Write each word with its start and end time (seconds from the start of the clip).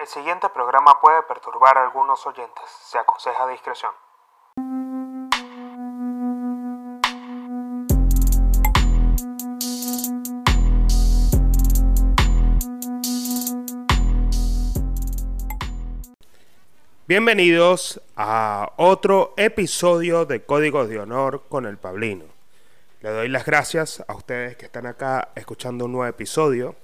El 0.00 0.06
siguiente 0.06 0.48
programa 0.48 0.98
puede 0.98 1.22
perturbar 1.24 1.76
a 1.76 1.84
algunos 1.84 2.26
oyentes. 2.26 2.64
Se 2.84 2.96
aconseja 2.96 3.46
discreción. 3.48 3.92
Bienvenidos 17.06 18.00
a 18.16 18.72
otro 18.78 19.34
episodio 19.36 20.24
de 20.24 20.46
Códigos 20.46 20.88
de 20.88 20.98
Honor 20.98 21.42
con 21.50 21.66
el 21.66 21.76
Pablino. 21.76 22.24
Le 23.02 23.10
doy 23.10 23.28
las 23.28 23.44
gracias 23.44 24.02
a 24.08 24.14
ustedes 24.14 24.56
que 24.56 24.64
están 24.64 24.86
acá 24.86 25.28
escuchando 25.34 25.84
un 25.84 25.92
nuevo 25.92 26.06
episodio 26.06 26.74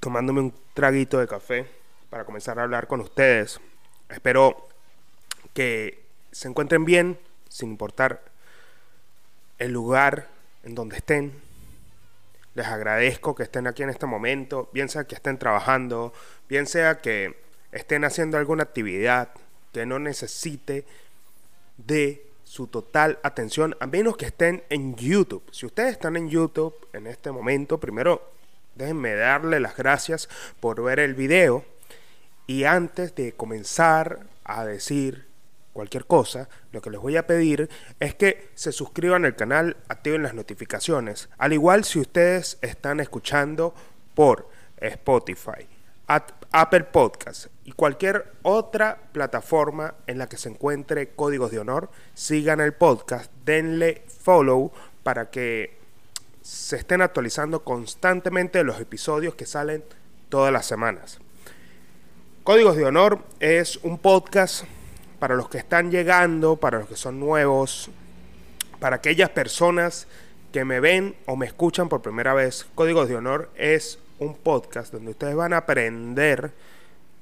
tomándome 0.00 0.40
un 0.40 0.54
traguito 0.74 1.18
de 1.18 1.26
café 1.26 1.66
para 2.10 2.24
comenzar 2.24 2.58
a 2.58 2.62
hablar 2.62 2.86
con 2.86 3.00
ustedes. 3.00 3.60
Espero 4.08 4.68
que 5.52 6.04
se 6.32 6.48
encuentren 6.48 6.84
bien, 6.84 7.18
sin 7.48 7.70
importar 7.70 8.22
el 9.58 9.72
lugar 9.72 10.28
en 10.64 10.74
donde 10.74 10.96
estén. 10.96 11.32
Les 12.54 12.66
agradezco 12.66 13.34
que 13.34 13.42
estén 13.42 13.66
aquí 13.66 13.82
en 13.82 13.90
este 13.90 14.06
momento, 14.06 14.68
bien 14.72 14.88
sea 14.88 15.04
que 15.04 15.14
estén 15.14 15.38
trabajando, 15.38 16.12
bien 16.48 16.66
sea 16.66 17.00
que 17.00 17.36
estén 17.72 18.04
haciendo 18.04 18.38
alguna 18.38 18.62
actividad 18.62 19.30
que 19.72 19.86
no 19.86 19.98
necesite 19.98 20.84
de 21.76 22.24
su 22.44 22.68
total 22.68 23.18
atención, 23.24 23.76
a 23.80 23.86
menos 23.86 24.16
que 24.16 24.26
estén 24.26 24.62
en 24.68 24.94
YouTube. 24.94 25.42
Si 25.50 25.66
ustedes 25.66 25.92
están 25.92 26.16
en 26.16 26.28
YouTube 26.28 26.74
en 26.92 27.08
este 27.08 27.32
momento, 27.32 27.78
primero 27.78 28.33
Déjenme 28.74 29.14
darle 29.14 29.60
las 29.60 29.76
gracias 29.76 30.28
por 30.60 30.82
ver 30.82 31.00
el 31.00 31.14
video. 31.14 31.64
Y 32.46 32.64
antes 32.64 33.14
de 33.14 33.32
comenzar 33.32 34.26
a 34.44 34.64
decir 34.64 35.26
cualquier 35.72 36.06
cosa, 36.06 36.48
lo 36.72 36.80
que 36.82 36.90
les 36.90 37.00
voy 37.00 37.16
a 37.16 37.26
pedir 37.26 37.68
es 38.00 38.14
que 38.14 38.50
se 38.54 38.72
suscriban 38.72 39.24
al 39.24 39.36
canal, 39.36 39.76
activen 39.88 40.22
las 40.22 40.34
notificaciones. 40.34 41.28
Al 41.38 41.52
igual 41.52 41.84
si 41.84 42.00
ustedes 42.00 42.58
están 42.62 43.00
escuchando 43.00 43.74
por 44.14 44.48
Spotify, 44.76 45.66
Apple 46.06 46.84
Podcast 46.84 47.46
y 47.64 47.72
cualquier 47.72 48.32
otra 48.42 48.98
plataforma 49.12 49.94
en 50.06 50.18
la 50.18 50.28
que 50.28 50.36
se 50.36 50.50
encuentre 50.50 51.10
Códigos 51.14 51.50
de 51.50 51.58
Honor, 51.58 51.90
sigan 52.12 52.60
el 52.60 52.74
podcast, 52.74 53.32
denle 53.44 54.04
follow 54.20 54.70
para 55.02 55.30
que 55.30 55.83
se 56.44 56.76
estén 56.76 57.00
actualizando 57.00 57.64
constantemente 57.64 58.62
los 58.64 58.78
episodios 58.78 59.34
que 59.34 59.46
salen 59.46 59.82
todas 60.28 60.52
las 60.52 60.66
semanas. 60.66 61.18
Códigos 62.42 62.76
de 62.76 62.84
Honor 62.84 63.20
es 63.40 63.78
un 63.78 63.96
podcast 63.96 64.64
para 65.18 65.36
los 65.36 65.48
que 65.48 65.56
están 65.56 65.90
llegando, 65.90 66.56
para 66.56 66.80
los 66.80 66.88
que 66.88 66.96
son 66.96 67.18
nuevos, 67.18 67.88
para 68.78 68.96
aquellas 68.96 69.30
personas 69.30 70.06
que 70.52 70.66
me 70.66 70.80
ven 70.80 71.16
o 71.24 71.34
me 71.34 71.46
escuchan 71.46 71.88
por 71.88 72.02
primera 72.02 72.34
vez. 72.34 72.66
Códigos 72.74 73.08
de 73.08 73.16
Honor 73.16 73.50
es 73.56 73.98
un 74.18 74.34
podcast 74.34 74.92
donde 74.92 75.12
ustedes 75.12 75.34
van 75.34 75.54
a 75.54 75.58
aprender 75.58 76.52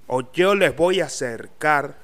o 0.08 0.32
yo 0.32 0.56
les 0.56 0.74
voy 0.74 1.00
a 1.00 1.04
acercar 1.04 1.94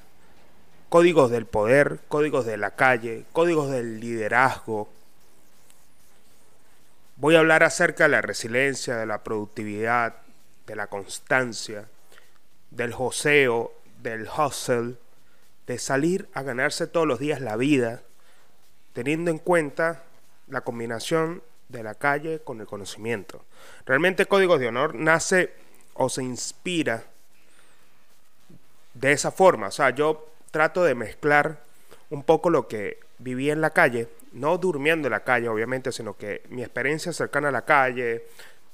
códigos 0.89 1.33
del 1.33 1.47
poder, 1.47 1.99
códigos 2.07 2.47
de 2.47 2.59
la 2.59 2.77
calle, 2.77 3.25
códigos 3.33 3.73
del 3.73 3.99
liderazgo, 3.99 4.89
Voy 7.21 7.35
a 7.35 7.41
hablar 7.41 7.65
acerca 7.65 8.05
de 8.05 8.11
la 8.11 8.23
resiliencia, 8.23 8.97
de 8.97 9.05
la 9.05 9.25
productividad, 9.25 10.15
de 10.69 10.77
la 10.77 10.87
constancia, 10.87 11.89
del 12.71 12.93
joseo, 12.93 13.73
del 14.01 14.29
hustle, 14.29 14.95
de 15.67 15.79
salir 15.81 16.29
a 16.33 16.43
ganarse 16.43 16.87
todos 16.87 17.09
los 17.09 17.19
días 17.19 17.41
la 17.41 17.57
vida, 17.57 18.03
teniendo 18.93 19.33
en 19.33 19.39
cuenta 19.39 20.05
la 20.47 20.61
combinación 20.61 21.43
de 21.69 21.83
la 21.83 21.97
calle 21.97 22.39
con 22.39 22.61
el 22.61 22.69
conocimiento. 22.69 23.45
Realmente 23.85 24.27
Códigos 24.27 24.61
de 24.61 24.69
Honor 24.69 24.95
nace 24.95 25.53
o 25.95 26.09
se 26.09 26.23
inspira 26.23 27.03
de 28.95 29.11
esa 29.11 29.33
forma. 29.33 29.67
O 29.67 29.73
sea, 29.73 29.91
yo 29.91 30.29
trato 30.53 30.85
de 30.85 30.95
mezclar 30.95 31.65
un 32.11 32.23
poco 32.23 32.49
lo 32.49 32.69
que 32.69 33.01
viví 33.19 33.51
en 33.51 33.61
la 33.61 33.71
calle 33.71 34.09
no 34.39 34.59
durmiendo 34.59 35.09
en 35.09 35.13
la 35.13 35.25
calle, 35.25 35.49
obviamente, 35.49 35.93
sino 35.93 36.17
que 36.17 36.43
mi 36.49 36.63
experiencia 36.63 37.13
cercana 37.13 37.49
a 37.49 37.53
la 37.53 37.65
calle, 37.65 38.27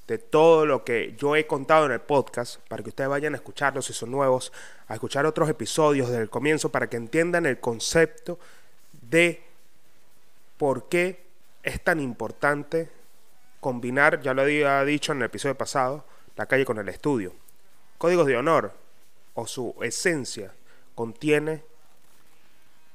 de 0.06 0.18
todo 0.18 0.66
lo 0.66 0.84
que 0.84 1.14
yo 1.16 1.34
he 1.34 1.46
contado 1.46 1.86
en 1.86 1.92
el 1.92 2.00
podcast, 2.00 2.60
para 2.68 2.82
que 2.82 2.90
ustedes 2.90 3.08
vayan 3.08 3.34
a 3.34 3.36
escucharlo 3.36 3.80
si 3.80 3.92
son 3.92 4.10
nuevos, 4.10 4.52
a 4.86 4.94
escuchar 4.94 5.24
otros 5.24 5.48
episodios 5.48 6.08
desde 6.08 6.22
el 6.22 6.30
comienzo, 6.30 6.70
para 6.70 6.88
que 6.88 6.96
entiendan 6.96 7.46
el 7.46 7.58
concepto 7.58 8.38
de 9.08 9.42
por 10.58 10.88
qué 10.88 11.24
es 11.62 11.82
tan 11.82 12.00
importante 12.00 12.90
combinar, 13.60 14.20
ya 14.20 14.34
lo 14.34 14.42
había 14.42 14.84
dicho 14.84 15.12
en 15.12 15.18
el 15.18 15.24
episodio 15.24 15.56
pasado, 15.56 16.04
la 16.36 16.46
calle 16.46 16.66
con 16.66 16.78
el 16.78 16.88
estudio. 16.88 17.32
Códigos 17.96 18.26
de 18.26 18.36
honor 18.36 18.72
o 19.34 19.46
su 19.46 19.74
esencia 19.80 20.52
contiene 20.94 21.62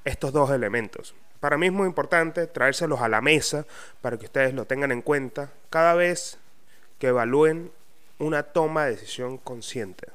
estos 0.06 0.32
dos 0.32 0.52
elementos. 0.52 1.16
Para 1.40 1.58
mí 1.58 1.68
es 1.68 1.72
muy 1.72 1.88
importante 1.88 2.48
traérselos 2.48 3.02
a 3.02 3.08
la 3.08 3.22
mesa 3.22 3.66
para 4.02 4.18
que 4.18 4.26
ustedes 4.26 4.54
lo 4.54 4.66
tengan 4.66 4.92
en 4.92 5.02
cuenta 5.02 5.52
cada 5.70 5.94
vez 5.94 6.38
que 7.00 7.08
evalúen 7.08 7.72
una 8.18 8.44
toma 8.44 8.86
de 8.86 8.92
decisión 8.92 9.38
consciente. 9.38 10.08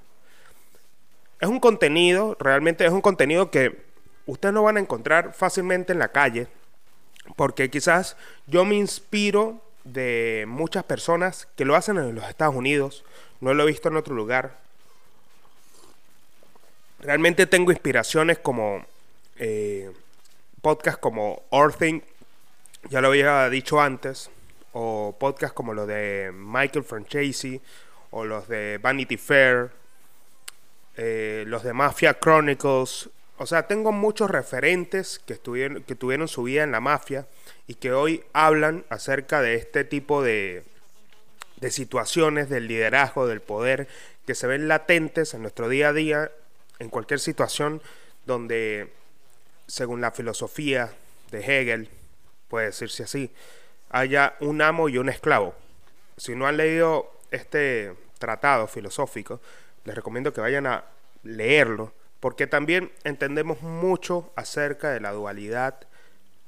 Es 1.41 1.49
un 1.49 1.61
contenido, 1.61 2.37
realmente 2.39 2.85
es 2.85 2.93
un 2.93 3.01
contenido 3.01 3.51
que 3.51 3.83
ustedes 4.27 4.55
no 4.55 4.63
van 4.63 4.77
a 4.77 4.81
encontrar 4.81 5.33
fácilmente 5.33 5.93
en 5.93 5.99
la 5.99 6.09
calle, 6.09 6.47
porque 7.37 7.71
quizás 7.71 8.17
yo 8.47 8.65
me 8.65 8.75
inspiro 8.75 9.61
de 9.85 10.45
muchas 10.47 10.85
personas 10.85 11.49
que 11.57 11.65
lo 11.65 11.75
hacen 11.75 11.99
en 11.99 12.15
los 12.15 12.29
Estados 12.29 12.55
Unidos, 12.55 13.05
no 13.41 13.55
lo 13.55 13.63
he 13.63 13.67
visto 13.67 13.89
en 13.89 13.97
otro 13.97 14.15
lugar. 14.15 14.59
Realmente 17.01 17.47
tengo 17.47 17.71
inspiraciones 17.71 18.39
como 18.39 18.85
eh, 19.37 19.93
podcasts 20.65 20.99
como 20.99 21.43
Orthing, 21.51 22.03
ya 22.89 23.03
lo 23.03 23.09
había 23.09 23.51
dicho 23.51 23.83
antes, 23.83 24.31
o 24.73 25.15
podcasts 25.21 25.55
como 25.55 25.75
los 25.75 25.87
de 25.87 26.33
Michael 26.35 26.87
Francesi, 26.87 27.61
o 28.11 28.25
los 28.25 28.49
de 28.49 28.79
Vanity 28.81 29.19
Fair, 29.19 29.71
eh, 30.97 31.45
los 31.47 31.65
de 31.65 31.75
Mafia 31.75 32.19
Chronicles. 32.19 33.11
O 33.37 33.45
sea, 33.45 33.67
tengo 33.67 33.93
muchos 33.93 34.31
referentes 34.31 35.19
que, 35.19 35.35
estuvieron, 35.35 35.83
que 35.83 35.97
tuvieron 35.97 36.29
su 36.29 36.45
vida 36.45 36.63
en 36.63 36.73
la 36.73 36.81
mafia 36.81 37.27
y 37.67 37.75
que 37.75 37.93
hoy 37.93 38.25
hablan 38.33 38.87
acerca 38.89 39.43
de 39.43 39.57
este 39.57 39.85
tipo 39.85 40.23
de, 40.23 40.65
de 41.61 41.71
situaciones, 41.71 42.49
del 42.49 42.69
liderazgo, 42.69 43.27
del 43.27 43.43
poder, 43.43 43.87
que 44.27 44.35
se 44.35 44.47
ven 44.47 44.67
latentes 44.69 45.35
en 45.35 45.43
nuestro 45.43 45.69
día 45.69 45.89
a 45.89 45.93
día, 45.93 46.33
en 46.79 46.89
cualquier 46.89 47.21
situación 47.21 47.83
donde 48.25 49.04
según 49.67 50.01
la 50.01 50.11
filosofía 50.11 50.91
de 51.31 51.41
Hegel, 51.41 51.89
puede 52.49 52.67
decirse 52.67 53.05
así, 53.05 53.31
haya 53.91 54.35
un 54.41 54.63
amo 54.63 54.89
y 54.89 54.99
un 54.99 55.09
esclavo. 55.09 55.55
Si 56.17 56.35
no 56.35 56.47
han 56.47 56.57
leído 56.57 57.13
este 57.31 57.95
tratado 58.19 58.67
filosófico, 58.67 59.41
les 59.85 59.95
recomiendo 59.95 60.33
que 60.33 60.41
vayan 60.41 60.67
a 60.67 60.85
leerlo, 61.23 61.93
porque 62.21 62.47
también 62.47 62.93
entendemos 63.05 63.61
mucho 63.63 64.33
acerca 64.37 64.91
de 64.91 65.01
la 65.01 65.13
dualidad 65.13 65.75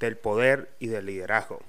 del 0.01 0.17
poder 0.17 0.71
y 0.79 0.89
del 0.89 1.07
liderazgo. 1.07 1.61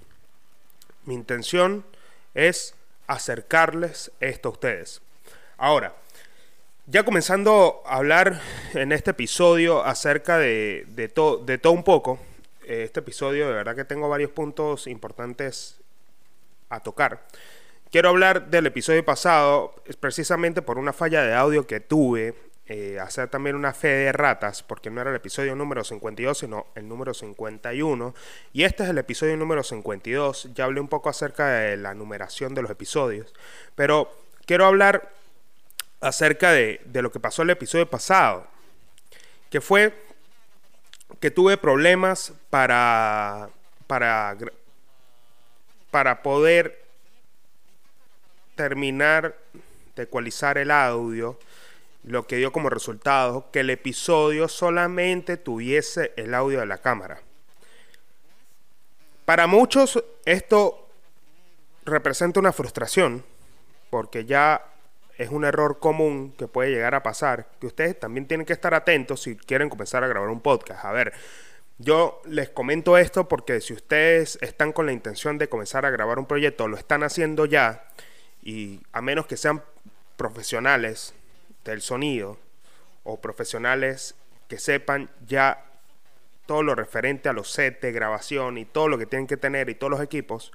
Mi 1.05 1.13
intención 1.13 1.85
es 2.33 2.75
acercarles 3.07 4.11
esto 4.19 4.49
a 4.49 4.51
ustedes. 4.51 5.01
Ahora, 5.57 5.95
ya 6.89 7.03
comenzando 7.03 7.83
a 7.85 7.97
hablar 7.97 8.39
en 8.73 8.93
este 8.93 9.11
episodio 9.11 9.83
acerca 9.83 10.37
de, 10.37 11.11
todo 11.13 11.71
un 11.73 11.83
poco, 11.83 12.17
eh, 12.63 12.83
este 12.83 13.01
episodio 13.01 13.47
de 13.47 13.53
verdad 13.53 13.75
que 13.75 13.83
tengo 13.83 14.07
varios 14.07 14.31
puntos 14.31 14.87
importantes 14.87 15.81
a 16.69 16.79
tocar. 16.79 17.27
Quiero 17.91 18.09
hablar 18.09 18.49
del 18.49 18.67
episodio 18.67 19.03
pasado, 19.03 19.75
es 19.85 19.97
precisamente 19.97 20.61
por 20.61 20.77
una 20.77 20.93
falla 20.93 21.23
de 21.23 21.33
audio 21.33 21.67
que 21.67 21.81
tuve, 21.81 22.35
eh, 22.67 22.99
hacer 23.01 23.29
también 23.29 23.57
una 23.57 23.73
fe 23.73 23.89
de 23.89 24.11
ratas, 24.13 24.63
porque 24.63 24.89
no 24.89 25.01
era 25.01 25.09
el 25.09 25.15
episodio 25.17 25.55
número 25.55 25.83
52, 25.83 26.37
sino 26.37 26.67
el 26.75 26.87
número 26.87 27.13
51. 27.13 28.13
Y 28.53 28.63
este 28.63 28.83
es 28.83 28.89
el 28.89 28.97
episodio 28.97 29.35
número 29.35 29.63
52. 29.63 30.53
Ya 30.53 30.65
hablé 30.65 30.79
un 30.79 30.87
poco 30.87 31.09
acerca 31.09 31.47
de 31.49 31.75
la 31.75 31.93
numeración 31.93 32.53
de 32.55 32.61
los 32.61 32.71
episodios, 32.71 33.33
pero 33.75 34.09
quiero 34.45 34.65
hablar 34.65 35.16
acerca 36.01 36.51
de, 36.51 36.81
lo 36.93 37.11
que 37.11 37.19
pasó 37.19 37.41
el 37.41 37.49
episodio 37.49 37.89
pasado, 37.89 38.47
que 39.49 39.61
fue 39.61 39.93
que 41.19 41.31
tuve 41.31 41.57
problemas 41.57 42.33
para, 42.49 43.49
para, 43.87 44.37
para 45.89 46.21
poder 46.21 46.85
terminar 48.55 49.37
de 49.95 50.03
ecualizar 50.03 50.57
el 50.57 50.69
audio, 50.71 51.39
lo 52.03 52.27
que 52.27 52.37
dio 52.37 52.51
como 52.51 52.69
resultado 52.69 53.49
que 53.51 53.61
el 53.61 53.69
episodio 53.69 54.47
solamente 54.47 55.37
tuviese 55.37 56.13
el 56.17 56.33
audio 56.33 56.59
de 56.59 56.65
la 56.65 56.77
cámara. 56.77 57.21
Para 59.25 59.47
muchos 59.47 60.03
esto 60.25 60.87
representa 61.83 62.39
una 62.39 62.53
frustración, 62.53 63.23
porque 63.89 64.25
ya 64.25 64.63
es 65.17 65.29
un 65.29 65.45
error 65.45 65.79
común 65.79 66.33
que 66.37 66.47
puede 66.47 66.69
llegar 66.69 66.95
a 66.95 67.03
pasar, 67.03 67.47
que 67.59 67.67
ustedes 67.67 67.99
también 67.99 68.27
tienen 68.27 68.45
que 68.45 68.53
estar 68.53 68.73
atentos 68.73 69.23
si 69.23 69.35
quieren 69.35 69.69
comenzar 69.69 70.03
a 70.03 70.07
grabar 70.07 70.29
un 70.29 70.41
podcast. 70.41 70.85
A 70.85 70.91
ver, 70.91 71.13
yo 71.79 72.21
les 72.25 72.49
comento 72.49 72.97
esto 72.97 73.27
porque 73.27 73.61
si 73.61 73.73
ustedes 73.73 74.37
están 74.41 74.73
con 74.73 74.85
la 74.85 74.93
intención 74.93 75.37
de 75.37 75.49
comenzar 75.49 75.85
a 75.85 75.89
grabar 75.89 76.19
un 76.19 76.25
proyecto, 76.25 76.67
lo 76.67 76.77
están 76.77 77.03
haciendo 77.03 77.45
ya, 77.45 77.85
y 78.43 78.81
a 78.93 79.01
menos 79.01 79.27
que 79.27 79.37
sean 79.37 79.63
profesionales 80.15 81.13
del 81.65 81.81
sonido 81.81 82.37
o 83.03 83.19
profesionales 83.19 84.15
que 84.47 84.57
sepan 84.57 85.09
ya 85.27 85.65
todo 86.45 86.63
lo 86.63 86.75
referente 86.75 87.29
a 87.29 87.33
los 87.33 87.51
sets 87.51 87.81
de 87.81 87.91
grabación 87.91 88.57
y 88.57 88.65
todo 88.65 88.87
lo 88.87 88.97
que 88.97 89.05
tienen 89.05 89.27
que 89.27 89.37
tener 89.37 89.69
y 89.69 89.75
todos 89.75 89.91
los 89.91 90.01
equipos, 90.01 90.53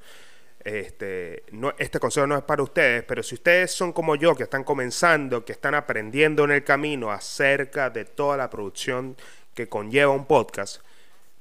este, 0.65 1.43
no, 1.51 1.73
este 1.79 1.99
consejo 1.99 2.27
no 2.27 2.37
es 2.37 2.45
para 2.45 2.63
ustedes, 2.63 3.03
pero 3.05 3.23
si 3.23 3.35
ustedes 3.35 3.73
son 3.73 3.93
como 3.93 4.15
yo, 4.15 4.35
que 4.35 4.45
están 4.45 4.65
comenzando, 4.65 5.45
que 5.45 5.53
están 5.53 5.75
aprendiendo 5.75 6.45
en 6.45 6.53
el 6.53 6.65
camino 6.65 7.11
acerca 7.11 7.91
de 7.91 8.05
toda 8.05 8.37
la 8.37 8.51
producción 8.51 9.17
que 9.55 9.69
conlleva 9.69 10.13
un 10.13 10.27
podcast, 10.27 10.83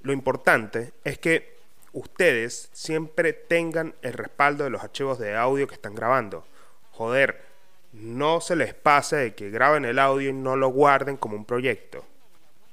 lo 0.02 0.14
importante 0.14 0.94
es 1.04 1.20
que 1.20 1.58
ustedes 1.94 2.70
siempre 2.74 3.34
tengan 3.34 3.94
el 4.02 4.14
respaldo 4.14 4.64
de 4.64 4.70
los 4.70 4.84
archivos 4.84 5.20
de 5.20 5.36
audio 5.36 5.68
que 5.68 5.76
están 5.76 5.94
grabando. 5.94 6.46
Joder, 6.92 7.42
no 7.94 8.42
se 8.42 8.56
les 8.56 8.74
pase 8.74 9.18
de 9.18 9.36
que 9.36 9.50
graben 9.50 9.86
el 9.86 10.00
audio 10.00 10.30
y 10.30 10.34
no 10.34 10.56
lo 10.56 10.70
guarden 10.70 11.18
como 11.18 11.36
un 11.36 11.46
proyecto. 11.46 12.06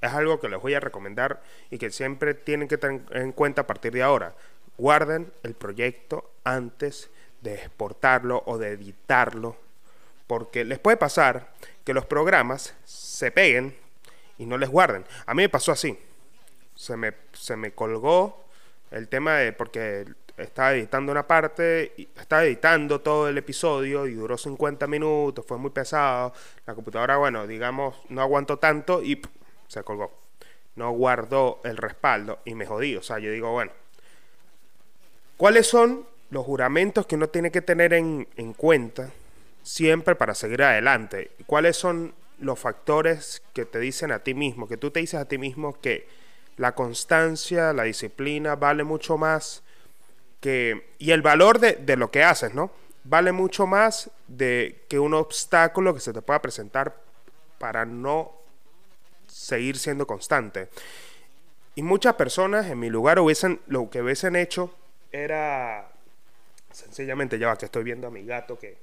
Es 0.00 0.12
algo 0.12 0.40
que 0.40 0.48
les 0.48 0.60
voy 0.60 0.74
a 0.74 0.80
recomendar 0.80 1.42
y 1.70 1.78
que 1.78 1.90
siempre 1.90 2.34
tienen 2.34 2.68
que 2.68 2.78
tener 2.78 3.02
en 3.10 3.32
cuenta 3.32 3.62
a 3.62 3.66
partir 3.66 3.92
de 3.92 4.02
ahora. 4.02 4.34
Guarden 4.78 5.32
el 5.42 5.54
proyecto 5.54 6.30
antes 6.44 7.10
de 7.42 7.54
exportarlo 7.54 8.42
o 8.46 8.58
de 8.58 8.72
editarlo, 8.72 9.56
porque 10.26 10.64
les 10.64 10.78
puede 10.78 10.96
pasar 10.96 11.52
que 11.84 11.94
los 11.94 12.06
programas 12.06 12.75
se 12.84 13.30
peguen 13.30 13.76
y 14.38 14.46
no 14.46 14.56
les 14.56 14.70
guarden. 14.70 15.04
A 15.26 15.34
mí 15.34 15.42
me 15.42 15.48
pasó 15.48 15.72
así. 15.72 15.98
Se 16.75 16.96
me, 16.96 17.12
se 17.32 17.56
me 17.56 17.72
colgó 17.72 18.44
el 18.90 19.08
tema 19.08 19.38
de, 19.38 19.52
porque 19.52 20.06
estaba 20.36 20.72
editando 20.72 21.12
una 21.12 21.26
parte, 21.26 21.92
estaba 22.16 22.44
editando 22.44 23.00
todo 23.00 23.28
el 23.28 23.36
episodio 23.38 24.06
y 24.06 24.14
duró 24.14 24.38
50 24.38 24.86
minutos, 24.86 25.44
fue 25.46 25.58
muy 25.58 25.70
pesado. 25.70 26.32
La 26.66 26.74
computadora, 26.74 27.16
bueno, 27.16 27.46
digamos, 27.46 27.96
no 28.08 28.22
aguantó 28.22 28.58
tanto 28.58 29.02
y 29.02 29.20
se 29.66 29.82
colgó. 29.82 30.12
No 30.76 30.92
guardó 30.92 31.60
el 31.64 31.76
respaldo 31.76 32.38
y 32.44 32.54
me 32.54 32.66
jodí. 32.66 32.96
O 32.96 33.02
sea, 33.02 33.19
yo 33.19 33.32
digo, 33.32 33.50
bueno, 33.50 33.72
¿cuáles 35.38 35.67
son 35.67 36.06
los 36.29 36.44
juramentos 36.44 37.06
que 37.06 37.14
uno 37.14 37.31
tiene 37.31 37.50
que 37.50 37.62
tener 37.62 37.94
en, 37.94 38.29
en 38.37 38.52
cuenta 38.52 39.11
siempre 39.62 40.14
para 40.14 40.35
seguir 40.35 40.62
adelante? 40.62 41.31
¿Cuáles 41.46 41.79
son 41.79 42.12
los 42.38 42.58
factores 42.58 43.43
que 43.55 43.64
te 43.64 43.79
dicen 43.79 44.12
a 44.12 44.19
ti 44.19 44.35
mismo, 44.35 44.69
que 44.69 44.76
tú 44.76 44.90
te 44.90 45.00
dices 45.00 45.19
a 45.19 45.25
ti 45.25 45.38
mismo 45.38 45.81
que 45.81 46.06
la 46.58 46.75
constancia, 46.75 47.73
la 47.73 47.85
disciplina 47.85 48.56
vale 48.56 48.85
mucho 48.85 49.17
más 49.17 49.62
que... 50.40 50.94
y 50.99 51.12
el 51.12 51.23
valor 51.23 51.58
de, 51.58 51.75
de 51.75 51.96
lo 51.96 52.11
que 52.11 52.25
haces, 52.25 52.52
¿no? 52.55 52.70
Vale 53.05 53.32
mucho 53.32 53.67
más 53.67 54.11
de 54.26 54.84
que 54.88 54.99
un 54.99 55.14
obstáculo 55.14 55.94
que 55.94 56.00
se 56.00 56.12
te 56.12 56.20
pueda 56.20 56.43
presentar 56.43 56.94
para 57.58 57.87
no 57.87 58.32
seguir 59.29 59.79
siendo 59.79 60.06
constante. 60.06 60.69
Y 61.75 61.82
muchas 61.82 62.14
personas 62.14 62.67
en 62.67 62.79
mi 62.79 62.91
lugar 62.91 63.20
hubiesen, 63.20 63.61
lo 63.69 63.88
que 63.88 64.02
hubiesen 64.02 64.37
hecho 64.37 64.75
era 65.12 65.90
sencillamente, 66.70 67.38
ya 67.38 67.49
va, 67.49 67.56
que 67.56 67.66
estoy 67.66 67.84
viendo 67.84 68.06
a 68.06 68.10
mi 68.10 68.25
gato 68.25 68.58
que 68.58 68.76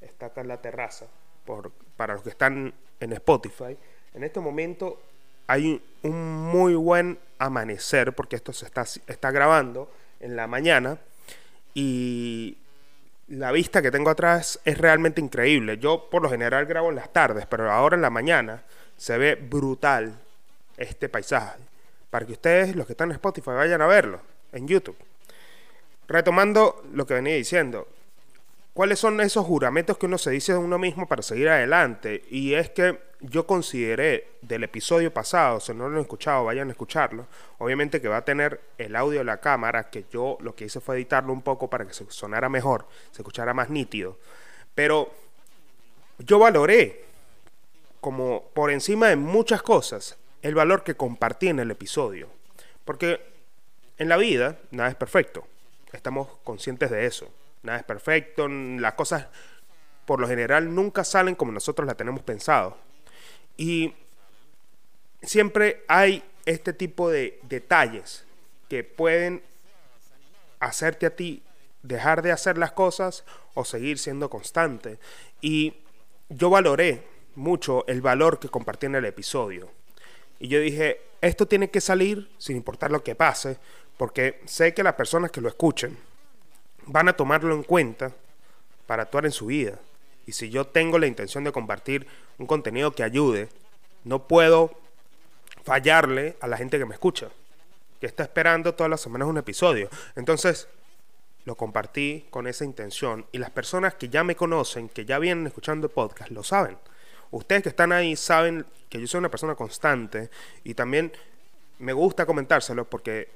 está 0.00 0.26
acá 0.26 0.40
en 0.40 0.48
la 0.48 0.60
terraza, 0.60 1.06
por, 1.44 1.70
para 1.96 2.14
los 2.14 2.22
que 2.22 2.30
están 2.30 2.72
en 3.00 3.12
Spotify, 3.12 3.76
en 4.14 4.24
este 4.24 4.40
momento 4.40 5.00
hay 5.46 5.82
un 6.02 6.44
muy 6.46 6.74
buen 6.74 7.18
amanecer, 7.38 8.14
porque 8.14 8.36
esto 8.36 8.52
se 8.52 8.66
está, 8.66 8.82
está 9.06 9.30
grabando 9.30 9.90
en 10.20 10.36
la 10.36 10.46
mañana, 10.46 10.98
y 11.74 12.56
la 13.28 13.52
vista 13.52 13.82
que 13.82 13.90
tengo 13.90 14.10
atrás 14.10 14.60
es 14.64 14.78
realmente 14.78 15.20
increíble. 15.20 15.78
Yo 15.78 16.08
por 16.10 16.22
lo 16.22 16.30
general 16.30 16.66
grabo 16.66 16.90
en 16.90 16.96
las 16.96 17.12
tardes, 17.12 17.46
pero 17.46 17.70
ahora 17.70 17.96
en 17.96 18.02
la 18.02 18.10
mañana 18.10 18.62
se 18.96 19.18
ve 19.18 19.34
brutal 19.34 20.14
este 20.76 21.08
paisaje. 21.08 21.58
Para 22.10 22.26
que 22.26 22.32
ustedes, 22.32 22.76
los 22.76 22.86
que 22.86 22.92
están 22.92 23.10
en 23.10 23.16
Spotify, 23.16 23.50
vayan 23.50 23.82
a 23.82 23.86
verlo 23.86 24.20
en 24.52 24.68
YouTube. 24.68 24.96
Retomando 26.08 26.82
lo 26.92 27.06
que 27.06 27.14
venía 27.14 27.34
diciendo, 27.34 27.88
¿cuáles 28.74 28.98
son 28.98 29.20
esos 29.20 29.46
juramentos 29.46 29.96
que 29.96 30.06
uno 30.06 30.18
se 30.18 30.30
dice 30.30 30.52
de 30.52 30.58
uno 30.58 30.78
mismo 30.78 31.08
para 31.08 31.22
seguir 31.22 31.48
adelante? 31.48 32.24
Y 32.30 32.54
es 32.54 32.70
que 32.70 32.98
yo 33.20 33.46
consideré 33.46 34.28
del 34.42 34.64
episodio 34.64 35.12
pasado, 35.12 35.60
si 35.60 35.72
no 35.72 35.88
lo 35.88 35.96
han 35.96 36.02
escuchado, 36.02 36.44
vayan 36.44 36.68
a 36.68 36.72
escucharlo. 36.72 37.26
Obviamente 37.58 38.00
que 38.00 38.08
va 38.08 38.18
a 38.18 38.24
tener 38.24 38.60
el 38.76 38.94
audio 38.96 39.20
de 39.20 39.24
la 39.24 39.40
cámara, 39.40 39.88
que 39.88 40.04
yo 40.12 40.36
lo 40.40 40.54
que 40.54 40.66
hice 40.66 40.80
fue 40.80 40.96
editarlo 40.96 41.32
un 41.32 41.42
poco 41.42 41.70
para 41.70 41.86
que 41.86 41.94
se 41.94 42.04
sonara 42.10 42.48
mejor, 42.48 42.86
se 43.12 43.22
escuchara 43.22 43.54
más 43.54 43.70
nítido. 43.70 44.18
Pero 44.74 45.10
yo 46.18 46.38
valoré 46.38 47.04
como 48.00 48.44
por 48.52 48.70
encima 48.70 49.08
de 49.08 49.16
muchas 49.16 49.62
cosas, 49.62 50.18
el 50.42 50.54
valor 50.54 50.84
que 50.84 50.94
compartí 50.94 51.48
en 51.48 51.60
el 51.60 51.70
episodio. 51.70 52.28
Porque 52.84 53.18
en 53.96 54.10
la 54.10 54.18
vida 54.18 54.58
nada 54.70 54.90
es 54.90 54.94
perfecto. 54.94 55.46
Estamos 55.94 56.28
conscientes 56.44 56.90
de 56.90 57.06
eso. 57.06 57.28
Nada 57.62 57.78
es 57.78 57.84
perfecto. 57.84 58.48
Las 58.48 58.94
cosas, 58.94 59.26
por 60.04 60.20
lo 60.20 60.28
general, 60.28 60.74
nunca 60.74 61.04
salen 61.04 61.34
como 61.34 61.52
nosotros 61.52 61.86
las 61.86 61.96
tenemos 61.96 62.22
pensado. 62.22 62.76
Y 63.56 63.94
siempre 65.22 65.84
hay 65.88 66.22
este 66.44 66.72
tipo 66.72 67.10
de 67.10 67.38
detalles 67.42 68.26
que 68.68 68.84
pueden 68.84 69.42
hacerte 70.60 71.06
a 71.06 71.16
ti 71.16 71.42
dejar 71.82 72.22
de 72.22 72.32
hacer 72.32 72.58
las 72.58 72.72
cosas 72.72 73.24
o 73.54 73.64
seguir 73.64 73.98
siendo 73.98 74.28
constante. 74.28 74.98
Y 75.40 75.74
yo 76.28 76.50
valoré 76.50 77.06
mucho 77.34 77.86
el 77.86 78.00
valor 78.00 78.38
que 78.38 78.48
compartí 78.48 78.86
en 78.86 78.96
el 78.96 79.04
episodio. 79.04 79.70
Y 80.38 80.48
yo 80.48 80.60
dije, 80.60 81.00
esto 81.20 81.46
tiene 81.46 81.70
que 81.70 81.80
salir 81.80 82.30
sin 82.38 82.56
importar 82.56 82.90
lo 82.90 83.02
que 83.02 83.14
pase, 83.14 83.58
porque 83.96 84.40
sé 84.44 84.74
que 84.74 84.82
las 84.82 84.94
personas 84.94 85.30
que 85.30 85.40
lo 85.40 85.48
escuchen 85.48 85.96
van 86.86 87.08
a 87.08 87.16
tomarlo 87.16 87.54
en 87.54 87.62
cuenta 87.62 88.12
para 88.86 89.04
actuar 89.04 89.24
en 89.24 89.32
su 89.32 89.46
vida. 89.46 89.78
Y 90.26 90.32
si 90.32 90.50
yo 90.50 90.66
tengo 90.66 90.98
la 90.98 91.06
intención 91.06 91.44
de 91.44 91.52
compartir 91.52 92.06
un 92.38 92.46
contenido 92.46 92.92
que 92.92 93.02
ayude, 93.02 93.48
no 94.04 94.26
puedo 94.26 94.72
fallarle 95.64 96.36
a 96.40 96.46
la 96.46 96.56
gente 96.56 96.78
que 96.78 96.86
me 96.86 96.94
escucha, 96.94 97.28
que 98.00 98.06
está 98.06 98.22
esperando 98.22 98.74
todas 98.74 98.90
las 98.90 99.00
semanas 99.00 99.28
un 99.28 99.38
episodio. 99.38 99.88
Entonces, 100.16 100.68
lo 101.44 101.56
compartí 101.56 102.26
con 102.30 102.46
esa 102.46 102.64
intención 102.64 103.26
y 103.32 103.38
las 103.38 103.50
personas 103.50 103.94
que 103.94 104.08
ya 104.08 104.24
me 104.24 104.36
conocen, 104.36 104.88
que 104.88 105.04
ya 105.04 105.18
vienen 105.18 105.46
escuchando 105.46 105.86
el 105.86 105.92
podcast, 105.92 106.30
lo 106.30 106.42
saben. 106.42 106.76
Ustedes 107.30 107.62
que 107.62 107.68
están 107.70 107.92
ahí 107.92 108.16
saben 108.16 108.64
que 108.88 109.00
yo 109.00 109.06
soy 109.06 109.18
una 109.18 109.30
persona 109.30 109.54
constante 109.54 110.30
y 110.62 110.74
también 110.74 111.12
me 111.78 111.92
gusta 111.92 112.24
comentárselo 112.26 112.84
porque 112.88 113.28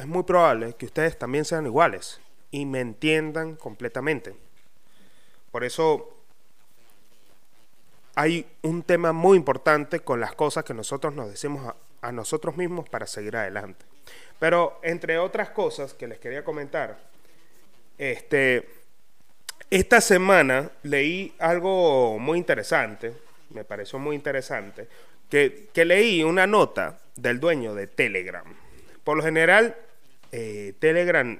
es 0.00 0.06
muy 0.06 0.22
probable 0.22 0.74
que 0.74 0.86
ustedes 0.86 1.18
también 1.18 1.44
sean 1.44 1.66
iguales 1.66 2.20
y 2.50 2.66
me 2.66 2.80
entiendan 2.80 3.56
completamente. 3.56 4.34
Por 5.50 5.64
eso 5.64 6.16
hay 8.14 8.46
un 8.62 8.82
tema 8.82 9.12
muy 9.12 9.36
importante 9.36 10.00
con 10.00 10.20
las 10.20 10.34
cosas 10.34 10.64
que 10.64 10.74
nosotros 10.74 11.14
nos 11.14 11.30
decimos 11.30 11.74
a, 12.02 12.12
nosotros 12.12 12.56
mismos 12.56 12.88
para 12.88 13.06
seguir 13.06 13.36
adelante. 13.36 13.84
Pero 14.38 14.80
entre 14.82 15.18
otras 15.18 15.50
cosas 15.50 15.94
que 15.94 16.08
les 16.08 16.18
quería 16.18 16.42
comentar, 16.42 16.98
este, 17.98 18.68
esta 19.68 20.00
semana 20.00 20.70
leí 20.82 21.34
algo 21.38 22.18
muy 22.18 22.38
interesante 22.38 23.14
me 23.50 23.64
pareció 23.64 23.98
muy 23.98 24.16
interesante, 24.16 24.88
que, 25.28 25.70
leí 25.84 26.22
una 26.22 26.46
nota 26.46 26.98
del 27.16 27.38
dueño 27.38 27.74
de 27.74 27.86
Telegram. 27.86 28.44
Por 29.04 29.16
lo 29.16 29.22
general, 29.22 29.76
eh, 30.32 30.74
Telegram 30.78 31.38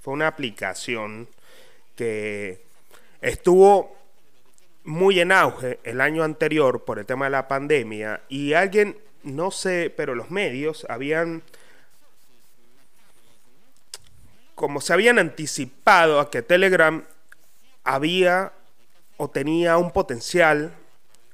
fue 0.00 0.14
una 0.14 0.26
aplicación 0.26 1.28
que 1.96 2.62
estuvo 3.20 3.96
muy 4.84 5.20
en 5.20 5.32
auge 5.32 5.78
el 5.84 6.00
año 6.00 6.24
anterior 6.24 6.84
por 6.84 6.98
el 6.98 7.06
tema 7.06 7.26
de 7.26 7.30
la 7.30 7.48
pandemia 7.48 8.22
y 8.28 8.52
alguien, 8.52 8.98
no 9.22 9.50
sé, 9.50 9.92
pero 9.96 10.14
los 10.14 10.30
medios 10.30 10.86
habían 10.88 11.42
como 14.54 14.80
se 14.80 14.92
habían 14.92 15.18
anticipado 15.18 16.20
a 16.20 16.30
que 16.30 16.42
Telegram 16.42 17.04
había 17.82 18.52
o 19.16 19.28
tenía 19.28 19.78
un 19.78 19.90
potencial 19.90 20.72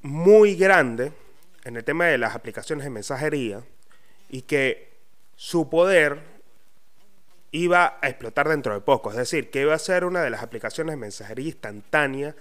muy 0.02 0.54
grande 0.54 1.12
en 1.64 1.76
el 1.76 1.84
tema 1.84 2.06
de 2.06 2.18
las 2.18 2.34
aplicaciones 2.34 2.84
de 2.84 2.90
mensajería 2.90 3.62
y 4.30 4.42
que 4.42 4.90
su 5.36 5.68
poder 5.68 6.20
iba 7.52 7.98
a 8.00 8.08
explotar 8.08 8.48
dentro 8.48 8.74
de 8.74 8.80
poco. 8.80 9.10
Es 9.10 9.16
decir, 9.16 9.50
que 9.50 9.62
iba 9.62 9.74
a 9.74 9.78
ser 9.78 10.04
una 10.04 10.22
de 10.22 10.30
las 10.30 10.42
aplicaciones 10.42 10.94
de 10.94 10.96
mensajería 10.96 11.46
instantánea 11.46 12.34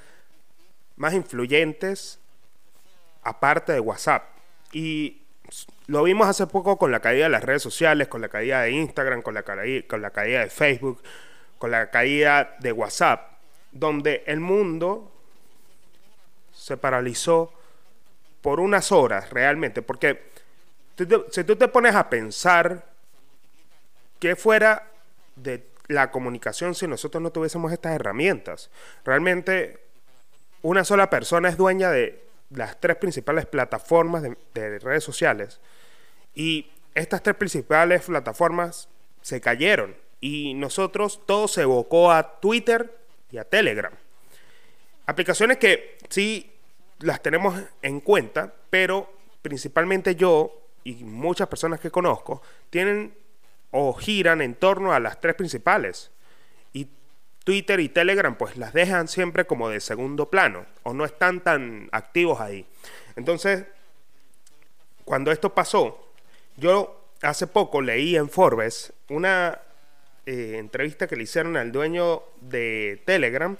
más 0.98 1.14
influyentes 1.14 2.20
aparte 3.24 3.74
de 3.74 3.80
WhatsApp. 3.80 4.24
Y 4.72 5.22
lo 5.88 6.04
vimos 6.04 6.28
hace 6.28 6.46
poco 6.48 6.78
con 6.78 6.92
la 6.92 7.00
caída 7.00 7.24
de 7.24 7.30
las 7.30 7.44
redes 7.44 7.64
sociales, 7.64 8.08
con 8.08 8.22
la 8.22 8.30
caída 8.30 8.62
de 8.62 8.72
Instagram, 8.72 9.22
con 9.22 9.34
la, 9.34 9.44
caída, 9.44 9.88
con 9.88 10.02
la 10.02 10.12
caída 10.12 10.42
de 10.42 10.50
Facebook, 10.50 11.02
con 11.58 11.72
la 11.72 11.90
caída 11.90 12.56
de 12.60 12.72
WhatsApp, 12.72 13.32
donde 13.72 14.24
el 14.28 14.40
mundo 14.40 15.12
se 16.54 16.78
paralizó 16.78 17.52
por 18.42 18.60
unas 18.60 18.92
horas 18.92 19.30
realmente, 19.32 19.82
porque 19.82 20.30
si 21.32 21.44
tú 21.44 21.56
te 21.56 21.68
pones 21.68 21.96
a 21.96 22.10
pensar 22.10 22.86
qué 24.20 24.36
fuera 24.36 24.89
de 25.44 25.66
la 25.88 26.12
comunicación 26.12 26.76
si 26.76 26.88
nosotros 26.88 27.22
no 27.22 27.32
tuviésemos 27.32 27.72
estas 27.74 27.94
herramientas, 27.94 28.70
realmente 29.04 29.80
una 30.62 30.84
sola 30.84 31.10
persona 31.10 31.50
es 31.50 31.58
dueña 31.58 31.90
de 31.90 32.24
las 32.50 32.80
tres 32.80 32.98
principales 32.98 33.46
plataformas 33.46 34.24
de, 34.24 34.80
redes 34.80 35.04
sociales 35.04 35.60
y 36.36 36.72
estas 36.96 37.24
tres 37.24 37.36
principales 37.36 38.04
plataformas 38.04 38.90
se 39.22 39.42
cayeron 39.42 39.96
y 40.22 40.54
nosotros 40.54 41.22
todo 41.26 41.48
se 41.48 41.62
evocó 41.62 42.12
a 42.12 42.40
Twitter 42.40 42.96
y 43.32 43.38
a 43.38 43.46
Telegram. 43.46 43.94
Aplicaciones 45.06 45.58
que 45.58 45.98
sí 46.10 46.52
las 47.00 47.22
tenemos 47.22 47.60
en 47.82 48.00
cuenta, 48.02 48.54
pero 48.70 49.12
principalmente 49.42 50.16
yo 50.16 50.62
y 50.84 51.04
muchas 51.04 51.48
personas 51.48 51.80
que 51.80 51.92
conozco 51.92 52.42
tienen 52.70 53.14
o 53.72 53.94
giran 53.94 54.42
en 54.42 54.56
torno 54.56 54.94
a 54.94 55.00
las 55.00 55.20
tres 55.20 55.36
principales. 55.36 56.12
Y 56.74 56.88
Twitter 57.44 57.80
y 57.80 57.90
Telegram 57.90 58.36
pues 58.36 58.58
las 58.58 58.74
dejan 58.74 59.08
siempre 59.08 59.46
como 59.46 59.70
de 59.70 59.80
segundo 59.80 60.30
plano 60.30 60.66
o 60.84 60.94
no 60.94 61.06
están 61.06 61.42
tan 61.42 61.90
activos 61.92 62.42
ahí. 62.42 62.66
Entonces, 63.16 63.66
cuando 65.06 65.32
esto 65.32 65.54
pasó, 65.54 66.12
yo 66.58 67.10
hace 67.22 67.48
poco 67.48 67.82
leí 67.82 68.16
en 68.16 68.30
Forbes 68.30 68.94
una 69.10 69.60
eh, 70.26 70.56
entrevista 70.58 71.08
que 71.08 71.16
le 71.16 71.24
hicieron 71.24 71.58
al 71.58 71.72
dueño 71.72 72.24
de 72.42 73.02
Telegram 73.06 73.58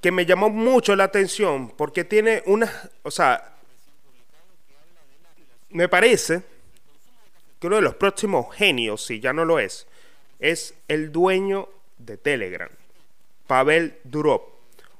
que 0.00 0.12
me 0.12 0.26
llamó 0.26 0.50
mucho 0.50 0.94
la 0.96 1.04
atención 1.04 1.70
porque 1.70 2.04
tiene 2.04 2.42
una, 2.44 2.70
o 3.02 3.10
sea, 3.10 3.54
me 5.70 5.88
parece 5.88 6.42
que 7.64 7.68
uno 7.68 7.76
de 7.76 7.82
los 7.82 7.94
próximos 7.94 8.54
genios, 8.54 9.06
si 9.06 9.20
ya 9.20 9.32
no 9.32 9.46
lo 9.46 9.58
es, 9.58 9.86
es 10.38 10.74
el 10.86 11.10
dueño 11.10 11.66
de 11.96 12.18
Telegram, 12.18 12.68
Pavel 13.46 13.98
Durov. 14.04 14.42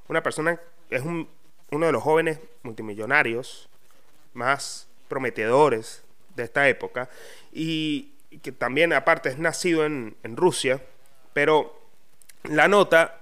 Una 0.07 0.23
persona, 0.23 0.59
es 0.89 1.03
uno 1.03 1.85
de 1.85 1.91
los 1.91 2.01
jóvenes 2.01 2.39
multimillonarios 2.63 3.69
más 4.33 4.87
prometedores 5.07 6.01
de 6.35 6.41
esta 6.41 6.67
época 6.67 7.07
y 7.53 8.13
que 8.41 8.51
también 8.51 8.93
aparte 8.93 9.29
es 9.29 9.37
nacido 9.37 9.85
en, 9.85 10.15
en 10.23 10.35
Rusia, 10.35 10.81
pero 11.33 11.79
la 12.45 12.67
nota 12.67 13.21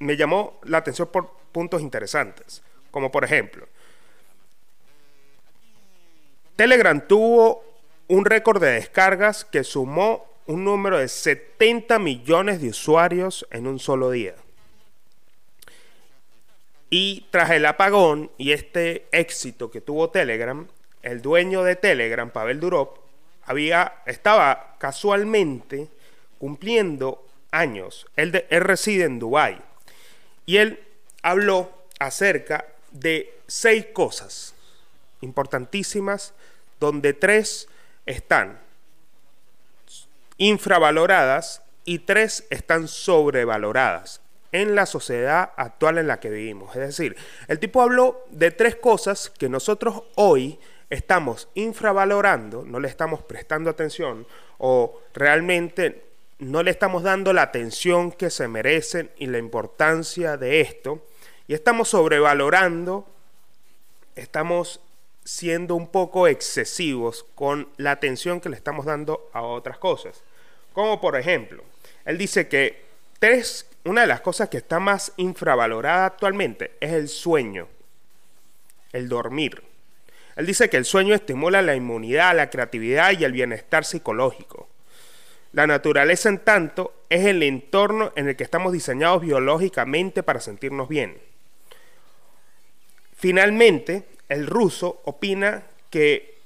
me 0.00 0.16
llamó 0.16 0.58
la 0.64 0.78
atención 0.78 1.06
por 1.12 1.30
puntos 1.52 1.80
interesantes, 1.80 2.64
como 2.90 3.12
por 3.12 3.22
ejemplo, 3.22 3.68
Telegram 6.56 7.00
tuvo 7.06 7.67
un 8.08 8.24
récord 8.24 8.60
de 8.60 8.72
descargas 8.72 9.44
que 9.44 9.64
sumó 9.64 10.26
un 10.46 10.64
número 10.64 10.98
de 10.98 11.08
70 11.08 11.98
millones 11.98 12.60
de 12.60 12.70
usuarios 12.70 13.46
en 13.50 13.66
un 13.66 13.78
solo 13.78 14.10
día. 14.10 14.34
Y 16.90 17.26
tras 17.30 17.50
el 17.50 17.66
apagón 17.66 18.30
y 18.38 18.52
este 18.52 19.06
éxito 19.12 19.70
que 19.70 19.82
tuvo 19.82 20.08
Telegram, 20.08 20.66
el 21.02 21.20
dueño 21.20 21.62
de 21.62 21.76
Telegram, 21.76 22.30
Pavel 22.30 22.60
Durov, 22.60 22.94
había, 23.44 24.02
estaba 24.06 24.76
casualmente 24.78 25.88
cumpliendo 26.38 27.26
años. 27.50 28.06
Él, 28.16 28.44
él 28.48 28.60
reside 28.62 29.04
en 29.04 29.18
Dubái. 29.18 29.58
Y 30.46 30.56
él 30.56 30.82
habló 31.22 31.70
acerca 31.98 32.64
de 32.90 33.38
seis 33.46 33.86
cosas 33.92 34.54
importantísimas, 35.20 36.32
donde 36.80 37.12
tres 37.12 37.68
están 38.08 38.58
infravaloradas 40.38 41.62
y 41.84 42.00
tres 42.00 42.46
están 42.50 42.88
sobrevaloradas 42.88 44.22
en 44.50 44.74
la 44.74 44.86
sociedad 44.86 45.52
actual 45.56 45.98
en 45.98 46.06
la 46.06 46.20
que 46.20 46.30
vivimos. 46.30 46.74
Es 46.74 46.80
decir, 46.80 47.16
el 47.48 47.58
tipo 47.58 47.82
habló 47.82 48.24
de 48.30 48.50
tres 48.50 48.76
cosas 48.76 49.30
que 49.30 49.48
nosotros 49.48 50.04
hoy 50.14 50.58
estamos 50.88 51.48
infravalorando, 51.54 52.64
no 52.64 52.80
le 52.80 52.88
estamos 52.88 53.22
prestando 53.22 53.68
atención 53.68 54.26
o 54.56 55.02
realmente 55.12 56.06
no 56.38 56.62
le 56.62 56.70
estamos 56.70 57.02
dando 57.02 57.34
la 57.34 57.42
atención 57.42 58.10
que 58.10 58.30
se 58.30 58.48
merecen 58.48 59.10
y 59.18 59.26
la 59.26 59.38
importancia 59.38 60.38
de 60.38 60.62
esto. 60.62 61.04
Y 61.46 61.52
estamos 61.52 61.90
sobrevalorando, 61.90 63.06
estamos 64.14 64.80
siendo 65.28 65.74
un 65.74 65.88
poco 65.88 66.26
excesivos 66.26 67.26
con 67.34 67.68
la 67.76 67.90
atención 67.90 68.40
que 68.40 68.48
le 68.48 68.56
estamos 68.56 68.86
dando 68.86 69.28
a 69.34 69.42
otras 69.42 69.76
cosas. 69.76 70.22
Como 70.72 71.02
por 71.02 71.16
ejemplo, 71.16 71.62
él 72.06 72.16
dice 72.16 72.48
que 72.48 72.86
tres, 73.18 73.66
una 73.84 74.00
de 74.00 74.06
las 74.06 74.22
cosas 74.22 74.48
que 74.48 74.56
está 74.56 74.80
más 74.80 75.12
infravalorada 75.18 76.06
actualmente 76.06 76.72
es 76.80 76.94
el 76.94 77.08
sueño, 77.08 77.68
el 78.94 79.10
dormir. 79.10 79.62
Él 80.34 80.46
dice 80.46 80.70
que 80.70 80.78
el 80.78 80.86
sueño 80.86 81.14
estimula 81.14 81.60
la 81.60 81.74
inmunidad, 81.74 82.34
la 82.34 82.48
creatividad 82.48 83.12
y 83.12 83.24
el 83.24 83.32
bienestar 83.32 83.84
psicológico. 83.84 84.66
La 85.52 85.66
naturaleza, 85.66 86.30
en 86.30 86.38
tanto, 86.38 87.04
es 87.10 87.26
el 87.26 87.42
entorno 87.42 88.14
en 88.16 88.28
el 88.28 88.36
que 88.36 88.44
estamos 88.44 88.72
diseñados 88.72 89.20
biológicamente 89.20 90.22
para 90.22 90.40
sentirnos 90.40 90.88
bien. 90.88 91.18
Finalmente, 93.14 94.06
el 94.28 94.46
ruso 94.46 95.00
opina 95.04 95.64
que 95.90 96.38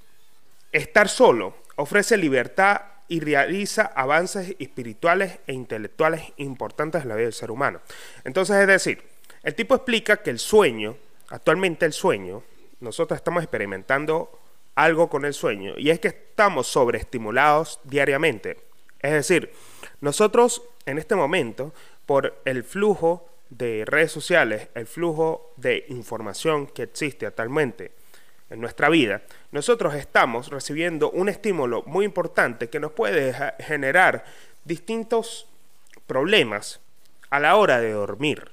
estar 0.72 1.08
solo 1.08 1.54
ofrece 1.76 2.16
libertad 2.16 2.80
y 3.08 3.20
realiza 3.20 3.92
avances 3.94 4.56
espirituales 4.58 5.38
e 5.46 5.52
intelectuales 5.52 6.32
importantes 6.38 7.02
en 7.02 7.08
la 7.08 7.16
vida 7.16 7.24
del 7.24 7.32
ser 7.34 7.50
humano. 7.50 7.80
Entonces, 8.24 8.56
es 8.56 8.66
decir, 8.66 9.02
el 9.42 9.54
tipo 9.54 9.74
explica 9.74 10.18
que 10.18 10.30
el 10.30 10.38
sueño, 10.38 10.96
actualmente 11.28 11.84
el 11.84 11.92
sueño, 11.92 12.42
nosotros 12.80 13.16
estamos 13.16 13.42
experimentando 13.42 14.38
algo 14.74 15.10
con 15.10 15.24
el 15.24 15.34
sueño 15.34 15.74
y 15.76 15.90
es 15.90 16.00
que 16.00 16.08
estamos 16.08 16.66
sobreestimulados 16.68 17.80
diariamente. 17.84 18.58
Es 19.00 19.12
decir, 19.12 19.52
nosotros 20.00 20.62
en 20.86 20.98
este 20.98 21.14
momento, 21.14 21.72
por 22.06 22.40
el 22.44 22.64
flujo 22.64 23.28
de 23.58 23.84
redes 23.84 24.10
sociales, 24.10 24.68
el 24.74 24.86
flujo 24.86 25.52
de 25.56 25.84
información 25.88 26.66
que 26.66 26.84
existe 26.84 27.26
actualmente 27.26 27.92
en 28.48 28.60
nuestra 28.60 28.88
vida, 28.88 29.22
nosotros 29.50 29.94
estamos 29.94 30.48
recibiendo 30.48 31.10
un 31.10 31.28
estímulo 31.28 31.82
muy 31.86 32.06
importante 32.06 32.70
que 32.70 32.80
nos 32.80 32.92
puede 32.92 33.34
generar 33.60 34.24
distintos 34.64 35.46
problemas 36.06 36.80
a 37.28 37.40
la 37.40 37.56
hora 37.56 37.80
de 37.80 37.92
dormir. 37.92 38.50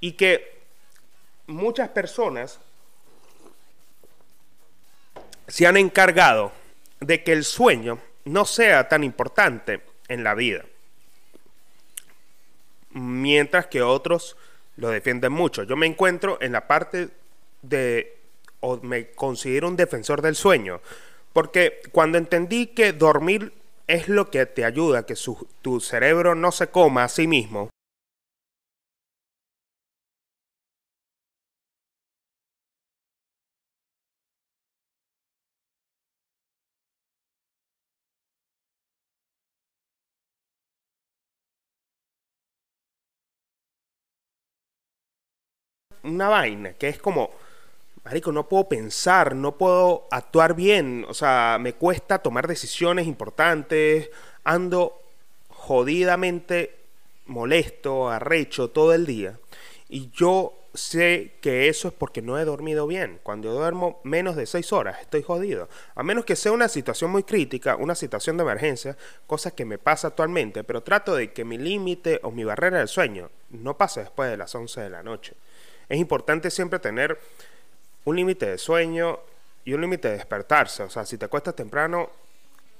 Y 0.00 0.12
que 0.12 0.60
muchas 1.46 1.90
personas 1.90 2.60
se 5.48 5.66
han 5.66 5.76
encargado 5.76 6.52
de 7.00 7.22
que 7.22 7.32
el 7.32 7.44
sueño 7.44 7.98
no 8.24 8.46
sea 8.46 8.88
tan 8.88 9.04
importante 9.04 9.82
en 10.08 10.24
la 10.24 10.34
vida 10.34 10.64
mientras 12.92 13.66
que 13.66 13.82
otros 13.82 14.36
lo 14.76 14.88
defienden 14.88 15.32
mucho. 15.32 15.62
Yo 15.62 15.76
me 15.76 15.86
encuentro 15.86 16.38
en 16.40 16.52
la 16.52 16.66
parte 16.66 17.08
de, 17.62 18.16
o 18.60 18.78
me 18.78 19.10
considero 19.10 19.68
un 19.68 19.76
defensor 19.76 20.22
del 20.22 20.34
sueño, 20.34 20.80
porque 21.32 21.80
cuando 21.92 22.18
entendí 22.18 22.68
que 22.68 22.92
dormir 22.92 23.52
es 23.86 24.08
lo 24.08 24.30
que 24.30 24.46
te 24.46 24.64
ayuda 24.64 25.06
que 25.06 25.14
tu 25.62 25.80
cerebro 25.80 26.34
no 26.34 26.52
se 26.52 26.68
coma 26.68 27.04
a 27.04 27.08
sí 27.08 27.26
mismo, 27.26 27.70
una 46.20 46.28
vaina 46.28 46.74
que 46.74 46.88
es 46.88 46.98
como, 46.98 47.30
marico, 48.04 48.30
no 48.30 48.46
puedo 48.46 48.68
pensar, 48.68 49.34
no 49.34 49.56
puedo 49.56 50.06
actuar 50.10 50.54
bien, 50.54 51.06
o 51.08 51.14
sea, 51.14 51.56
me 51.58 51.72
cuesta 51.72 52.18
tomar 52.18 52.46
decisiones 52.46 53.06
importantes, 53.06 54.10
ando 54.44 55.00
jodidamente 55.48 56.76
molesto, 57.24 58.10
arrecho 58.10 58.68
todo 58.68 58.92
el 58.92 59.06
día. 59.06 59.38
Y 59.88 60.10
yo 60.10 60.52
sé 60.74 61.32
que 61.40 61.68
eso 61.68 61.88
es 61.88 61.94
porque 61.94 62.20
no 62.20 62.38
he 62.38 62.44
dormido 62.44 62.86
bien. 62.86 63.18
Cuando 63.22 63.52
duermo 63.52 64.00
menos 64.04 64.36
de 64.36 64.44
6 64.44 64.72
horas, 64.74 65.00
estoy 65.00 65.22
jodido. 65.22 65.70
A 65.94 66.02
menos 66.02 66.26
que 66.26 66.36
sea 66.36 66.52
una 66.52 66.68
situación 66.68 67.10
muy 67.10 67.22
crítica, 67.22 67.76
una 67.76 67.94
situación 67.94 68.36
de 68.36 68.42
emergencia, 68.42 68.96
cosa 69.26 69.52
que 69.52 69.64
me 69.64 69.78
pasa 69.78 70.08
actualmente, 70.08 70.64
pero 70.64 70.82
trato 70.82 71.14
de 71.14 71.32
que 71.32 71.46
mi 71.46 71.56
límite 71.56 72.20
o 72.22 72.30
mi 72.30 72.44
barrera 72.44 72.78
del 72.78 72.88
sueño 72.88 73.30
no 73.48 73.78
pase 73.78 74.00
después 74.00 74.30
de 74.30 74.36
las 74.36 74.54
11 74.54 74.82
de 74.82 74.90
la 74.90 75.02
noche. 75.02 75.34
Es 75.90 75.98
importante 75.98 76.50
siempre 76.50 76.78
tener 76.78 77.18
un 78.04 78.16
límite 78.16 78.46
de 78.46 78.56
sueño 78.56 79.18
y 79.64 79.74
un 79.74 79.82
límite 79.82 80.08
de 80.08 80.14
despertarse. 80.14 80.84
O 80.84 80.88
sea, 80.88 81.04
si 81.04 81.18
te 81.18 81.28
cuestas 81.28 81.54
temprano, 81.54 82.08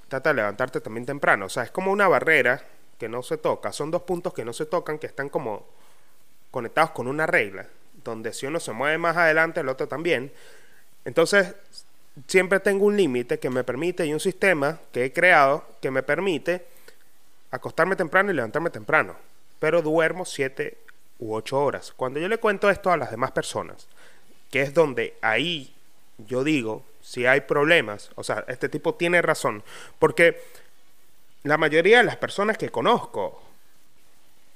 trata 0.07 0.29
de 0.29 0.37
levantarte 0.37 0.81
también 0.81 1.05
temprano. 1.05 1.45
O 1.45 1.49
sea, 1.49 1.61
es 1.61 1.71
como 1.71 1.91
una 1.91 2.07
barrera 2.07 2.63
que 2.97 3.07
no 3.07 3.21
se 3.21 3.37
toca. 3.37 3.71
Son 3.71 3.91
dos 3.91 4.01
puntos 4.01 4.33
que 4.33 4.43
no 4.43 4.53
se 4.53 4.65
tocan, 4.65 4.97
que 4.97 5.07
están 5.07 5.29
como 5.29 5.67
conectados 6.49 6.91
con 6.91 7.07
una 7.07 7.27
regla 7.27 7.67
donde 8.03 8.33
si 8.33 8.45
uno 8.45 8.59
se 8.59 8.71
mueve 8.71 8.97
más 8.97 9.17
adelante, 9.17 9.59
el 9.59 9.69
otro 9.69 9.87
también. 9.87 10.31
Entonces, 11.05 11.53
siempre 12.27 12.59
tengo 12.59 12.85
un 12.85 12.97
límite 12.97 13.39
que 13.39 13.49
me 13.49 13.63
permite 13.63 14.05
y 14.05 14.13
un 14.13 14.19
sistema 14.19 14.79
que 14.91 15.05
he 15.05 15.13
creado 15.13 15.65
que 15.81 15.91
me 15.91 16.03
permite 16.03 16.65
acostarme 17.51 17.95
temprano 17.95 18.31
y 18.31 18.35
levantarme 18.35 18.69
temprano. 18.69 19.15
Pero 19.59 19.81
duermo 19.81 20.25
7 20.25 20.77
u 21.21 21.33
8 21.33 21.57
horas. 21.57 21.93
Cuando 21.95 22.19
yo 22.19 22.27
le 22.27 22.39
cuento 22.39 22.69
esto 22.69 22.91
a 22.91 22.97
las 22.97 23.11
demás 23.11 23.31
personas, 23.31 23.87
que 24.49 24.61
es 24.61 24.73
donde 24.73 25.15
ahí 25.21 25.73
yo 26.27 26.43
digo, 26.43 26.83
si 27.01 27.25
hay 27.25 27.41
problemas, 27.41 28.11
o 28.15 28.23
sea, 28.23 28.43
este 28.47 28.69
tipo 28.69 28.95
tiene 28.95 29.21
razón, 29.21 29.63
porque 29.97 30.41
la 31.43 31.57
mayoría 31.57 31.99
de 31.99 32.03
las 32.03 32.17
personas 32.17 32.57
que 32.57 32.69
conozco, 32.69 33.41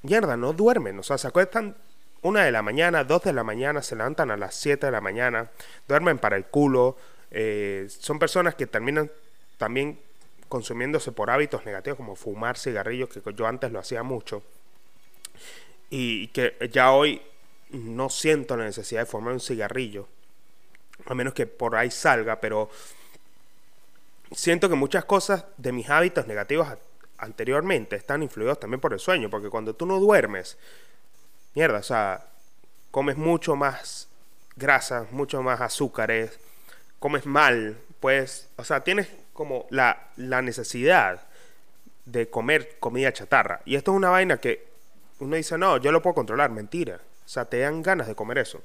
mierda, 0.04 0.38
no 0.38 0.54
duermen, 0.54 1.00
o 1.00 1.04
sea, 1.04 1.18
se 1.18 1.28
acuestan 1.28 1.76
una 2.22 2.44
de 2.44 2.52
la 2.52 2.62
mañana, 2.62 3.04
dos 3.04 3.24
de 3.24 3.34
la 3.34 3.44
mañana, 3.44 3.82
se 3.82 3.96
levantan 3.96 4.32
a 4.32 4.38
las 4.38 4.56
7 4.56 4.88
de 4.88 4.92
la 4.92 5.02
mañana, 5.02 5.52
duermen 5.88 6.18
para 6.18 6.36
el 6.36 6.46
culo. 6.46 6.98
Eh, 7.30 7.88
son 7.88 8.18
personas 8.18 8.56
que 8.56 8.66
terminan 8.66 9.12
también 9.58 10.00
consumiéndose 10.50 11.12
por 11.12 11.30
hábitos 11.30 11.66
negativos 11.66 11.98
como 11.98 12.16
fumar 12.16 12.58
cigarrillos, 12.58 13.10
que 13.10 13.22
yo 13.36 13.46
antes 13.46 13.72
lo 13.72 13.78
hacía 13.78 14.02
mucho. 14.02 14.42
Y 15.98 16.28
que 16.28 16.58
ya 16.74 16.92
hoy 16.92 17.22
no 17.70 18.10
siento 18.10 18.58
la 18.58 18.66
necesidad 18.66 19.04
de 19.04 19.06
fumar 19.06 19.32
un 19.32 19.40
cigarrillo, 19.40 20.10
a 21.06 21.16
menos 21.16 21.34
que 21.34 21.48
por 21.48 21.74
ahí 21.78 21.90
salga, 21.90 22.42
pero 22.42 22.70
siento 24.34 24.68
que 24.68 24.76
muchas 24.76 25.06
cosas 25.06 25.46
de 25.56 25.72
mis 25.72 25.90
hábitos 25.90 26.28
negativos 26.28 26.68
anteriormente 27.18 27.96
están 27.96 28.24
influidos 28.24 28.60
también 28.60 28.82
por 28.82 28.92
el 28.92 29.00
sueño, 29.00 29.30
porque 29.30 29.50
cuando 29.50 29.74
tú 29.74 29.86
no 29.86 29.98
duermes, 30.02 30.58
mierda, 31.54 31.80
o 31.80 31.84
sea, 31.84 32.28
comes 32.92 33.16
mucho 33.16 33.56
más 33.56 34.10
grasa, 34.58 35.08
mucho 35.12 35.42
más 35.42 35.62
azúcares, 35.62 36.38
comes 37.00 37.26
mal, 37.26 37.78
pues, 38.02 38.50
o 38.58 38.66
sea, 38.66 38.84
tienes 38.84 39.08
como 39.32 39.66
la, 39.70 40.10
la 40.18 40.42
necesidad 40.42 41.22
de 42.04 42.30
comer 42.30 42.80
comida 42.82 43.14
chatarra. 43.14 43.62
Y 43.64 43.76
esto 43.78 43.92
es 43.92 43.96
una 43.96 44.10
vaina 44.10 44.36
que 44.42 44.75
uno 45.20 45.36
dice, 45.36 45.58
no, 45.58 45.78
yo 45.78 45.92
lo 45.92 46.02
puedo 46.02 46.16
controlar, 46.16 46.52
mentira. 46.52 47.00
O 47.26 47.30
sea, 47.30 47.46
te 47.46 47.60
dan 47.60 47.82
ganas 47.82 48.08
de 48.08 48.16
comer 48.16 48.40
eso. 48.40 48.62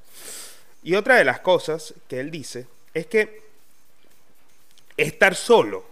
Y 0.82 0.94
otra 0.94 1.16
de 1.16 1.24
las 1.24 1.40
cosas 1.40 1.94
que 2.08 2.20
él 2.20 2.30
dice 2.30 2.66
es 2.94 3.06
que 3.06 3.42
estar 4.96 5.34
solo 5.34 5.84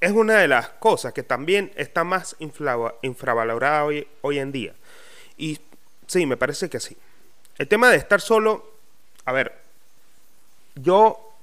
es 0.00 0.10
una 0.10 0.38
de 0.38 0.48
las 0.48 0.68
cosas 0.68 1.12
que 1.12 1.22
también 1.22 1.72
está 1.76 2.02
más 2.02 2.34
infravalorada 2.40 3.84
hoy, 3.84 4.08
hoy 4.22 4.40
en 4.40 4.50
día. 4.50 4.74
Y 5.38 5.60
sí, 6.08 6.26
me 6.26 6.36
parece 6.36 6.68
que 6.68 6.80
sí. 6.80 6.96
El 7.56 7.68
tema 7.68 7.88
de 7.88 7.98
estar 7.98 8.20
solo, 8.20 8.68
a 9.24 9.30
ver, 9.30 9.56
yo 10.74 11.34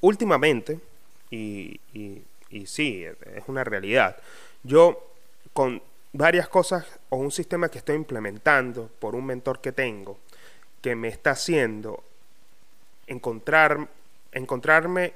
últimamente, 0.00 0.80
y, 1.30 1.78
y, 1.92 2.22
y 2.48 2.66
sí, 2.66 3.04
es 3.04 3.44
una 3.48 3.64
realidad, 3.64 4.16
yo 4.62 5.11
con 5.52 5.82
varias 6.12 6.48
cosas 6.48 6.86
o 7.08 7.16
un 7.16 7.30
sistema 7.30 7.68
que 7.68 7.78
estoy 7.78 7.96
implementando 7.96 8.90
por 8.98 9.14
un 9.14 9.26
mentor 9.26 9.60
que 9.60 9.72
tengo, 9.72 10.18
que 10.80 10.94
me 10.94 11.08
está 11.08 11.30
haciendo 11.32 12.02
encontrar, 13.06 13.88
encontrarme 14.32 15.14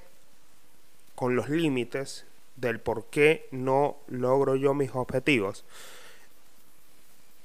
con 1.14 1.36
los 1.36 1.48
límites 1.48 2.24
del 2.56 2.80
por 2.80 3.06
qué 3.06 3.48
no 3.50 3.96
logro 4.08 4.56
yo 4.56 4.74
mis 4.74 4.94
objetivos, 4.94 5.64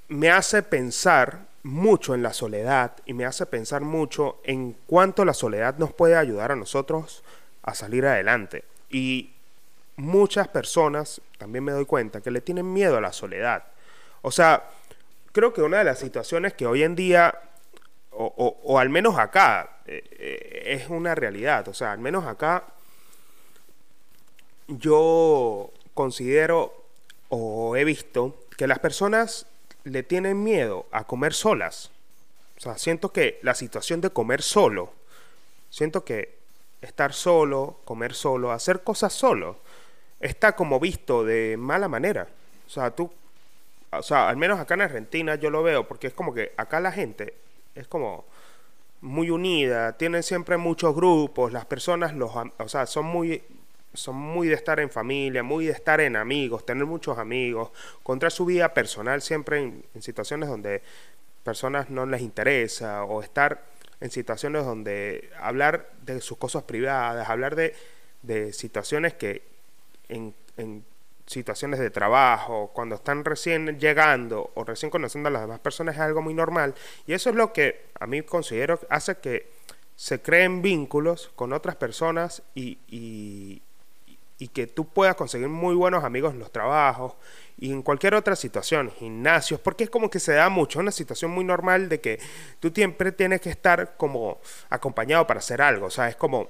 me 0.07 0.29
hace 0.29 0.61
pensar 0.63 1.47
mucho 1.63 2.15
en 2.15 2.23
la 2.23 2.33
soledad 2.33 2.93
y 3.05 3.13
me 3.13 3.25
hace 3.25 3.45
pensar 3.45 3.81
mucho 3.81 4.39
en 4.43 4.75
cuánto 4.87 5.25
la 5.25 5.33
soledad 5.33 5.77
nos 5.77 5.93
puede 5.93 6.15
ayudar 6.15 6.51
a 6.51 6.55
nosotros 6.55 7.23
a 7.63 7.75
salir 7.75 8.05
adelante. 8.05 8.63
Y 8.89 9.31
muchas 9.95 10.47
personas, 10.47 11.21
también 11.41 11.63
me 11.63 11.71
doy 11.71 11.85
cuenta, 11.85 12.21
que 12.21 12.29
le 12.29 12.39
tienen 12.39 12.71
miedo 12.71 12.97
a 12.97 13.01
la 13.01 13.11
soledad. 13.11 13.63
O 14.21 14.29
sea, 14.29 14.69
creo 15.31 15.51
que 15.53 15.63
una 15.63 15.79
de 15.79 15.85
las 15.85 15.97
situaciones 15.97 16.53
que 16.53 16.67
hoy 16.67 16.83
en 16.83 16.95
día, 16.95 17.33
o, 18.11 18.77
al 18.77 18.89
menos 18.89 19.17
acá, 19.17 19.77
eh, 19.87 20.03
eh, 20.11 20.61
es 20.67 20.87
una 20.89 21.15
realidad. 21.15 21.67
O 21.67 21.73
sea, 21.73 21.93
al 21.93 21.97
menos 21.97 22.27
acá 22.27 22.65
yo 24.67 25.71
considero 25.95 26.75
o 27.29 27.75
he 27.75 27.85
visto 27.85 28.37
que 28.55 28.67
las 28.67 28.77
personas 28.77 29.47
le 29.83 30.03
tienen 30.03 30.43
miedo 30.43 30.85
a 30.91 31.05
comer 31.05 31.33
solas. 31.33 31.89
O 32.59 32.61
sea, 32.61 32.77
siento 32.77 33.11
que 33.11 33.39
la 33.41 33.55
situación 33.55 33.99
de 33.99 34.11
comer 34.11 34.43
solo, 34.43 34.93
siento 35.71 36.05
que 36.05 36.37
estar 36.83 37.13
solo, 37.13 37.79
comer 37.83 38.13
solo, 38.13 38.51
hacer 38.51 38.83
cosas 38.83 39.11
solo, 39.11 39.57
está 40.21 40.55
como 40.55 40.79
visto 40.79 41.25
de 41.25 41.57
mala 41.57 41.87
manera. 41.87 42.27
O 42.67 42.69
sea, 42.69 42.91
tú, 42.91 43.11
o 43.91 44.03
sea, 44.03 44.29
al 44.29 44.37
menos 44.37 44.59
acá 44.59 44.75
en 44.75 44.81
Argentina 44.81 45.35
yo 45.35 45.49
lo 45.49 45.63
veo, 45.63 45.87
porque 45.87 46.07
es 46.07 46.13
como 46.13 46.33
que 46.33 46.53
acá 46.57 46.79
la 46.79 46.91
gente 46.91 47.33
es 47.75 47.87
como 47.87 48.25
muy 49.01 49.29
unida, 49.31 49.97
tienen 49.97 50.23
siempre 50.23 50.57
muchos 50.57 50.95
grupos, 50.95 51.51
las 51.51 51.65
personas 51.65 52.13
los, 52.13 52.31
o 52.57 52.69
sea, 52.69 52.85
son 52.85 53.05
muy 53.05 53.43
son 53.93 54.15
muy 54.15 54.47
de 54.47 54.53
estar 54.53 54.79
en 54.79 54.89
familia, 54.89 55.43
muy 55.43 55.65
de 55.65 55.73
estar 55.73 55.99
en 55.99 56.15
amigos, 56.15 56.65
tener 56.65 56.85
muchos 56.85 57.17
amigos, 57.17 57.71
contra 58.03 58.29
su 58.29 58.45
vida 58.45 58.73
personal 58.73 59.21
siempre 59.21 59.59
en, 59.59 59.83
situaciones 60.01 60.47
donde 60.47 60.81
personas 61.43 61.89
no 61.89 62.05
les 62.05 62.21
interesa 62.21 63.03
o 63.03 63.21
estar 63.21 63.65
en 63.99 64.09
situaciones 64.09 64.65
donde 64.65 65.29
hablar 65.41 65.89
de 66.03 66.21
sus 66.21 66.37
cosas 66.37 66.63
privadas, 66.63 67.29
hablar 67.29 67.55
de, 67.55 67.75
de 68.21 68.53
situaciones 68.53 69.13
que 69.13 69.50
en, 70.11 70.35
en, 70.57 70.85
situaciones 71.27 71.79
de 71.79 71.89
trabajo, 71.89 72.71
cuando 72.73 72.95
están 72.95 73.23
recién 73.23 73.79
llegando 73.79 74.51
o 74.53 74.65
recién 74.65 74.89
conociendo 74.89 75.29
a 75.29 75.31
las 75.31 75.43
demás 75.43 75.59
personas 75.59 75.95
es 75.95 76.01
algo 76.01 76.21
muy 76.21 76.33
normal. 76.33 76.75
Y 77.07 77.13
eso 77.13 77.29
es 77.29 77.37
lo 77.37 77.53
que 77.53 77.85
a 77.97 78.05
mí 78.05 78.21
considero 78.21 78.77
hace 78.89 79.15
que 79.15 79.49
se 79.95 80.21
creen 80.21 80.61
vínculos 80.61 81.31
con 81.35 81.53
otras 81.53 81.77
personas 81.77 82.43
y, 82.53 82.79
y 84.41 84.47
que 84.47 84.65
tú 84.65 84.85
puedas 84.85 85.15
conseguir 85.15 85.47
muy 85.47 85.75
buenos 85.75 86.03
amigos 86.03 86.33
en 86.33 86.39
los 86.39 86.51
trabajos 86.51 87.13
y 87.59 87.71
en 87.71 87.83
cualquier 87.83 88.15
otra 88.15 88.35
situación, 88.35 88.91
gimnasios, 88.91 89.59
porque 89.59 89.83
es 89.83 89.89
como 89.91 90.09
que 90.09 90.19
se 90.19 90.33
da 90.33 90.49
mucho, 90.49 90.79
una 90.79 90.91
situación 90.91 91.29
muy 91.29 91.43
normal 91.43 91.89
de 91.89 92.01
que 92.01 92.19
tú 92.59 92.71
siempre 92.73 93.11
tienes 93.11 93.39
que 93.39 93.51
estar 93.51 93.95
como 93.97 94.39
acompañado 94.71 95.27
para 95.27 95.37
hacer 95.37 95.61
algo, 95.61 95.85
o 95.85 95.91
sea, 95.91 96.09
es 96.09 96.15
como, 96.15 96.49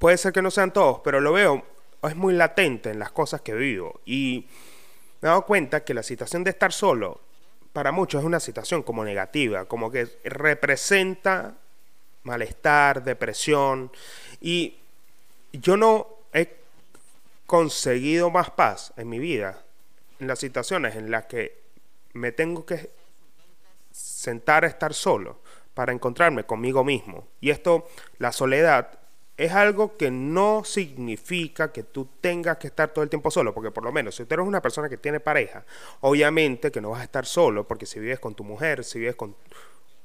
puede 0.00 0.16
ser 0.16 0.32
que 0.32 0.40
no 0.40 0.50
sean 0.50 0.72
todos, 0.72 1.00
pero 1.04 1.20
lo 1.20 1.34
veo, 1.34 1.62
es 2.02 2.16
muy 2.16 2.32
latente 2.32 2.90
en 2.90 2.98
las 2.98 3.12
cosas 3.12 3.42
que 3.42 3.52
vivo 3.54 4.00
y 4.06 4.46
me 5.20 5.26
he 5.26 5.28
dado 5.28 5.44
cuenta 5.44 5.84
que 5.84 5.92
la 5.92 6.02
situación 6.02 6.42
de 6.42 6.50
estar 6.50 6.72
solo, 6.72 7.20
para 7.74 7.92
muchos 7.92 8.20
es 8.20 8.24
una 8.24 8.40
situación 8.40 8.82
como 8.82 9.04
negativa, 9.04 9.66
como 9.66 9.90
que 9.90 10.08
representa 10.24 11.54
malestar, 12.22 13.04
depresión 13.04 13.92
y 14.40 14.78
yo 15.52 15.76
no 15.76 16.08
he 16.32 16.48
conseguido 17.46 18.30
más 18.30 18.50
paz 18.50 18.94
en 18.96 19.08
mi 19.10 19.18
vida 19.18 19.62
en 20.18 20.28
las 20.28 20.38
situaciones 20.38 20.96
en 20.96 21.10
las 21.10 21.26
que 21.26 21.60
me 22.14 22.32
tengo 22.32 22.64
que 22.64 22.90
sentar 23.92 24.64
a 24.64 24.68
estar 24.68 24.94
solo 24.94 25.40
para 25.74 25.92
encontrarme 25.92 26.44
conmigo 26.44 26.84
mismo. 26.84 27.26
Y 27.40 27.50
esto, 27.50 27.86
la 28.18 28.32
soledad, 28.32 28.99
es 29.40 29.52
algo 29.52 29.96
que 29.96 30.10
no 30.10 30.64
significa 30.64 31.72
que 31.72 31.82
tú 31.82 32.06
tengas 32.20 32.58
que 32.58 32.66
estar 32.66 32.90
todo 32.92 33.02
el 33.02 33.08
tiempo 33.08 33.30
solo, 33.30 33.54
porque 33.54 33.70
por 33.70 33.82
lo 33.82 33.90
menos 33.90 34.14
si 34.14 34.26
tú 34.26 34.34
eres 34.34 34.46
una 34.46 34.60
persona 34.60 34.86
que 34.86 34.98
tiene 34.98 35.18
pareja, 35.18 35.64
obviamente 36.00 36.70
que 36.70 36.82
no 36.82 36.90
vas 36.90 37.00
a 37.00 37.04
estar 37.04 37.24
solo, 37.24 37.66
porque 37.66 37.86
si 37.86 37.98
vives 37.98 38.20
con 38.20 38.34
tu 38.34 38.44
mujer, 38.44 38.84
si 38.84 38.98
vives 38.98 39.16
con, 39.16 39.34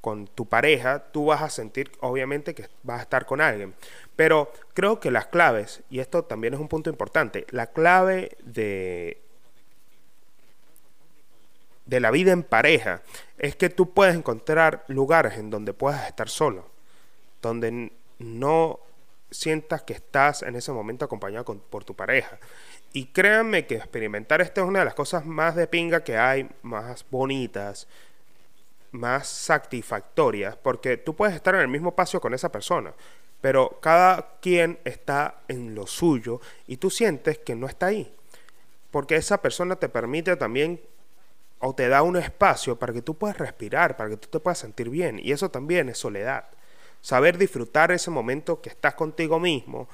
con 0.00 0.26
tu 0.26 0.46
pareja, 0.46 1.00
tú 1.12 1.26
vas 1.26 1.42
a 1.42 1.50
sentir 1.50 1.92
obviamente 2.00 2.54
que 2.54 2.66
vas 2.82 3.00
a 3.00 3.02
estar 3.02 3.26
con 3.26 3.42
alguien. 3.42 3.74
Pero 4.16 4.50
creo 4.72 5.00
que 5.00 5.10
las 5.10 5.26
claves, 5.26 5.82
y 5.90 5.98
esto 5.98 6.24
también 6.24 6.54
es 6.54 6.60
un 6.60 6.68
punto 6.68 6.88
importante, 6.88 7.46
la 7.50 7.66
clave 7.66 8.38
de 8.42 9.20
de 11.84 12.00
la 12.00 12.10
vida 12.10 12.32
en 12.32 12.42
pareja 12.42 13.02
es 13.38 13.54
que 13.54 13.68
tú 13.68 13.92
puedes 13.92 14.16
encontrar 14.16 14.84
lugares 14.88 15.34
en 15.34 15.50
donde 15.50 15.74
puedas 15.74 16.08
estar 16.08 16.28
solo, 16.28 16.66
donde 17.42 17.92
no 18.18 18.80
sientas 19.30 19.82
que 19.82 19.92
estás 19.92 20.42
en 20.42 20.56
ese 20.56 20.72
momento 20.72 21.04
acompañado 21.04 21.44
por 21.44 21.84
tu 21.84 21.94
pareja. 21.94 22.38
Y 22.92 23.06
créanme 23.06 23.66
que 23.66 23.76
experimentar 23.76 24.40
esto 24.40 24.62
es 24.62 24.68
una 24.68 24.80
de 24.80 24.84
las 24.86 24.94
cosas 24.94 25.26
más 25.26 25.54
de 25.54 25.66
pinga 25.66 26.02
que 26.02 26.16
hay, 26.16 26.48
más 26.62 27.04
bonitas, 27.10 27.88
más 28.92 29.28
satisfactorias, 29.28 30.56
porque 30.56 30.96
tú 30.96 31.14
puedes 31.14 31.34
estar 31.34 31.54
en 31.54 31.60
el 31.62 31.68
mismo 31.68 31.90
espacio 31.90 32.20
con 32.20 32.32
esa 32.32 32.50
persona, 32.50 32.94
pero 33.40 33.78
cada 33.82 34.38
quien 34.40 34.78
está 34.84 35.42
en 35.48 35.74
lo 35.74 35.86
suyo 35.86 36.40
y 36.66 36.78
tú 36.78 36.88
sientes 36.88 37.38
que 37.38 37.54
no 37.54 37.66
está 37.66 37.86
ahí, 37.86 38.14
porque 38.90 39.16
esa 39.16 39.42
persona 39.42 39.76
te 39.76 39.88
permite 39.88 40.36
también 40.36 40.80
o 41.58 41.74
te 41.74 41.88
da 41.88 42.02
un 42.02 42.16
espacio 42.16 42.78
para 42.78 42.92
que 42.92 43.02
tú 43.02 43.14
puedas 43.16 43.36
respirar, 43.36 43.96
para 43.96 44.10
que 44.10 44.16
tú 44.16 44.28
te 44.28 44.40
puedas 44.40 44.58
sentir 44.58 44.88
bien, 44.88 45.18
y 45.18 45.32
eso 45.32 45.50
también 45.50 45.88
es 45.88 45.98
soledad 45.98 46.46
saber 47.06 47.38
disfrutar 47.38 47.92
ese 47.92 48.10
momento 48.10 48.60
que 48.60 48.68
estás 48.68 48.94
contigo 48.94 49.38
mismo, 49.38 49.88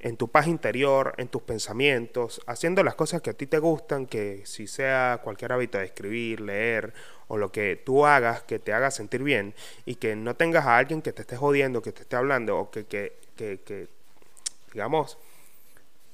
en 0.00 0.16
tu 0.16 0.26
paz 0.26 0.48
interior, 0.48 1.14
en 1.18 1.28
tus 1.28 1.42
pensamientos, 1.42 2.40
haciendo 2.48 2.82
las 2.82 2.96
cosas 2.96 3.22
que 3.22 3.30
a 3.30 3.32
ti 3.32 3.46
te 3.46 3.60
gustan, 3.60 4.06
que 4.06 4.42
si 4.44 4.66
sea 4.66 5.20
cualquier 5.22 5.52
hábito 5.52 5.78
de 5.78 5.84
escribir, 5.84 6.40
leer 6.40 6.92
o 7.28 7.36
lo 7.36 7.52
que 7.52 7.76
tú 7.76 8.04
hagas 8.04 8.42
que 8.42 8.58
te 8.58 8.72
haga 8.72 8.90
sentir 8.90 9.22
bien 9.22 9.54
y 9.86 9.94
que 9.94 10.16
no 10.16 10.34
tengas 10.34 10.66
a 10.66 10.78
alguien 10.78 11.00
que 11.00 11.12
te 11.12 11.22
esté 11.22 11.36
jodiendo, 11.36 11.80
que 11.80 11.92
te 11.92 12.02
esté 12.02 12.16
hablando 12.16 12.58
o 12.58 12.70
que, 12.72 12.86
que, 12.86 13.12
que, 13.36 13.60
que 13.64 13.86
digamos, 14.72 15.16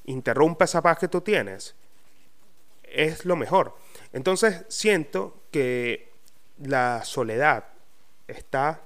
interrumpa 0.04 0.66
esa 0.66 0.82
paz 0.82 0.98
que 0.98 1.08
tú 1.08 1.22
tienes, 1.22 1.74
es 2.82 3.24
lo 3.24 3.34
mejor. 3.34 3.74
Entonces 4.12 4.66
siento 4.68 5.40
que 5.50 6.10
la 6.58 7.02
soledad 7.02 7.64
está 8.28 8.82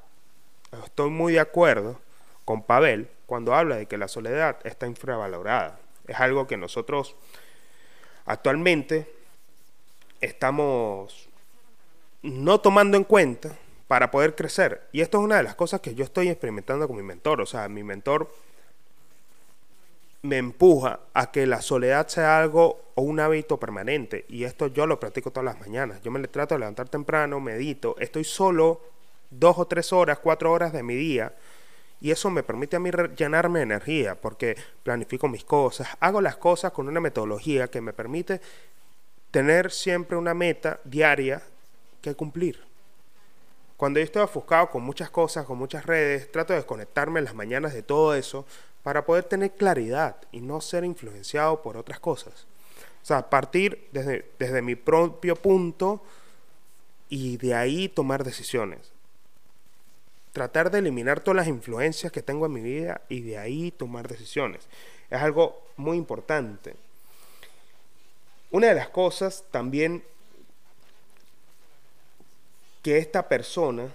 estoy 0.84 1.10
muy 1.10 1.34
de 1.34 1.40
acuerdo 1.40 2.00
con 2.44 2.62
Pavel 2.62 3.08
cuando 3.26 3.54
habla 3.54 3.76
de 3.76 3.86
que 3.86 3.98
la 3.98 4.08
soledad 4.08 4.58
está 4.64 4.86
infravalorada. 4.86 5.78
Es 6.06 6.18
algo 6.18 6.46
que 6.46 6.56
nosotros 6.56 7.16
actualmente 8.26 9.12
estamos 10.20 11.28
no 12.22 12.60
tomando 12.60 12.96
en 12.96 13.04
cuenta 13.04 13.56
para 13.88 14.10
poder 14.10 14.34
crecer. 14.34 14.82
Y 14.92 15.00
esto 15.00 15.18
es 15.18 15.24
una 15.24 15.36
de 15.36 15.42
las 15.42 15.54
cosas 15.54 15.80
que 15.80 15.94
yo 15.94 16.04
estoy 16.04 16.28
experimentando 16.28 16.86
con 16.86 16.96
mi 16.96 17.02
mentor. 17.02 17.40
O 17.40 17.46
sea, 17.46 17.68
mi 17.68 17.82
mentor 17.82 18.30
me 20.22 20.36
empuja 20.38 21.00
a 21.14 21.30
que 21.30 21.46
la 21.46 21.62
soledad 21.62 22.06
sea 22.08 22.38
algo 22.38 22.80
o 22.94 23.02
un 23.02 23.20
hábito 23.20 23.58
permanente. 23.58 24.26
Y 24.28 24.44
esto 24.44 24.66
yo 24.66 24.86
lo 24.86 25.00
practico 25.00 25.30
todas 25.30 25.44
las 25.44 25.60
mañanas. 25.60 26.02
Yo 26.02 26.10
me 26.10 26.20
le 26.20 26.28
trato 26.28 26.54
de 26.54 26.60
levantar 26.60 26.88
temprano, 26.88 27.40
medito, 27.40 27.96
estoy 27.98 28.24
solo 28.24 28.80
dos 29.30 29.58
o 29.58 29.66
tres 29.66 29.92
horas, 29.92 30.18
cuatro 30.18 30.52
horas 30.52 30.72
de 30.72 30.82
mi 30.82 30.94
día. 30.94 31.32
Y 32.00 32.10
eso 32.10 32.30
me 32.30 32.42
permite 32.42 32.76
a 32.76 32.80
mí 32.80 32.90
llenarme 33.16 33.60
de 33.60 33.64
energía 33.64 34.14
porque 34.14 34.56
planifico 34.82 35.28
mis 35.28 35.44
cosas, 35.44 35.88
hago 36.00 36.20
las 36.20 36.36
cosas 36.36 36.72
con 36.72 36.88
una 36.88 37.00
metodología 37.00 37.68
que 37.68 37.80
me 37.80 37.92
permite 37.92 38.40
tener 39.30 39.70
siempre 39.70 40.16
una 40.16 40.34
meta 40.34 40.80
diaria 40.84 41.42
que 42.00 42.14
cumplir. 42.14 42.58
Cuando 43.76 44.00
yo 44.00 44.04
estoy 44.04 44.22
ofuscado 44.22 44.70
con 44.70 44.82
muchas 44.82 45.10
cosas, 45.10 45.46
con 45.46 45.58
muchas 45.58 45.86
redes, 45.86 46.30
trato 46.32 46.52
de 46.52 46.58
desconectarme 46.58 47.18
en 47.20 47.24
las 47.24 47.34
mañanas 47.34 47.72
de 47.72 47.82
todo 47.82 48.14
eso 48.14 48.46
para 48.82 49.04
poder 49.04 49.24
tener 49.24 49.52
claridad 49.52 50.16
y 50.32 50.40
no 50.40 50.60
ser 50.60 50.84
influenciado 50.84 51.62
por 51.62 51.76
otras 51.76 52.00
cosas. 52.00 52.46
O 53.02 53.06
sea, 53.06 53.28
partir 53.28 53.88
desde, 53.92 54.30
desde 54.38 54.62
mi 54.62 54.74
propio 54.74 55.36
punto 55.36 56.02
y 57.08 57.36
de 57.38 57.54
ahí 57.54 57.88
tomar 57.88 58.24
decisiones 58.24 58.92
tratar 60.32 60.70
de 60.70 60.78
eliminar 60.78 61.20
todas 61.20 61.36
las 61.36 61.48
influencias 61.48 62.12
que 62.12 62.22
tengo 62.22 62.46
en 62.46 62.52
mi 62.52 62.60
vida 62.60 63.02
y 63.08 63.22
de 63.22 63.38
ahí 63.38 63.70
tomar 63.70 64.08
decisiones. 64.08 64.68
Es 65.10 65.20
algo 65.20 65.62
muy 65.76 65.96
importante. 65.96 66.74
Una 68.50 68.68
de 68.68 68.74
las 68.74 68.88
cosas 68.88 69.44
también 69.50 70.02
que 72.82 72.98
esta 72.98 73.28
persona 73.28 73.88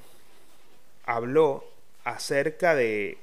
habló 1.06 1.66
acerca 2.04 2.76
de 2.76 3.18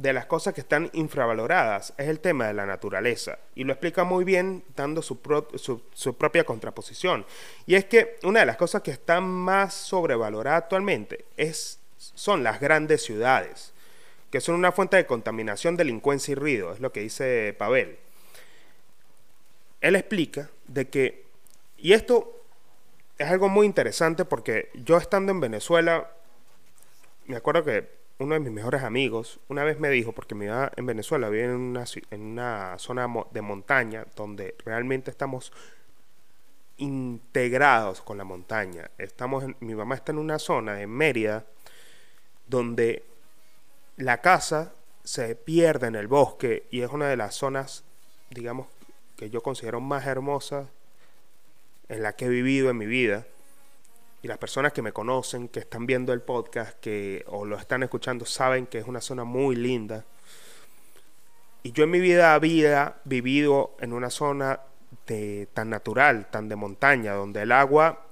de 0.00 0.14
las 0.14 0.24
cosas 0.24 0.54
que 0.54 0.62
están 0.62 0.88
infravaloradas 0.94 1.92
es 1.98 2.08
el 2.08 2.20
tema 2.20 2.46
de 2.46 2.54
la 2.54 2.64
naturaleza. 2.64 3.38
Y 3.54 3.64
lo 3.64 3.72
explica 3.72 4.02
muy 4.02 4.24
bien 4.24 4.64
dando 4.74 5.02
su, 5.02 5.20
propia 5.20 6.44
contraposición. 6.44 7.26
Y 7.66 7.74
es 7.74 7.84
que 7.84 8.16
una 8.22 8.40
de 8.40 8.46
las 8.46 8.56
cosas 8.56 8.80
que 8.80 8.92
están 8.92 9.24
más 9.24 9.74
sobrevaloradas 9.74 10.62
actualmente 10.62 11.26
es, 11.36 11.80
son 11.98 12.42
las 12.42 12.60
grandes 12.60 13.02
ciudades, 13.02 13.74
que 14.30 14.40
son 14.40 14.54
una 14.54 14.72
fuente 14.72 14.96
de 14.96 15.04
contaminación, 15.04 15.76
delincuencia 15.76 16.32
y 16.32 16.34
ruido, 16.36 16.72
es 16.72 16.80
lo 16.80 16.92
que 16.92 17.00
dice 17.00 17.54
Pavel. 17.58 17.98
Él 19.82 19.96
explica 19.96 20.48
de 20.66 20.88
que, 20.88 21.26
y 21.76 21.92
esto 21.92 22.40
es 23.18 23.28
algo 23.28 23.50
muy 23.50 23.66
interesante 23.66 24.24
porque 24.24 24.70
yo 24.72 24.96
estando 24.96 25.30
en 25.30 25.40
Venezuela, 25.40 26.10
me 27.26 27.36
acuerdo 27.36 27.64
que 27.64 27.99
uno 28.20 28.34
de 28.34 28.40
mis 28.40 28.52
mejores 28.52 28.82
amigos 28.82 29.40
una 29.48 29.64
vez 29.64 29.80
me 29.80 29.88
dijo, 29.88 30.12
porque 30.12 30.34
me 30.34 30.44
iba 30.44 30.70
en 30.76 30.84
Venezuela, 30.84 31.30
vive 31.30 31.44
en 31.44 31.52
una, 31.52 31.84
en 32.10 32.20
una 32.20 32.78
zona 32.78 33.08
de 33.30 33.40
montaña 33.40 34.06
donde 34.14 34.54
realmente 34.64 35.10
estamos 35.10 35.52
integrados 36.76 38.02
con 38.02 38.18
la 38.18 38.24
montaña. 38.24 38.90
Estamos 38.98 39.44
mi 39.60 39.74
mamá 39.74 39.94
está 39.94 40.12
en 40.12 40.18
una 40.18 40.38
zona 40.38 40.80
en 40.82 40.90
Mérida 40.90 41.46
donde 42.46 43.04
la 43.96 44.20
casa 44.20 44.74
se 45.02 45.34
pierde 45.34 45.86
en 45.86 45.94
el 45.94 46.06
bosque 46.06 46.66
y 46.70 46.82
es 46.82 46.90
una 46.90 47.08
de 47.08 47.16
las 47.16 47.34
zonas, 47.34 47.84
digamos, 48.28 48.66
que 49.16 49.30
yo 49.30 49.42
considero 49.42 49.80
más 49.80 50.06
hermosas 50.06 50.66
en 51.88 52.02
la 52.02 52.14
que 52.14 52.26
he 52.26 52.28
vivido 52.28 52.68
en 52.68 52.76
mi 52.76 52.86
vida 52.86 53.26
y 54.22 54.28
las 54.28 54.38
personas 54.38 54.72
que 54.72 54.82
me 54.82 54.92
conocen, 54.92 55.48
que 55.48 55.60
están 55.60 55.86
viendo 55.86 56.12
el 56.12 56.20
podcast, 56.20 56.78
que 56.80 57.24
o 57.28 57.44
lo 57.44 57.56
están 57.56 57.82
escuchando, 57.82 58.26
saben 58.26 58.66
que 58.66 58.78
es 58.78 58.86
una 58.86 59.00
zona 59.00 59.24
muy 59.24 59.56
linda. 59.56 60.04
Y 61.62 61.72
yo 61.72 61.84
en 61.84 61.90
mi 61.90 62.00
vida 62.00 62.34
había 62.34 62.96
vivido 63.04 63.76
en 63.80 63.92
una 63.92 64.10
zona 64.10 64.60
de, 65.06 65.48
tan 65.54 65.70
natural, 65.70 66.28
tan 66.30 66.48
de 66.48 66.56
montaña, 66.56 67.14
donde 67.14 67.42
el 67.42 67.52
agua, 67.52 68.06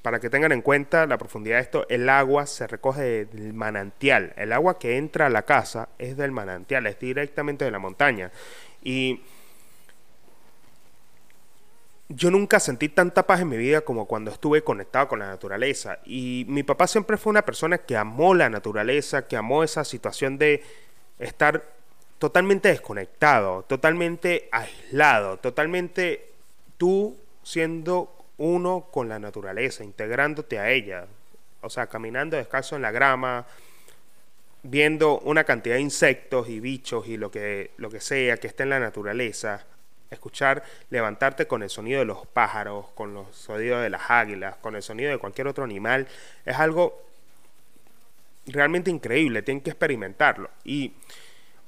para 0.00 0.20
que 0.20 0.30
tengan 0.30 0.52
en 0.52 0.62
cuenta 0.62 1.06
la 1.06 1.18
profundidad 1.18 1.56
de 1.56 1.62
esto, 1.62 1.86
el 1.88 2.08
agua 2.08 2.46
se 2.46 2.66
recoge 2.66 3.26
del 3.26 3.52
manantial. 3.52 4.32
El 4.36 4.52
agua 4.52 4.78
que 4.78 4.96
entra 4.96 5.26
a 5.26 5.30
la 5.30 5.42
casa 5.42 5.90
es 5.98 6.16
del 6.16 6.32
manantial, 6.32 6.86
es 6.86 6.98
directamente 6.98 7.64
de 7.64 7.70
la 7.70 7.78
montaña. 7.78 8.30
Y 8.82 9.22
yo 12.08 12.30
nunca 12.30 12.60
sentí 12.60 12.88
tanta 12.88 13.26
paz 13.26 13.40
en 13.40 13.48
mi 13.48 13.56
vida 13.56 13.82
como 13.82 14.06
cuando 14.06 14.30
estuve 14.30 14.62
conectado 14.62 15.08
con 15.08 15.20
la 15.20 15.26
naturaleza. 15.26 15.98
Y 16.04 16.44
mi 16.48 16.62
papá 16.62 16.86
siempre 16.86 17.16
fue 17.16 17.30
una 17.30 17.42
persona 17.42 17.78
que 17.78 17.96
amó 17.96 18.34
la 18.34 18.50
naturaleza, 18.50 19.26
que 19.26 19.36
amó 19.36 19.64
esa 19.64 19.84
situación 19.84 20.38
de 20.38 20.62
estar 21.18 21.64
totalmente 22.18 22.68
desconectado, 22.68 23.62
totalmente 23.64 24.48
aislado, 24.52 25.38
totalmente 25.38 26.32
tú 26.76 27.16
siendo 27.42 28.14
uno 28.36 28.88
con 28.90 29.08
la 29.08 29.18
naturaleza, 29.18 29.84
integrándote 29.84 30.58
a 30.58 30.70
ella. 30.70 31.06
O 31.62 31.70
sea, 31.70 31.86
caminando 31.86 32.36
descalzo 32.36 32.76
en 32.76 32.82
la 32.82 32.90
grama, 32.90 33.46
viendo 34.62 35.20
una 35.20 35.44
cantidad 35.44 35.76
de 35.76 35.80
insectos 35.80 36.48
y 36.48 36.60
bichos 36.60 37.08
y 37.08 37.16
lo 37.16 37.30
que, 37.30 37.70
lo 37.76 37.88
que 37.90 38.00
sea 38.00 38.36
que 38.36 38.48
esté 38.48 38.64
en 38.64 38.70
la 38.70 38.80
naturaleza 38.80 39.66
escuchar, 40.12 40.62
levantarte 40.90 41.46
con 41.46 41.62
el 41.62 41.70
sonido 41.70 42.00
de 42.00 42.04
los 42.04 42.26
pájaros, 42.26 42.86
con 42.94 43.14
los 43.14 43.34
sonidos 43.34 43.82
de 43.82 43.90
las 43.90 44.10
águilas, 44.10 44.56
con 44.56 44.76
el 44.76 44.82
sonido 44.82 45.10
de 45.10 45.18
cualquier 45.18 45.48
otro 45.48 45.64
animal, 45.64 46.06
es 46.44 46.56
algo 46.56 47.02
realmente 48.46 48.90
increíble, 48.90 49.42
tienen 49.42 49.62
que 49.62 49.70
experimentarlo. 49.70 50.50
Y 50.64 50.92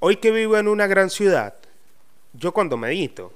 hoy 0.00 0.16
que 0.16 0.30
vivo 0.30 0.56
en 0.56 0.68
una 0.68 0.86
gran 0.86 1.10
ciudad, 1.10 1.54
yo 2.32 2.52
cuando 2.52 2.76
medito, 2.76 3.32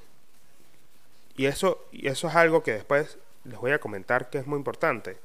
y 1.36 1.46
eso, 1.46 1.86
y 1.92 2.08
eso 2.08 2.28
es 2.28 2.34
algo 2.34 2.62
que 2.62 2.72
después 2.72 3.18
les 3.44 3.58
voy 3.58 3.70
a 3.72 3.78
comentar 3.78 4.28
que 4.28 4.38
es 4.38 4.46
muy 4.46 4.58
importante, 4.58 5.16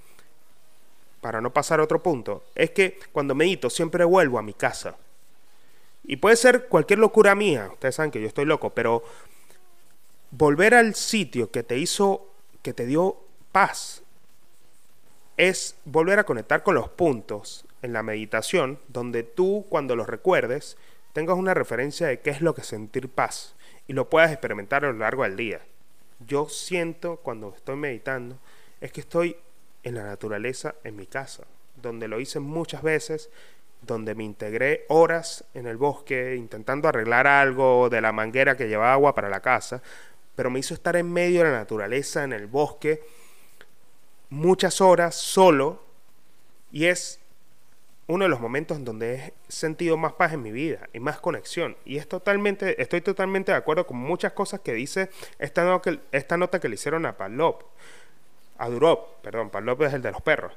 para 1.22 1.42
no 1.42 1.52
pasar 1.54 1.80
a 1.80 1.84
otro 1.84 2.04
punto, 2.04 2.44
es 2.54 2.72
que 2.72 3.00
cuando 3.12 3.34
medito 3.34 3.70
siempre 3.70 4.04
vuelvo 4.04 4.38
a 4.38 4.44
mi 4.44 4.54
casa. 4.54 4.98
Y 6.06 6.18
puede 6.18 6.36
ser 6.36 6.68
cualquier 6.68 7.00
locura 7.00 7.34
mía, 7.34 7.70
ustedes 7.72 7.96
saben 7.96 8.12
que 8.12 8.22
yo 8.22 8.28
estoy 8.28 8.46
loco, 8.46 8.72
pero 8.72 9.04
volver 10.36 10.74
al 10.74 10.96
sitio 10.96 11.52
que 11.52 11.62
te 11.62 11.78
hizo, 11.78 12.28
que 12.64 12.74
te 12.74 12.86
dio 12.88 13.18
paz, 13.52 14.02
es 15.38 15.76
volver 15.86 16.20
a 16.20 16.26
conectar 16.26 16.64
con 16.64 16.76
los 16.76 16.90
puntos 16.90 17.66
en 17.82 17.94
la 17.94 18.02
meditación, 18.02 18.80
donde 18.88 19.24
tú 19.24 19.66
cuando 19.70 19.96
los 19.96 20.08
recuerdes 20.08 20.78
tengas 21.12 21.38
una 21.38 21.54
referencia 21.54 22.08
de 22.08 22.20
qué 22.20 22.32
es 22.32 22.42
lo 22.42 22.56
que 22.56 22.64
sentir 22.64 23.10
paz 23.10 23.56
y 23.88 23.94
lo 23.94 24.10
puedas 24.10 24.32
experimentar 24.32 24.86
a 24.86 24.92
lo 24.92 24.98
largo 24.98 25.24
del 25.24 25.36
día. 25.36 25.62
Yo 26.26 26.50
siento 26.50 27.18
cuando 27.18 27.54
estoy 27.56 27.76
meditando 27.76 28.40
es 28.82 28.92
que 28.92 29.02
estoy 29.02 29.36
en 29.84 29.96
la 29.96 30.04
naturaleza 30.04 30.76
en 30.84 30.96
mi 30.96 31.06
casa, 31.06 31.44
donde 31.76 32.08
lo 32.08 32.20
hice 32.20 32.40
muchas 32.40 32.82
veces, 32.82 33.30
donde 33.82 34.16
me 34.16 34.24
integré 34.24 34.86
horas 34.88 35.44
en 35.54 35.68
el 35.68 35.78
bosque 35.78 36.36
intentando 36.36 36.88
arreglar 36.88 37.28
algo 37.28 37.90
de 37.90 38.02
la 38.02 38.14
manguera 38.14 38.56
que 38.56 38.68
llevaba 38.68 38.94
agua 38.94 39.14
para 39.14 39.30
la 39.30 39.42
casa, 39.42 39.82
pero 40.36 40.50
me 40.50 40.60
hizo 40.60 40.74
estar 40.74 40.96
en 40.96 41.12
medio 41.12 41.44
de 41.44 41.52
la 41.52 41.58
naturaleza, 41.58 42.24
en 42.24 42.34
el 42.34 42.48
bosque, 42.48 43.02
muchas 44.30 44.82
horas 44.82 45.16
solo 45.16 45.84
y 46.72 46.86
es 46.86 47.20
uno 48.08 48.26
de 48.26 48.30
los 48.30 48.40
momentos 48.40 48.78
en 48.78 48.86
donde 48.86 49.16
he 49.16 49.34
sentido 49.48 49.96
más 49.96 50.14
paz 50.14 50.34
en 50.34 50.42
mi 50.42 50.52
vida 50.52 50.90
y 50.92 51.00
más 51.00 51.20
conexión. 51.20 51.78
Y 51.86 51.98
es 51.98 52.08
totalmente, 52.08 52.82
estoy 52.82 53.02
totalmente 53.02 53.52
de 53.52 53.58
acuerdo 53.58 53.88
con 53.88 53.98
muchas 53.98 54.34
cosas 54.34 54.60
que 54.60 54.74
dice 54.74 55.10
esta, 55.40 55.64
nota 55.64 56.60
que, 56.60 56.70
le 56.70 56.76
hicieron 56.76 57.06
a 57.06 57.16
Pavlov, 57.16 57.60
a 58.58 58.70
Durov, 58.70 59.22
perdón, 59.22 59.50
Pavlov 59.50 59.84
es 59.84 59.94
el 59.94 60.02
de 60.02 60.12
los 60.12 60.22
perros. 60.22 60.54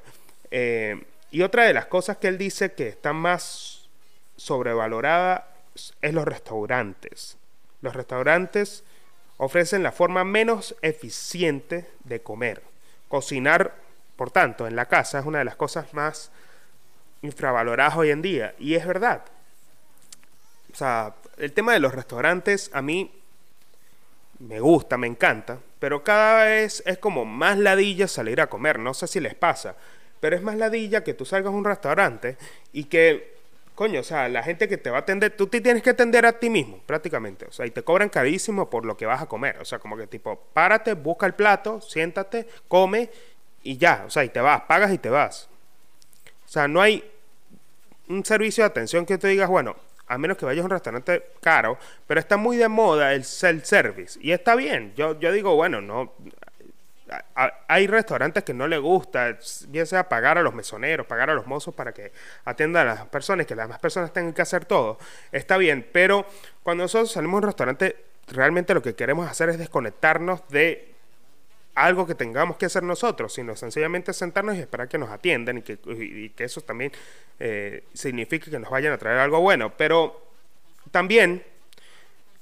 Eh, 0.51 1.01
y 1.31 1.41
otra 1.41 1.63
de 1.63 1.73
las 1.73 1.85
cosas 1.85 2.17
que 2.17 2.27
él 2.27 2.37
dice 2.37 2.73
que 2.73 2.87
está 2.87 3.13
más 3.13 3.89
sobrevalorada 4.35 5.53
es 6.01 6.13
los 6.13 6.25
restaurantes. 6.25 7.37
Los 7.81 7.95
restaurantes 7.95 8.83
ofrecen 9.37 9.83
la 9.83 9.91
forma 9.91 10.23
menos 10.23 10.75
eficiente 10.81 11.87
de 12.03 12.21
comer. 12.21 12.61
Cocinar, 13.07 13.75
por 14.15 14.31
tanto, 14.31 14.67
en 14.67 14.75
la 14.75 14.87
casa 14.87 15.19
es 15.19 15.25
una 15.25 15.39
de 15.39 15.45
las 15.45 15.55
cosas 15.55 15.93
más 15.93 16.31
infravaloradas 17.21 17.95
hoy 17.95 18.09
en 18.09 18.21
día. 18.21 18.55
Y 18.59 18.75
es 18.75 18.85
verdad. 18.85 19.23
O 20.71 20.75
sea, 20.75 21.15
el 21.37 21.53
tema 21.53 21.73
de 21.73 21.79
los 21.79 21.93
restaurantes 21.93 22.69
a 22.73 22.81
mí 22.81 23.11
me 24.39 24.59
gusta, 24.59 24.97
me 24.97 25.07
encanta, 25.07 25.59
pero 25.79 26.03
cada 26.03 26.45
vez 26.45 26.83
es 26.85 26.97
como 26.97 27.25
más 27.25 27.57
ladilla 27.57 28.07
salir 28.07 28.41
a 28.41 28.47
comer. 28.47 28.79
No 28.79 28.93
sé 28.93 29.07
si 29.07 29.19
les 29.19 29.35
pasa, 29.35 29.75
pero 30.19 30.35
es 30.35 30.41
más 30.41 30.55
ladilla 30.55 31.03
que 31.03 31.13
tú 31.13 31.25
salgas 31.25 31.53
a 31.53 31.55
un 31.55 31.65
restaurante 31.65 32.37
y 32.73 32.85
que 32.85 33.36
coño, 33.77 33.99
o 33.99 34.03
sea, 34.03 34.27
la 34.27 34.41
gente 34.41 34.67
que 34.67 34.77
te 34.77 34.89
va 34.89 34.97
a 34.97 34.99
atender, 35.01 35.37
tú 35.37 35.45
te 35.45 35.61
tienes 35.61 35.83
que 35.83 35.91
atender 35.91 36.25
a 36.25 36.39
ti 36.39 36.49
mismo, 36.49 36.79
prácticamente. 36.87 37.45
O 37.45 37.51
sea, 37.51 37.63
y 37.67 37.69
te 37.69 37.83
cobran 37.83 38.09
carísimo 38.09 38.71
por 38.71 38.85
lo 38.85 38.97
que 38.97 39.05
vas 39.05 39.21
a 39.21 39.27
comer. 39.27 39.59
O 39.59 39.65
sea, 39.65 39.77
como 39.77 39.95
que 39.95 40.07
tipo, 40.07 40.35
párate, 40.51 40.93
busca 40.93 41.27
el 41.27 41.35
plato, 41.35 41.79
siéntate, 41.79 42.47
come 42.67 43.11
y 43.61 43.77
ya. 43.77 44.03
O 44.07 44.09
sea, 44.09 44.23
y 44.23 44.29
te 44.29 44.41
vas, 44.41 44.63
pagas 44.63 44.91
y 44.91 44.97
te 44.97 45.11
vas. 45.11 45.47
O 46.47 46.49
sea, 46.49 46.67
no 46.67 46.81
hay 46.81 47.07
un 48.07 48.25
servicio 48.25 48.63
de 48.63 48.69
atención 48.69 49.05
que 49.05 49.19
tú 49.19 49.27
digas, 49.27 49.47
bueno, 49.47 49.75
a 50.07 50.17
menos 50.17 50.37
que 50.37 50.47
vayas 50.47 50.63
a 50.63 50.65
un 50.65 50.71
restaurante 50.71 51.23
caro, 51.39 51.77
pero 52.07 52.19
está 52.19 52.35
muy 52.35 52.57
de 52.57 52.69
moda 52.69 53.13
el 53.13 53.25
self-service. 53.25 54.17
Y 54.23 54.31
está 54.31 54.55
bien. 54.55 54.95
Yo, 54.95 55.19
yo 55.19 55.31
digo, 55.31 55.53
bueno, 55.53 55.81
no, 55.81 56.13
hay 57.67 57.87
restaurantes 57.87 58.43
que 58.43 58.53
no 58.53 58.67
le 58.67 58.77
gusta, 58.77 59.37
bien 59.67 59.85
sea 59.85 60.09
pagar 60.09 60.37
a 60.37 60.41
los 60.41 60.53
mesoneros, 60.53 61.07
pagar 61.07 61.29
a 61.29 61.33
los 61.33 61.47
mozos 61.47 61.73
para 61.73 61.93
que 61.93 62.11
atiendan 62.45 62.87
a 62.87 62.95
las 62.95 63.05
personas, 63.07 63.45
que 63.45 63.55
las 63.55 63.67
demás 63.67 63.79
personas 63.79 64.11
tengan 64.11 64.33
que 64.33 64.41
hacer 64.41 64.65
todo. 64.65 64.97
Está 65.31 65.57
bien, 65.57 65.87
pero 65.91 66.25
cuando 66.63 66.83
nosotros 66.83 67.11
salimos 67.11 67.35
a 67.35 67.37
un 67.37 67.43
restaurante, 67.43 67.95
realmente 68.27 68.73
lo 68.73 68.81
que 68.81 68.95
queremos 68.95 69.29
hacer 69.29 69.49
es 69.49 69.57
desconectarnos 69.57 70.47
de 70.49 70.93
algo 71.75 72.07
que 72.07 72.15
tengamos 72.15 72.57
que 72.57 72.65
hacer 72.65 72.83
nosotros, 72.83 73.33
sino 73.33 73.55
sencillamente 73.55 74.11
sentarnos 74.11 74.55
y 74.55 74.59
esperar 74.59 74.87
que 74.87 74.97
nos 74.97 75.11
atiendan 75.11 75.59
y 75.59 75.61
que, 75.61 76.43
eso 76.43 76.61
también 76.61 76.91
eh, 77.39 77.83
signifique 77.93 78.49
que 78.49 78.57
nos 78.57 78.71
vayan 78.71 78.93
a 78.93 78.97
traer 78.97 79.19
algo 79.19 79.39
bueno. 79.39 79.71
Pero 79.77 80.27
también, 80.89 81.43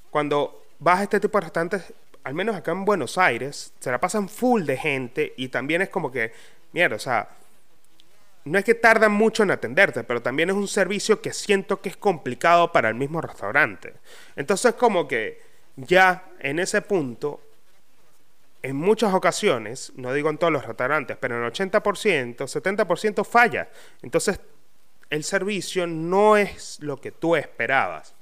cuando 0.10 0.64
vas 0.80 1.00
a 1.00 1.04
este 1.04 1.20
tipo 1.20 1.38
de 1.38 1.44
restaurantes, 1.44 1.94
al 2.26 2.34
menos 2.34 2.56
acá 2.56 2.72
en 2.72 2.86
Buenos 2.86 3.20
Aires, 3.20 3.72
se 3.80 3.92
la 3.92 4.00
pasan 4.00 4.28
full 4.28 4.64
de 4.64 4.78
gente 4.78 5.34
y 5.38 5.50
también 5.50 5.84
es 5.84 5.90
como 5.90 6.12
que, 6.12 6.34
mierda, 6.74 6.96
o 6.96 7.00
sea, 7.00 7.30
no 8.46 8.58
es 8.58 8.66
que 8.66 8.74
tardan 8.74 9.12
mucho 9.12 9.44
en 9.44 9.52
atenderte, 9.52 10.04
pero 10.04 10.24
también 10.24 10.50
es 10.50 10.56
un 10.56 10.68
servicio 10.68 11.22
que 11.22 11.32
siento 11.34 11.82
que 11.82 11.90
es 11.90 11.98
complicado 11.98 12.72
para 12.72 12.90
el 12.90 12.96
mismo 12.96 13.22
restaurante. 13.22 13.94
Entonces 14.36 14.74
como 14.74 15.08
que 15.08 15.40
ya 15.76 16.26
en 16.40 16.58
ese 16.58 16.82
punto, 16.82 17.42
en 18.64 18.76
muchas 18.76 19.14
ocasiones, 19.14 19.94
no 19.96 20.12
digo 20.12 20.32
en 20.32 20.40
todos 20.40 20.52
los 20.52 20.66
restaurantes, 20.66 21.18
pero 21.20 21.38
en 21.38 21.44
el 21.44 21.54
80%, 21.54 22.38
70% 22.38 23.24
falla. 23.24 23.70
Entonces 24.02 24.40
el 25.12 25.24
servicio 25.24 25.86
no 25.86 26.38
es 26.38 26.80
lo 26.82 27.00
que 27.00 27.12
tú 27.12 27.36
esperabas. 27.36 28.15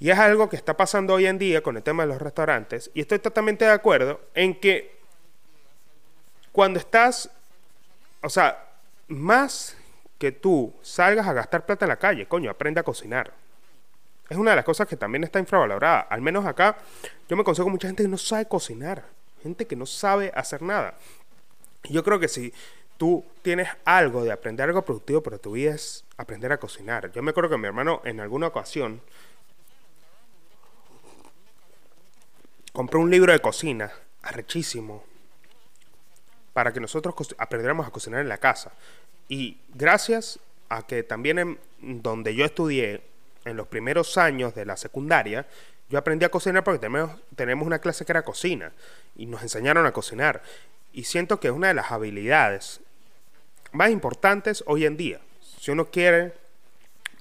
Y 0.00 0.10
es 0.10 0.18
algo 0.18 0.48
que 0.48 0.56
está 0.56 0.76
pasando 0.76 1.14
hoy 1.14 1.26
en 1.26 1.38
día 1.38 1.62
con 1.62 1.76
el 1.76 1.82
tema 1.82 2.04
de 2.04 2.08
los 2.08 2.22
restaurantes. 2.22 2.90
Y 2.94 3.02
estoy 3.02 3.18
totalmente 3.18 3.66
de 3.66 3.70
acuerdo 3.70 4.18
en 4.34 4.58
que 4.58 4.98
cuando 6.52 6.78
estás, 6.78 7.30
o 8.22 8.30
sea, 8.30 8.66
más 9.08 9.76
que 10.18 10.32
tú 10.32 10.74
salgas 10.80 11.28
a 11.28 11.34
gastar 11.34 11.66
plata 11.66 11.84
en 11.84 11.90
la 11.90 11.98
calle, 11.98 12.26
coño, 12.26 12.50
aprende 12.50 12.80
a 12.80 12.82
cocinar. 12.82 13.30
Es 14.30 14.38
una 14.38 14.50
de 14.52 14.56
las 14.56 14.64
cosas 14.64 14.88
que 14.88 14.96
también 14.96 15.22
está 15.22 15.38
infravalorada. 15.38 16.00
Al 16.00 16.22
menos 16.22 16.46
acá 16.46 16.78
yo 17.28 17.36
me 17.36 17.44
consigo 17.44 17.68
mucha 17.68 17.88
gente 17.88 18.02
que 18.02 18.08
no 18.08 18.16
sabe 18.16 18.46
cocinar. 18.46 19.04
Gente 19.42 19.66
que 19.66 19.76
no 19.76 19.84
sabe 19.84 20.32
hacer 20.34 20.62
nada. 20.62 20.94
Yo 21.84 22.02
creo 22.02 22.18
que 22.18 22.28
si 22.28 22.54
tú 22.96 23.24
tienes 23.42 23.68
algo 23.84 24.24
de 24.24 24.32
aprender 24.32 24.68
algo 24.68 24.82
productivo 24.82 25.22
para 25.22 25.36
tu 25.36 25.52
vida 25.52 25.74
es 25.74 26.04
aprender 26.16 26.52
a 26.52 26.58
cocinar. 26.58 27.12
Yo 27.12 27.22
me 27.22 27.30
acuerdo 27.30 27.50
que 27.50 27.58
mi 27.58 27.66
hermano 27.66 28.00
en 28.04 28.20
alguna 28.20 28.46
ocasión 28.46 29.02
compré 32.72 32.98
un 32.98 33.10
libro 33.10 33.32
de 33.32 33.40
cocina, 33.40 33.92
arrechísimo, 34.22 35.04
para 36.52 36.72
que 36.72 36.80
nosotros 36.80 37.14
aprendiéramos 37.38 37.86
a 37.86 37.90
cocinar 37.90 38.20
en 38.20 38.28
la 38.28 38.38
casa. 38.38 38.72
Y 39.28 39.58
gracias 39.74 40.38
a 40.68 40.86
que 40.86 41.02
también 41.02 41.38
en 41.38 41.58
donde 42.02 42.34
yo 42.34 42.44
estudié, 42.44 43.02
en 43.44 43.56
los 43.56 43.68
primeros 43.68 44.18
años 44.18 44.54
de 44.54 44.66
la 44.66 44.76
secundaria, 44.76 45.46
yo 45.88 45.98
aprendí 45.98 46.24
a 46.24 46.28
cocinar 46.28 46.62
porque 46.62 46.78
tenemos, 46.78 47.10
tenemos 47.34 47.66
una 47.66 47.78
clase 47.78 48.04
que 48.04 48.12
era 48.12 48.22
cocina 48.22 48.72
y 49.16 49.26
nos 49.26 49.42
enseñaron 49.42 49.86
a 49.86 49.92
cocinar. 49.92 50.42
Y 50.92 51.04
siento 51.04 51.40
que 51.40 51.48
es 51.48 51.54
una 51.54 51.68
de 51.68 51.74
las 51.74 51.90
habilidades 51.90 52.80
más 53.72 53.90
importantes 53.90 54.62
hoy 54.66 54.84
en 54.84 54.96
día. 54.96 55.20
Si 55.58 55.70
uno 55.70 55.86
quiere 55.86 56.34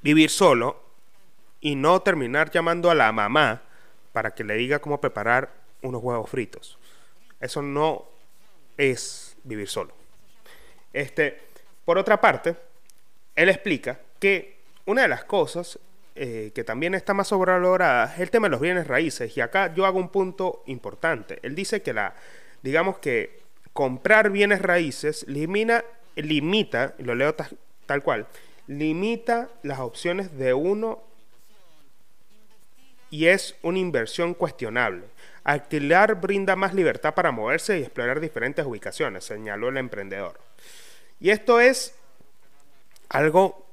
vivir 0.01 0.29
solo 0.29 0.83
y 1.61 1.75
no 1.75 2.01
terminar 2.01 2.51
llamando 2.51 2.91
a 2.91 2.95
la 2.95 3.11
mamá 3.11 3.61
para 4.19 4.31
que 4.31 4.43
le 4.43 4.55
diga 4.55 4.79
cómo 4.79 4.99
preparar 4.99 5.49
unos 5.81 6.03
huevos 6.03 6.29
fritos. 6.29 6.77
Eso 7.39 7.61
no 7.61 8.03
es 8.77 9.37
vivir 9.45 9.69
solo. 9.69 9.93
Este, 10.91 11.39
por 11.85 11.97
otra 11.97 12.19
parte, 12.19 12.53
él 13.33 13.47
explica 13.47 13.97
que 14.19 14.57
una 14.85 15.03
de 15.03 15.07
las 15.07 15.23
cosas 15.23 15.79
eh, 16.15 16.51
que 16.53 16.65
también 16.65 16.95
está 16.95 17.13
más 17.13 17.29
sobrevalorada 17.29 18.13
es 18.13 18.19
el 18.19 18.29
tema 18.29 18.47
de 18.47 18.51
los 18.51 18.59
bienes 18.59 18.87
raíces. 18.87 19.37
Y 19.37 19.39
acá 19.39 19.73
yo 19.73 19.85
hago 19.85 19.99
un 19.99 20.09
punto 20.09 20.63
importante. 20.65 21.39
Él 21.41 21.55
dice 21.55 21.81
que 21.81 21.93
la, 21.93 22.13
digamos 22.61 22.97
que 22.97 23.39
comprar 23.71 24.31
bienes 24.31 24.61
raíces 24.61 25.25
limita, 25.29 25.85
limita, 26.17 26.93
lo 26.97 27.15
leo 27.15 27.33
tal 27.85 28.03
cual, 28.03 28.27
limita 28.67 29.47
las 29.63 29.79
opciones 29.79 30.37
de 30.37 30.53
uno 30.53 31.08
y 33.09 33.27
es 33.27 33.55
una 33.61 33.79
inversión 33.79 34.33
cuestionable. 34.33 35.03
Alquilar 35.43 36.15
brinda 36.15 36.55
más 36.55 36.73
libertad 36.73 37.13
para 37.13 37.31
moverse 37.31 37.79
y 37.79 37.83
explorar 37.83 38.19
diferentes 38.19 38.65
ubicaciones, 38.65 39.23
señaló 39.23 39.69
el 39.69 39.77
emprendedor. 39.77 40.39
Y 41.19 41.31
esto 41.31 41.59
es 41.59 41.95
algo 43.09 43.65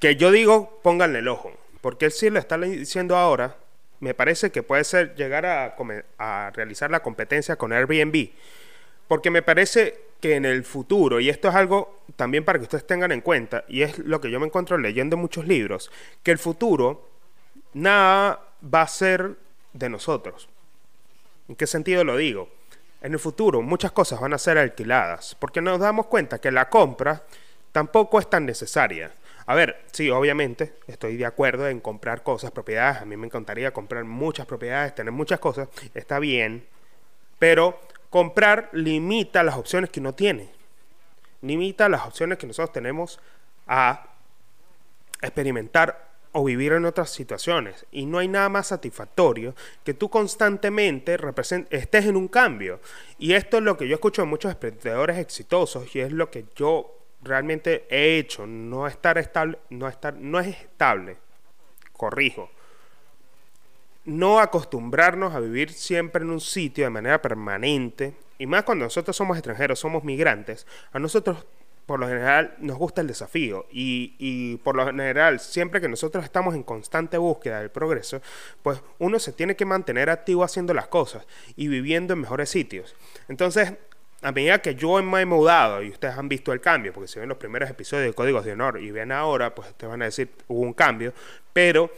que 0.00 0.16
yo 0.16 0.30
digo, 0.30 0.80
pónganle 0.82 1.20
el 1.20 1.28
ojo, 1.28 1.52
porque 1.80 2.06
él 2.06 2.12
sí 2.12 2.30
lo 2.30 2.38
está 2.38 2.58
diciendo 2.58 3.16
ahora, 3.16 3.56
me 4.00 4.14
parece 4.14 4.50
que 4.50 4.62
puede 4.62 4.84
ser 4.84 5.14
llegar 5.14 5.46
a, 5.46 5.76
a 6.18 6.50
realizar 6.54 6.90
la 6.90 7.00
competencia 7.00 7.56
con 7.56 7.72
Airbnb, 7.72 8.30
porque 9.08 9.30
me 9.30 9.42
parece 9.42 9.98
que 10.20 10.36
en 10.36 10.44
el 10.44 10.64
futuro, 10.64 11.20
y 11.20 11.28
esto 11.28 11.48
es 11.48 11.54
algo 11.54 12.02
también 12.16 12.44
para 12.44 12.58
que 12.58 12.64
ustedes 12.64 12.86
tengan 12.86 13.12
en 13.12 13.20
cuenta, 13.20 13.64
y 13.68 13.82
es 13.82 13.98
lo 13.98 14.20
que 14.20 14.30
yo 14.30 14.40
me 14.40 14.46
encuentro 14.46 14.78
leyendo 14.78 15.16
muchos 15.16 15.46
libros, 15.46 15.90
que 16.22 16.30
el 16.30 16.38
futuro 16.38 17.13
nada 17.74 18.40
va 18.62 18.82
a 18.82 18.88
ser 18.88 19.36
de 19.72 19.88
nosotros. 19.88 20.48
¿En 21.48 21.56
qué 21.56 21.66
sentido 21.66 22.04
lo 22.04 22.16
digo? 22.16 22.48
en 23.04 23.12
el 23.12 23.18
futuro 23.18 23.60
muchas 23.60 23.92
cosas 23.92 24.18
van 24.18 24.32
a 24.32 24.38
ser 24.38 24.56
alquiladas, 24.56 25.36
porque 25.38 25.60
nos 25.60 25.78
damos 25.78 26.06
cuenta 26.06 26.40
que 26.40 26.50
la 26.50 26.70
compra 26.70 27.22
tampoco 27.70 28.18
es 28.18 28.30
tan 28.30 28.46
necesaria. 28.46 29.12
A 29.44 29.54
ver, 29.54 29.84
sí, 29.92 30.08
obviamente 30.08 30.76
estoy 30.86 31.18
de 31.18 31.26
acuerdo 31.26 31.68
en 31.68 31.80
comprar 31.80 32.22
cosas, 32.22 32.50
propiedades. 32.50 33.02
A 33.02 33.04
mí 33.04 33.14
me 33.18 33.26
encantaría 33.26 33.74
comprar 33.74 34.04
muchas 34.04 34.46
propiedades, 34.46 34.94
tener 34.94 35.12
muchas 35.12 35.38
cosas. 35.38 35.68
Está 35.92 36.18
bien. 36.18 36.66
Pero 37.38 37.78
comprar 38.08 38.70
limita 38.72 39.42
las 39.42 39.56
opciones 39.56 39.90
que 39.90 40.00
uno 40.00 40.14
tiene. 40.14 40.48
Limita 41.42 41.90
las 41.90 42.06
opciones 42.06 42.38
que 42.38 42.46
nosotros 42.46 42.72
tenemos 42.72 43.20
a 43.66 44.08
experimentar 45.20 46.13
o 46.36 46.42
vivir 46.42 46.72
en 46.72 46.84
otras 46.84 47.10
situaciones. 47.10 47.86
Y 47.92 48.06
no 48.06 48.18
hay 48.18 48.26
nada 48.26 48.48
más 48.48 48.66
satisfactorio 48.66 49.54
que 49.84 49.94
tú 49.94 50.10
constantemente 50.10 51.16
estés 51.70 52.06
en 52.06 52.16
un 52.16 52.26
cambio. 52.26 52.80
Y 53.18 53.34
esto 53.34 53.58
es 53.58 53.62
lo 53.62 53.76
que 53.76 53.86
yo 53.86 53.94
escucho 53.94 54.22
de 54.22 54.28
muchos 54.28 54.50
emprendedores 54.50 55.16
exitosos 55.18 55.94
y 55.94 56.00
es 56.00 56.10
lo 56.10 56.32
que 56.32 56.44
yo 56.56 56.98
realmente 57.22 57.86
he 57.88 58.18
hecho, 58.18 58.46
no 58.48 58.88
estar 58.88 59.16
estable, 59.16 59.58
no 59.70 59.86
estar, 59.86 60.14
no 60.14 60.40
es 60.40 60.48
estable, 60.48 61.18
corrijo. 61.92 62.50
No 64.04 64.40
acostumbrarnos 64.40 65.34
a 65.34 65.40
vivir 65.40 65.72
siempre 65.72 66.24
en 66.24 66.30
un 66.30 66.40
sitio 66.40 66.84
de 66.84 66.90
manera 66.90 67.22
permanente, 67.22 68.16
y 68.38 68.46
más 68.46 68.64
cuando 68.64 68.86
nosotros 68.86 69.16
somos 69.16 69.38
extranjeros, 69.38 69.78
somos 69.78 70.02
migrantes, 70.02 70.66
a 70.92 70.98
nosotros 70.98 71.46
por 71.86 72.00
lo 72.00 72.08
general 72.08 72.54
nos 72.58 72.78
gusta 72.78 73.00
el 73.00 73.06
desafío 73.06 73.66
y, 73.70 74.14
y, 74.18 74.56
por 74.58 74.74
lo 74.74 74.86
general 74.86 75.38
siempre 75.40 75.80
que 75.80 75.88
nosotros 75.88 76.24
estamos 76.24 76.54
en 76.54 76.62
constante 76.62 77.18
búsqueda 77.18 77.60
del 77.60 77.70
progreso, 77.70 78.22
pues 78.62 78.80
uno 78.98 79.18
se 79.18 79.32
tiene 79.32 79.54
que 79.56 79.66
mantener 79.66 80.10
activo 80.10 80.44
haciendo 80.44 80.72
las 80.72 80.88
cosas 80.88 81.26
y 81.56 81.68
viviendo 81.68 82.14
en 82.14 82.20
mejores 82.20 82.48
sitios. 82.48 82.94
Entonces 83.28 83.74
a 84.24 84.32
medida 84.32 84.62
que 84.62 84.74
yo 84.74 85.02
me 85.02 85.20
he 85.20 85.26
mudado 85.26 85.82
y 85.82 85.90
ustedes 85.90 86.16
han 86.16 86.30
visto 86.30 86.54
el 86.54 86.60
cambio, 86.62 86.94
porque 86.94 87.08
si 87.08 87.20
ven 87.20 87.28
los 87.28 87.36
primeros 87.36 87.68
episodios 87.68 88.06
de 88.06 88.14
Códigos 88.14 88.46
de 88.46 88.52
Honor 88.52 88.80
y 88.80 88.90
ven 88.90 89.12
ahora, 89.12 89.54
pues 89.54 89.68
ustedes 89.68 89.90
van 89.90 90.00
a 90.00 90.06
decir 90.06 90.30
hubo 90.48 90.60
un 90.60 90.72
cambio, 90.72 91.12
pero 91.52 91.90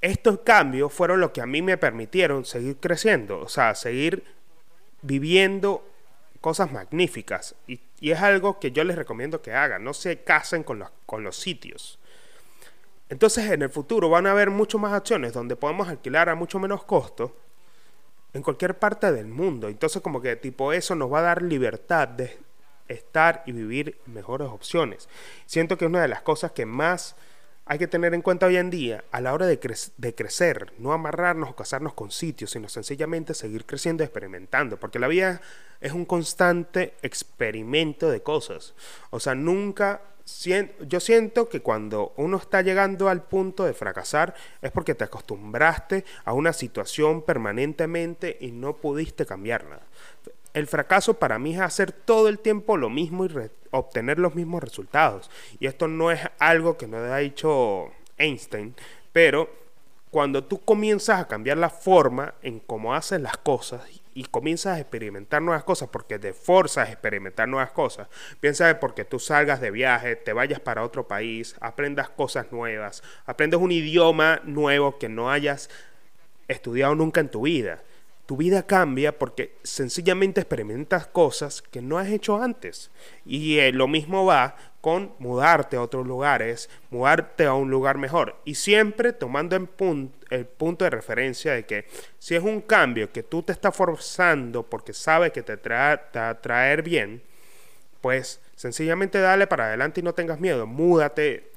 estos 0.00 0.40
cambios 0.40 0.92
fueron 0.92 1.20
los 1.20 1.30
que 1.30 1.40
a 1.40 1.46
mí 1.46 1.62
me 1.62 1.76
permitieron 1.76 2.44
seguir 2.44 2.78
creciendo, 2.78 3.38
o 3.38 3.48
sea, 3.48 3.76
seguir 3.76 4.24
viviendo 5.02 5.88
cosas 6.40 6.72
magníficas. 6.72 7.54
Y, 7.68 7.80
es 8.00 8.20
algo 8.20 8.60
que 8.60 8.70
yo 8.70 8.84
les 8.84 8.96
recomiendo 8.96 9.42
que 9.42 9.52
hagan, 9.52 9.84
no 9.84 9.92
se 9.92 10.22
casen 10.22 10.62
con 10.62 10.78
los, 10.78 10.90
con 11.06 11.24
los 11.24 11.36
sitios. 11.36 11.98
Entonces 13.08 13.50
en 13.50 13.62
el 13.62 13.70
futuro 13.70 14.08
van 14.08 14.26
a 14.26 14.32
haber 14.32 14.50
muchas 14.50 14.80
más 14.80 14.92
acciones 14.92 15.32
donde 15.32 15.56
podemos 15.56 15.88
alquilar 15.88 16.28
a 16.28 16.34
mucho 16.34 16.58
menos 16.58 16.84
costo 16.84 17.36
en 18.34 18.42
cualquier 18.42 18.78
parte 18.78 19.10
del 19.12 19.26
mundo. 19.26 19.68
Entonces 19.68 20.02
como 20.02 20.20
que 20.20 20.36
tipo 20.36 20.72
eso 20.72 20.94
nos 20.94 21.12
va 21.12 21.20
a 21.20 21.22
dar 21.22 21.42
libertad 21.42 22.08
de 22.08 22.38
estar 22.86 23.42
y 23.46 23.52
vivir 23.52 23.98
mejores 24.06 24.48
opciones. 24.48 25.08
Siento 25.46 25.76
que 25.76 25.84
es 25.84 25.88
una 25.88 26.02
de 26.02 26.08
las 26.08 26.22
cosas 26.22 26.52
que 26.52 26.66
más 26.66 27.16
hay 27.68 27.78
que 27.78 27.86
tener 27.86 28.14
en 28.14 28.22
cuenta 28.22 28.46
hoy 28.46 28.56
en 28.56 28.70
día 28.70 29.04
a 29.12 29.20
la 29.20 29.34
hora 29.34 29.46
de, 29.46 29.60
de, 29.98 30.14
crecer, 30.14 30.72
no 30.78 30.92
amarrarnos 30.92 31.50
o 31.50 31.56
casarnos 31.56 31.92
con 31.92 32.10
sitios, 32.10 32.50
sino 32.52 32.68
sencillamente 32.68 33.34
seguir 33.34 33.66
creciendo 33.66 34.02
y 34.02 34.06
experimentando, 34.06 34.80
porque 34.80 34.98
la 34.98 35.06
vida 35.06 35.42
es 35.80 35.92
un 35.92 36.06
constante 36.06 36.94
experimento 37.02 38.10
de 38.10 38.22
cosas. 38.22 38.74
O 39.10 39.20
sea, 39.20 39.34
nunca 39.34 40.00
yo 40.86 41.00
siento 41.00 41.48
que 41.48 41.60
cuando 41.60 42.12
uno 42.16 42.36
está 42.36 42.60
llegando 42.60 43.08
al 43.08 43.22
punto 43.22 43.64
de 43.64 43.72
fracasar 43.72 44.34
es 44.60 44.70
porque 44.70 44.94
te 44.94 45.04
acostumbraste 45.04 46.04
a 46.24 46.34
una 46.34 46.52
situación 46.52 47.22
permanentemente 47.22 48.36
y 48.40 48.52
no 48.52 48.76
pudiste 48.76 49.24
cambiarla. 49.24 49.80
El 50.54 50.66
fracaso 50.66 51.14
para 51.14 51.38
mí 51.38 51.54
es 51.54 51.60
hacer 51.60 51.92
todo 51.92 52.28
el 52.28 52.38
tiempo 52.38 52.76
lo 52.76 52.88
mismo 52.90 53.24
y 53.24 53.30
obtener 53.70 54.18
los 54.18 54.34
mismos 54.34 54.62
resultados. 54.62 55.30
Y 55.60 55.66
esto 55.66 55.88
no 55.88 56.10
es 56.10 56.20
algo 56.38 56.76
que 56.76 56.86
nos 56.86 57.00
ha 57.10 57.18
dicho 57.18 57.90
Einstein, 58.16 58.74
pero 59.12 59.48
cuando 60.10 60.44
tú 60.44 60.60
comienzas 60.60 61.20
a 61.20 61.28
cambiar 61.28 61.58
la 61.58 61.70
forma 61.70 62.34
en 62.42 62.60
cómo 62.60 62.94
haces 62.94 63.20
las 63.20 63.36
cosas 63.36 63.82
y 64.14 64.24
comienzas 64.24 64.76
a 64.76 64.80
experimentar 64.80 65.42
nuevas 65.42 65.64
cosas 65.64 65.90
porque 65.90 66.18
te 66.18 66.32
forzas 66.32 66.88
a 66.88 66.92
experimentar 66.92 67.46
nuevas 67.46 67.70
cosas, 67.72 68.08
piensa 68.40 68.80
porque 68.80 69.04
tú 69.04 69.18
salgas 69.18 69.60
de 69.60 69.70
viaje, 69.70 70.16
te 70.16 70.32
vayas 70.32 70.60
para 70.60 70.82
otro 70.82 71.06
país, 71.06 71.56
aprendas 71.60 72.08
cosas 72.08 72.50
nuevas, 72.50 73.02
aprendes 73.26 73.60
un 73.60 73.70
idioma 73.70 74.40
nuevo 74.44 74.98
que 74.98 75.08
no 75.08 75.30
hayas 75.30 75.68
estudiado 76.48 76.94
nunca 76.94 77.20
en 77.20 77.28
tu 77.28 77.42
vida. 77.42 77.82
Tu 78.28 78.36
vida 78.36 78.66
cambia 78.66 79.18
porque 79.18 79.56
sencillamente 79.62 80.42
experimentas 80.42 81.06
cosas 81.06 81.62
que 81.62 81.80
no 81.80 81.96
has 81.96 82.08
hecho 82.08 82.42
antes. 82.42 82.90
Y 83.24 83.56
eh, 83.56 83.72
lo 83.72 83.88
mismo 83.88 84.26
va 84.26 84.54
con 84.82 85.14
mudarte 85.18 85.78
a 85.78 85.80
otros 85.80 86.06
lugares, 86.06 86.68
mudarte 86.90 87.46
a 87.46 87.54
un 87.54 87.70
lugar 87.70 87.96
mejor. 87.96 88.36
Y 88.44 88.56
siempre 88.56 89.14
tomando 89.14 89.56
en 89.56 89.66
el 90.28 90.44
punto 90.44 90.84
de 90.84 90.90
referencia 90.90 91.54
de 91.54 91.64
que 91.64 91.86
si 92.18 92.34
es 92.34 92.42
un 92.42 92.60
cambio 92.60 93.10
que 93.10 93.22
tú 93.22 93.42
te 93.42 93.52
estás 93.52 93.74
forzando 93.74 94.62
porque 94.62 94.92
sabes 94.92 95.32
que 95.32 95.42
te, 95.42 95.56
trae, 95.56 95.98
va 96.14 96.28
a 96.28 96.38
traer 96.42 96.82
bien, 96.82 97.22
pues 98.02 98.42
sencillamente 98.56 99.20
dale 99.20 99.46
para 99.46 99.68
adelante 99.68 100.00
y 100.00 100.02
no 100.02 100.12
tengas 100.12 100.38
miedo. 100.38 100.66
Múdate, 100.66 101.50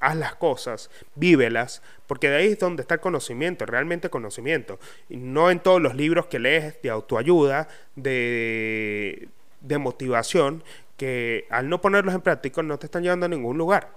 haz 0.00 0.16
las 0.16 0.34
cosas, 0.36 0.90
vívelas, 1.14 1.82
porque 2.06 2.28
de 2.28 2.36
ahí 2.36 2.46
es 2.52 2.58
donde 2.58 2.82
está 2.82 2.94
el 2.94 3.00
conocimiento, 3.00 3.66
realmente 3.66 4.10
conocimiento. 4.10 4.78
No 5.08 5.50
en 5.50 5.60
todos 5.60 5.80
los 5.80 5.94
libros 5.94 6.26
que 6.26 6.38
lees 6.38 6.80
de 6.82 6.90
autoayuda, 6.90 7.68
de, 7.94 9.28
de 9.60 9.78
motivación, 9.78 10.62
que 10.96 11.46
al 11.50 11.68
no 11.68 11.80
ponerlos 11.80 12.14
en 12.14 12.20
práctica 12.20 12.62
no 12.62 12.78
te 12.78 12.86
están 12.86 13.02
llevando 13.02 13.26
a 13.26 13.28
ningún 13.28 13.58
lugar. 13.58 13.90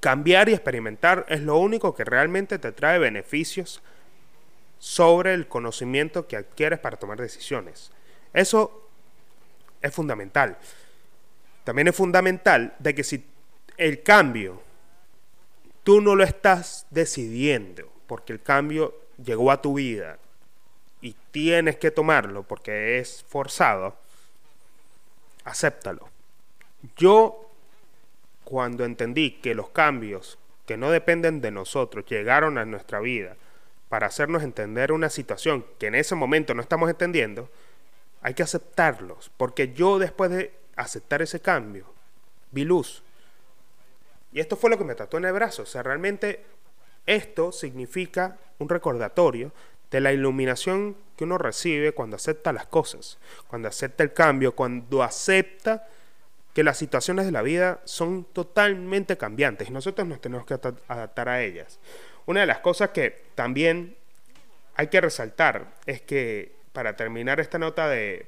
Cambiar 0.00 0.48
y 0.48 0.54
experimentar 0.54 1.26
es 1.28 1.40
lo 1.40 1.58
único 1.58 1.94
que 1.94 2.04
realmente 2.04 2.58
te 2.58 2.72
trae 2.72 2.98
beneficios 2.98 3.82
sobre 4.78 5.34
el 5.34 5.46
conocimiento 5.46 6.26
que 6.26 6.36
adquieres 6.36 6.78
para 6.78 6.96
tomar 6.96 7.18
decisiones. 7.20 7.90
Eso 8.32 8.88
es 9.80 9.94
fundamental. 9.94 10.58
También 11.62 11.88
es 11.88 11.96
fundamental 11.96 12.74
de 12.78 12.94
que 12.94 13.04
si 13.04 13.24
el 13.76 14.02
cambio 14.02 14.60
tú 15.84 16.00
no 16.00 16.16
lo 16.16 16.24
estás 16.24 16.86
decidiendo, 16.90 17.92
porque 18.06 18.32
el 18.32 18.42
cambio 18.42 18.94
llegó 19.22 19.52
a 19.52 19.62
tu 19.62 19.74
vida 19.74 20.18
y 21.00 21.14
tienes 21.30 21.76
que 21.76 21.90
tomarlo 21.90 22.42
porque 22.42 22.98
es 22.98 23.24
forzado, 23.28 23.94
acéptalo. 25.44 26.08
Yo, 26.96 27.50
cuando 28.42 28.84
entendí 28.84 29.32
que 29.32 29.54
los 29.54 29.70
cambios 29.70 30.38
que 30.66 30.76
no 30.76 30.90
dependen 30.90 31.40
de 31.40 31.50
nosotros 31.50 32.04
llegaron 32.06 32.58
a 32.58 32.64
nuestra 32.64 33.00
vida 33.00 33.36
para 33.88 34.06
hacernos 34.06 34.42
entender 34.42 34.90
una 34.90 35.10
situación 35.10 35.64
que 35.78 35.86
en 35.86 35.94
ese 35.94 36.14
momento 36.14 36.54
no 36.54 36.62
estamos 36.62 36.90
entendiendo, 36.90 37.48
hay 38.22 38.34
que 38.34 38.42
aceptarlos, 38.42 39.30
porque 39.36 39.72
yo 39.74 39.98
después 39.98 40.30
de 40.30 40.52
aceptar 40.76 41.22
ese 41.22 41.40
cambio, 41.40 41.84
vi 42.50 42.64
luz. 42.64 43.03
Y 44.34 44.40
esto 44.40 44.56
fue 44.56 44.68
lo 44.68 44.76
que 44.76 44.84
me 44.84 44.94
trató 44.94 45.16
en 45.16 45.24
el 45.24 45.32
brazo. 45.32 45.62
O 45.62 45.66
sea, 45.66 45.82
realmente 45.82 46.44
esto 47.06 47.52
significa 47.52 48.36
un 48.58 48.68
recordatorio 48.68 49.52
de 49.90 50.00
la 50.00 50.12
iluminación 50.12 50.96
que 51.16 51.24
uno 51.24 51.38
recibe 51.38 51.92
cuando 51.92 52.16
acepta 52.16 52.52
las 52.52 52.66
cosas, 52.66 53.18
cuando 53.46 53.68
acepta 53.68 54.02
el 54.02 54.12
cambio, 54.12 54.54
cuando 54.56 55.04
acepta 55.04 55.86
que 56.52 56.64
las 56.64 56.76
situaciones 56.78 57.26
de 57.26 57.32
la 57.32 57.42
vida 57.42 57.80
son 57.84 58.24
totalmente 58.24 59.16
cambiantes 59.16 59.68
y 59.68 59.72
nosotros 59.72 60.06
nos 60.06 60.20
tenemos 60.20 60.46
que 60.46 60.54
adaptar 60.54 61.28
a 61.28 61.42
ellas. 61.42 61.78
Una 62.26 62.40
de 62.40 62.46
las 62.46 62.58
cosas 62.58 62.90
que 62.90 63.22
también 63.34 63.96
hay 64.74 64.88
que 64.88 65.00
resaltar 65.00 65.74
es 65.86 66.00
que, 66.00 66.52
para 66.72 66.96
terminar 66.96 67.38
esta 67.38 67.58
nota 67.58 67.88
de 67.88 68.26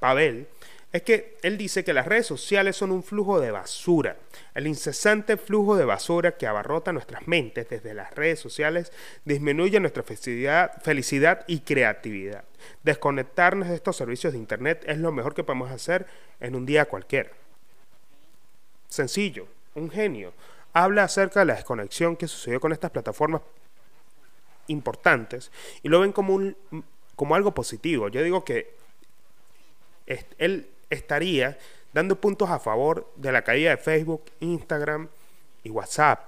Pavel, 0.00 0.48
es 0.92 1.02
que 1.02 1.36
él 1.42 1.58
dice 1.58 1.84
que 1.84 1.92
las 1.92 2.06
redes 2.06 2.26
sociales 2.26 2.76
son 2.76 2.90
un 2.90 3.02
flujo 3.02 3.40
de 3.40 3.50
basura, 3.50 4.16
el 4.54 4.66
incesante 4.66 5.36
flujo 5.36 5.76
de 5.76 5.84
basura 5.84 6.38
que 6.38 6.46
abarrota 6.46 6.92
nuestras 6.92 7.28
mentes 7.28 7.68
desde 7.68 7.92
las 7.92 8.14
redes 8.14 8.40
sociales 8.40 8.92
disminuye 9.24 9.78
nuestra 9.80 10.02
felicidad, 10.02 10.72
felicidad 10.82 11.44
y 11.46 11.60
creatividad. 11.60 12.44
Desconectarnos 12.82 13.68
de 13.68 13.74
estos 13.74 13.96
servicios 13.96 14.32
de 14.32 14.38
Internet 14.38 14.84
es 14.86 14.98
lo 14.98 15.12
mejor 15.12 15.34
que 15.34 15.44
podemos 15.44 15.70
hacer 15.70 16.06
en 16.40 16.54
un 16.54 16.64
día 16.64 16.86
cualquiera. 16.86 17.30
Sencillo, 18.88 19.48
un 19.74 19.90
genio. 19.90 20.32
Habla 20.72 21.04
acerca 21.04 21.40
de 21.40 21.46
la 21.46 21.54
desconexión 21.56 22.16
que 22.16 22.28
sucedió 22.28 22.60
con 22.60 22.72
estas 22.72 22.90
plataformas 22.90 23.42
importantes 24.68 25.50
y 25.82 25.88
lo 25.88 26.00
ven 26.00 26.12
como, 26.12 26.34
un, 26.34 26.56
como 27.14 27.34
algo 27.34 27.52
positivo. 27.52 28.08
Yo 28.08 28.22
digo 28.22 28.44
que 28.44 28.74
él 30.38 30.70
estaría 30.90 31.58
dando 31.92 32.20
puntos 32.20 32.50
a 32.50 32.58
favor 32.58 33.10
de 33.16 33.32
la 33.32 33.42
caída 33.42 33.70
de 33.70 33.76
Facebook, 33.76 34.24
Instagram 34.40 35.08
y 35.64 35.70
WhatsApp. 35.70 36.24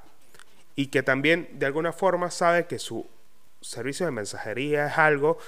Y 0.75 0.87
que 0.87 1.03
también 1.03 1.49
de 1.53 1.67
alguna 1.67 1.93
forma 1.93 2.31
sabe 2.31 2.67
que 2.67 2.79
su 2.79 3.07
servicio 3.61 4.07
de 4.07 4.13
mensajería 4.13 4.87
es 4.87 4.99
algo 4.99 5.39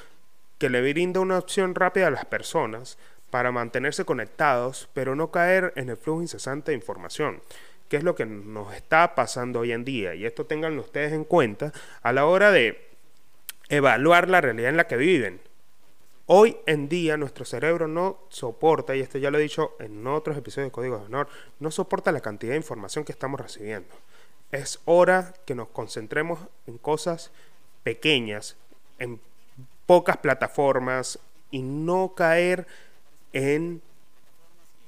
que 0.58 0.68
le 0.68 0.82
brinda 0.82 1.20
una 1.20 1.38
opción 1.38 1.74
rápida 1.74 2.08
a 2.08 2.10
las 2.10 2.26
personas 2.26 2.98
para 3.30 3.52
mantenerse 3.52 4.04
conectados, 4.04 4.88
pero 4.92 5.14
no 5.14 5.30
caer 5.30 5.72
en 5.76 5.88
el 5.88 5.96
flujo 5.96 6.20
incesante 6.20 6.72
de 6.72 6.76
información, 6.76 7.40
que 7.88 7.96
es 7.96 8.02
lo 8.02 8.14
que 8.14 8.26
nos 8.26 8.74
está 8.74 9.14
pasando 9.14 9.60
hoy 9.60 9.72
en 9.72 9.84
día. 9.84 10.14
Y 10.14 10.26
esto 10.26 10.44
tengan 10.44 10.78
ustedes 10.78 11.12
en 11.12 11.24
cuenta 11.24 11.72
a 12.02 12.12
la 12.12 12.26
hora 12.26 12.50
de 12.50 12.90
evaluar 13.68 14.28
la 14.28 14.40
realidad 14.40 14.70
en 14.70 14.76
la 14.76 14.86
que 14.86 14.96
viven. 14.96 15.40
Hoy 16.32 16.58
en 16.66 16.88
día 16.88 17.16
nuestro 17.16 17.44
cerebro 17.44 17.88
no 17.88 18.18
soporta, 18.28 18.94
y 18.94 19.00
esto 19.00 19.18
ya 19.18 19.32
lo 19.32 19.38
he 19.38 19.42
dicho 19.42 19.74
en 19.80 20.06
otros 20.06 20.36
episodios 20.36 20.68
de 20.68 20.72
Código 20.72 20.96
de 20.96 21.06
Honor, 21.06 21.26
no 21.58 21.72
soporta 21.72 22.12
la 22.12 22.20
cantidad 22.20 22.52
de 22.52 22.58
información 22.58 23.04
que 23.04 23.10
estamos 23.10 23.40
recibiendo. 23.40 23.88
Es 24.52 24.78
hora 24.84 25.34
que 25.44 25.56
nos 25.56 25.66
concentremos 25.70 26.38
en 26.68 26.78
cosas 26.78 27.32
pequeñas, 27.82 28.56
en 29.00 29.18
pocas 29.86 30.18
plataformas 30.18 31.18
y 31.50 31.62
no 31.62 32.14
caer 32.14 32.68
en, 33.32 33.82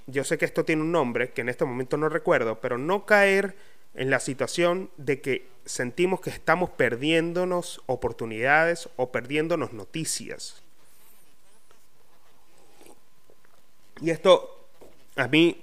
yo 0.07 0.23
sé 0.23 0.39
que 0.39 0.45
esto 0.45 0.65
tiene 0.65 0.83
un 0.83 0.93
nombre 0.93 1.33
que 1.33 1.41
en 1.41 1.49
este 1.49 1.65
momento 1.65 1.97
no 1.97 2.09
recuerdo, 2.09 2.61
pero 2.61 2.79
no 2.79 3.05
caer 3.05 3.57
en 3.97 4.11
la 4.11 4.21
situación 4.21 4.91
de 4.97 5.21
que 5.21 5.49
sentimos 5.65 6.21
que 6.21 6.31
estamos 6.31 6.71
perdiéndonos 6.71 7.83
oportunidades 7.87 8.89
o 8.95 9.11
perdiéndonos 9.11 9.73
noticias. 9.73 10.62
Y 14.03 14.11
esto 14.11 14.67
a 15.15 15.29
mí 15.29 15.63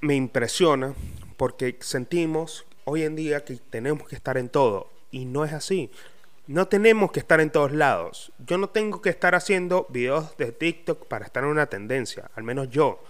me 0.00 0.14
impresiona 0.14 0.94
porque 1.36 1.76
sentimos 1.80 2.64
hoy 2.84 3.02
en 3.02 3.16
día 3.16 3.44
que 3.44 3.56
tenemos 3.56 4.08
que 4.08 4.16
estar 4.16 4.38
en 4.38 4.48
todo 4.48 4.88
y 5.10 5.26
no 5.26 5.44
es 5.44 5.52
así. 5.52 5.90
No 6.46 6.68
tenemos 6.68 7.12
que 7.12 7.20
estar 7.20 7.38
en 7.40 7.50
todos 7.50 7.72
lados. 7.72 8.32
Yo 8.38 8.56
no 8.56 8.70
tengo 8.70 9.02
que 9.02 9.10
estar 9.10 9.34
haciendo 9.34 9.86
videos 9.90 10.38
de 10.38 10.52
TikTok 10.52 11.06
para 11.06 11.26
estar 11.26 11.44
en 11.44 11.50
una 11.50 11.66
tendencia, 11.66 12.30
al 12.34 12.44
menos 12.44 12.70
yo. 12.70 13.02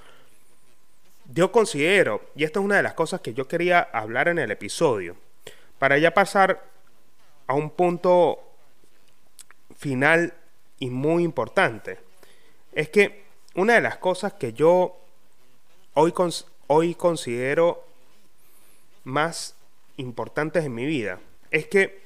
Yo 1.32 1.53
considero, 1.53 2.22
y 2.34 2.43
esta 2.43 2.59
es 2.59 2.64
una 2.64 2.78
de 2.78 2.82
las 2.82 2.95
cosas 2.95 3.20
que 3.20 3.34
yo 3.34 3.47
quería 3.47 3.80
hablar 3.80 4.26
en 4.26 4.39
el 4.41 4.51
episodio, 4.51 5.16
para 5.78 5.97
ya 5.99 6.12
pasar 6.12 6.64
a 7.47 7.55
un 7.55 7.70
punto 7.70 8.41
final 9.76 10.34
y 10.80 10.91
muy 10.91 11.22
importante, 11.22 12.01
es 12.72 12.89
que 12.89 13.26
una 13.57 13.74
de 13.74 13.80
las 13.80 13.96
cosas 13.96 14.34
que 14.34 14.52
yo 14.52 14.96
hoy, 15.94 16.12
hoy 16.68 16.94
considero 16.94 17.84
más 19.04 19.54
importantes 19.96 20.64
en 20.64 20.74
mi 20.74 20.84
vida 20.84 21.18
es 21.50 21.66
que 21.66 22.02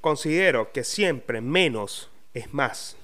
considero 0.00 0.70
que 0.72 0.84
siempre 0.84 1.40
menos 1.40 2.08
es 2.34 2.54
más. 2.54 2.96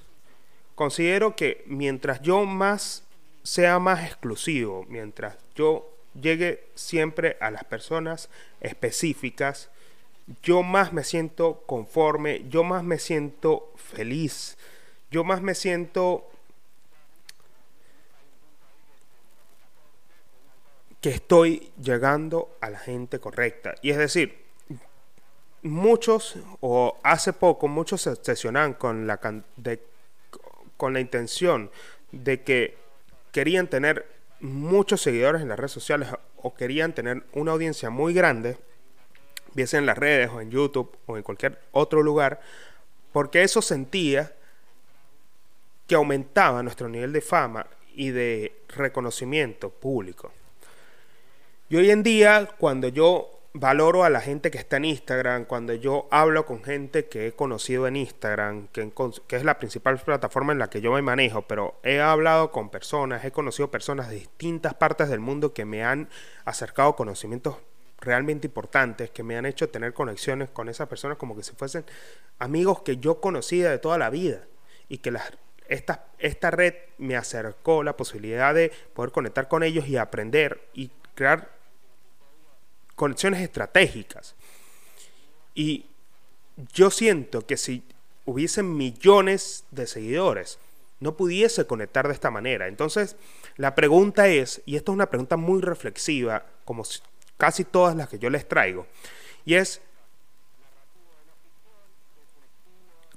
Considero 0.75 1.35
que 1.35 1.63
mientras 1.67 2.21
yo 2.21 2.45
más 2.45 3.03
sea 3.43 3.79
más 3.79 4.05
exclusivo, 4.05 4.85
mientras 4.87 5.35
yo 5.53 5.89
llegue 6.19 6.63
siempre 6.75 7.35
a 7.41 7.51
las 7.51 7.65
personas 7.65 8.29
específicas, 8.61 9.69
yo 10.41 10.63
más 10.63 10.93
me 10.93 11.03
siento 11.03 11.63
conforme, 11.65 12.45
yo 12.47 12.63
más 12.63 12.85
me 12.85 12.97
siento 12.97 13.73
feliz, 13.75 14.57
yo 15.11 15.25
más 15.25 15.41
me 15.41 15.53
siento 15.53 16.29
que 21.03 21.09
estoy 21.09 21.69
llegando 21.81 22.55
a 22.61 22.69
la 22.69 22.79
gente 22.79 23.19
correcta. 23.19 23.75
Y 23.81 23.89
es 23.89 23.97
decir, 23.97 24.41
muchos, 25.61 26.37
o 26.61 26.97
hace 27.03 27.33
poco, 27.33 27.67
muchos 27.67 28.03
se 28.03 28.11
obsesionan 28.11 28.73
con 28.73 29.05
la, 29.05 29.19
con 30.77 30.93
la 30.93 30.99
intención 31.01 31.69
de 32.13 32.41
que 32.43 32.77
querían 33.33 33.67
tener 33.67 34.07
muchos 34.39 35.01
seguidores 35.01 35.41
en 35.41 35.49
las 35.49 35.59
redes 35.59 35.73
sociales 35.73 36.07
o 36.37 36.55
querían 36.55 36.95
tener 36.95 37.23
una 37.33 37.51
audiencia 37.51 37.89
muy 37.89 38.13
grande, 38.13 38.57
bien 39.53 39.67
en 39.73 39.85
las 39.85 39.97
redes 39.97 40.29
o 40.29 40.39
en 40.39 40.51
YouTube 40.51 40.97
o 41.05 41.17
en 41.17 41.23
cualquier 41.23 41.59
otro 41.73 42.01
lugar, 42.01 42.39
porque 43.11 43.43
eso 43.43 43.61
sentía 43.61 44.33
que 45.85 45.95
aumentaba 45.95 46.63
nuestro 46.63 46.87
nivel 46.87 47.11
de 47.11 47.19
fama 47.19 47.67
y 47.93 48.11
de 48.11 48.55
reconocimiento 48.69 49.69
público. 49.69 50.31
Y 51.73 51.75
hoy 51.75 51.89
en 51.89 52.03
día, 52.03 52.51
cuando 52.59 52.87
yo 52.87 53.31
valoro 53.53 54.03
a 54.03 54.11
la 54.11 54.21
gente 54.21 54.51
que 54.51 54.59
está 54.59 54.77
en 54.77 54.85
Instagram, 54.85 55.45
cuando 55.45 55.73
yo 55.73 56.07
hablo 56.11 56.45
con 56.45 56.63
gente 56.63 57.05
que 57.05 57.25
he 57.25 57.31
conocido 57.31 57.87
en 57.87 57.95
Instagram, 57.95 58.67
que, 58.67 58.91
es 59.29 59.43
la 59.43 59.57
principal 59.57 59.97
plataforma 59.97 60.53
en 60.53 60.59
la 60.59 60.69
que 60.69 60.81
yo 60.81 60.91
me 60.91 61.01
manejo, 61.01 61.41
pero 61.47 61.79
he 61.81 61.99
hablado 61.99 62.51
con 62.51 62.69
personas, 62.69 63.25
he 63.25 63.31
conocido 63.31 63.71
personas 63.71 64.07
de 64.09 64.17
distintas 64.17 64.75
partes 64.75 65.09
del 65.09 65.19
mundo 65.19 65.55
que 65.55 65.65
me 65.65 65.83
han 65.83 66.09
acercado 66.45 66.95
conocimientos 66.95 67.57
realmente 67.99 68.45
importantes, 68.45 69.09
que 69.09 69.23
me 69.23 69.35
han 69.35 69.47
hecho 69.47 69.67
tener 69.69 69.95
conexiones 69.95 70.49
con 70.51 70.69
esas 70.69 70.87
personas 70.87 71.17
como 71.17 71.35
que 71.35 71.41
si 71.41 71.55
fuesen 71.55 71.85
amigos 72.37 72.83
que 72.83 72.97
yo 72.97 73.19
conocía 73.19 73.71
de 73.71 73.79
toda 73.79 73.97
la 73.97 74.11
vida 74.11 74.43
y 74.89 74.99
que 74.99 75.09
las, 75.09 75.33
esta, 75.67 76.05
esta 76.19 76.51
red 76.51 76.75
me 76.99 77.15
acercó 77.15 77.81
la 77.81 77.97
posibilidad 77.97 78.53
de 78.53 78.71
poder 78.93 79.11
conectar 79.11 79.47
con 79.47 79.63
ellos 79.63 79.87
y 79.87 79.97
aprender 79.97 80.69
y 80.75 80.91
crear 81.15 81.62
conexiones 82.95 83.41
estratégicas. 83.41 84.35
Y 85.55 85.85
yo 86.73 86.89
siento 86.89 87.45
que 87.45 87.57
si 87.57 87.83
hubiesen 88.25 88.75
millones 88.75 89.65
de 89.71 89.87
seguidores, 89.87 90.59
no 90.99 91.17
pudiese 91.17 91.67
conectar 91.67 92.07
de 92.07 92.13
esta 92.13 92.31
manera. 92.31 92.67
Entonces, 92.67 93.15
la 93.57 93.75
pregunta 93.75 94.27
es, 94.27 94.61
y 94.65 94.75
esto 94.75 94.91
es 94.91 94.95
una 94.95 95.09
pregunta 95.09 95.37
muy 95.37 95.61
reflexiva, 95.61 96.45
como 96.65 96.83
casi 97.37 97.65
todas 97.65 97.95
las 97.95 98.07
que 98.07 98.19
yo 98.19 98.29
les 98.29 98.47
traigo, 98.47 98.87
y 99.45 99.55
es, 99.55 99.81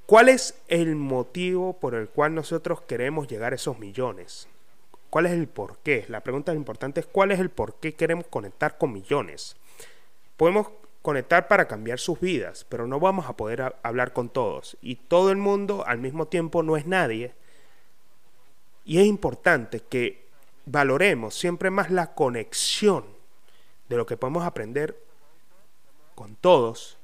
¿cuál 0.04 0.28
es 0.28 0.54
el 0.66 0.96
motivo 0.96 1.74
por 1.74 1.94
el 1.94 2.08
cual 2.08 2.34
nosotros 2.34 2.80
queremos 2.82 3.28
llegar 3.28 3.52
a 3.52 3.56
esos 3.56 3.78
millones? 3.78 4.48
¿Cuál 5.08 5.26
es 5.26 5.32
el 5.32 5.46
por 5.46 5.78
qué? 5.78 6.04
La 6.08 6.20
pregunta 6.20 6.52
importante 6.52 7.00
es, 7.00 7.06
¿cuál 7.06 7.30
es 7.30 7.38
el 7.38 7.50
por 7.50 7.76
qué 7.76 7.94
queremos 7.94 8.26
conectar 8.26 8.76
con 8.76 8.92
millones? 8.92 9.56
Podemos 10.36 10.68
conectar 11.02 11.48
para 11.48 11.68
cambiar 11.68 11.98
sus 11.98 12.18
vidas, 12.20 12.66
pero 12.68 12.86
no 12.86 12.98
vamos 12.98 13.26
a 13.26 13.36
poder 13.36 13.76
hablar 13.82 14.12
con 14.12 14.28
todos. 14.28 14.76
Y 14.82 14.96
todo 14.96 15.30
el 15.30 15.36
mundo 15.36 15.84
al 15.86 15.98
mismo 15.98 16.26
tiempo 16.26 16.62
no 16.62 16.76
es 16.76 16.86
nadie. 16.86 17.34
Y 18.84 18.98
es 18.98 19.06
importante 19.06 19.80
que 19.80 20.26
valoremos 20.64 21.34
siempre 21.34 21.70
más 21.70 21.90
la 21.90 22.14
conexión 22.14 23.04
de 23.88 23.96
lo 23.96 24.04
que 24.04 24.16
podemos 24.16 24.44
aprender 24.44 25.00
con 26.14 26.34
todos 26.34 26.98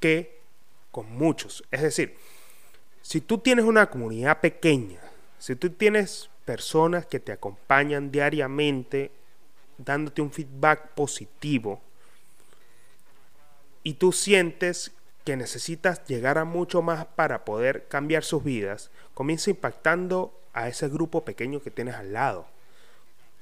que 0.00 0.40
con 0.90 1.10
muchos. 1.16 1.64
Es 1.70 1.82
decir, 1.82 2.16
si 3.02 3.20
tú 3.20 3.38
tienes 3.38 3.64
una 3.64 3.88
comunidad 3.88 4.40
pequeña, 4.40 5.00
si 5.38 5.56
tú 5.56 5.70
tienes 5.70 6.28
personas 6.44 7.06
que 7.06 7.20
te 7.20 7.32
acompañan 7.32 8.10
diariamente 8.10 9.10
dándote 9.78 10.22
un 10.22 10.30
feedback 10.30 10.88
positivo 10.94 11.80
y 13.84 13.94
tú 13.94 14.12
sientes 14.12 14.92
que 15.24 15.36
necesitas 15.36 16.04
llegar 16.06 16.38
a 16.38 16.44
mucho 16.44 16.82
más 16.82 17.04
para 17.04 17.44
poder 17.44 17.86
cambiar 17.86 18.24
sus 18.24 18.42
vidas, 18.42 18.90
comienza 19.14 19.50
impactando 19.50 20.32
a 20.52 20.68
ese 20.68 20.88
grupo 20.88 21.24
pequeño 21.24 21.60
que 21.60 21.70
tienes 21.70 21.94
al 21.94 22.12
lado. 22.12 22.46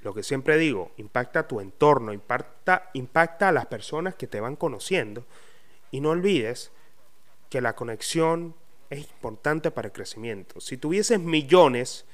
Lo 0.02 0.14
que 0.14 0.24
siempre 0.24 0.58
digo, 0.58 0.90
impacta 0.96 1.40
a 1.40 1.48
tu 1.48 1.60
entorno, 1.60 2.12
impacta, 2.12 2.90
impacta 2.92 3.48
a 3.48 3.52
las 3.52 3.66
personas 3.66 4.16
que 4.16 4.26
te 4.26 4.40
van 4.40 4.56
conociendo 4.56 5.24
y 5.92 6.00
no 6.00 6.10
olvides 6.10 6.72
que 7.48 7.60
la 7.60 7.74
conexión 7.74 8.54
es 8.90 9.00
importante 9.00 9.70
para 9.70 9.86
el 9.86 9.92
crecimiento. 9.92 10.60
Si 10.60 10.76
tuvieses 10.76 11.20
millones, 11.20 12.04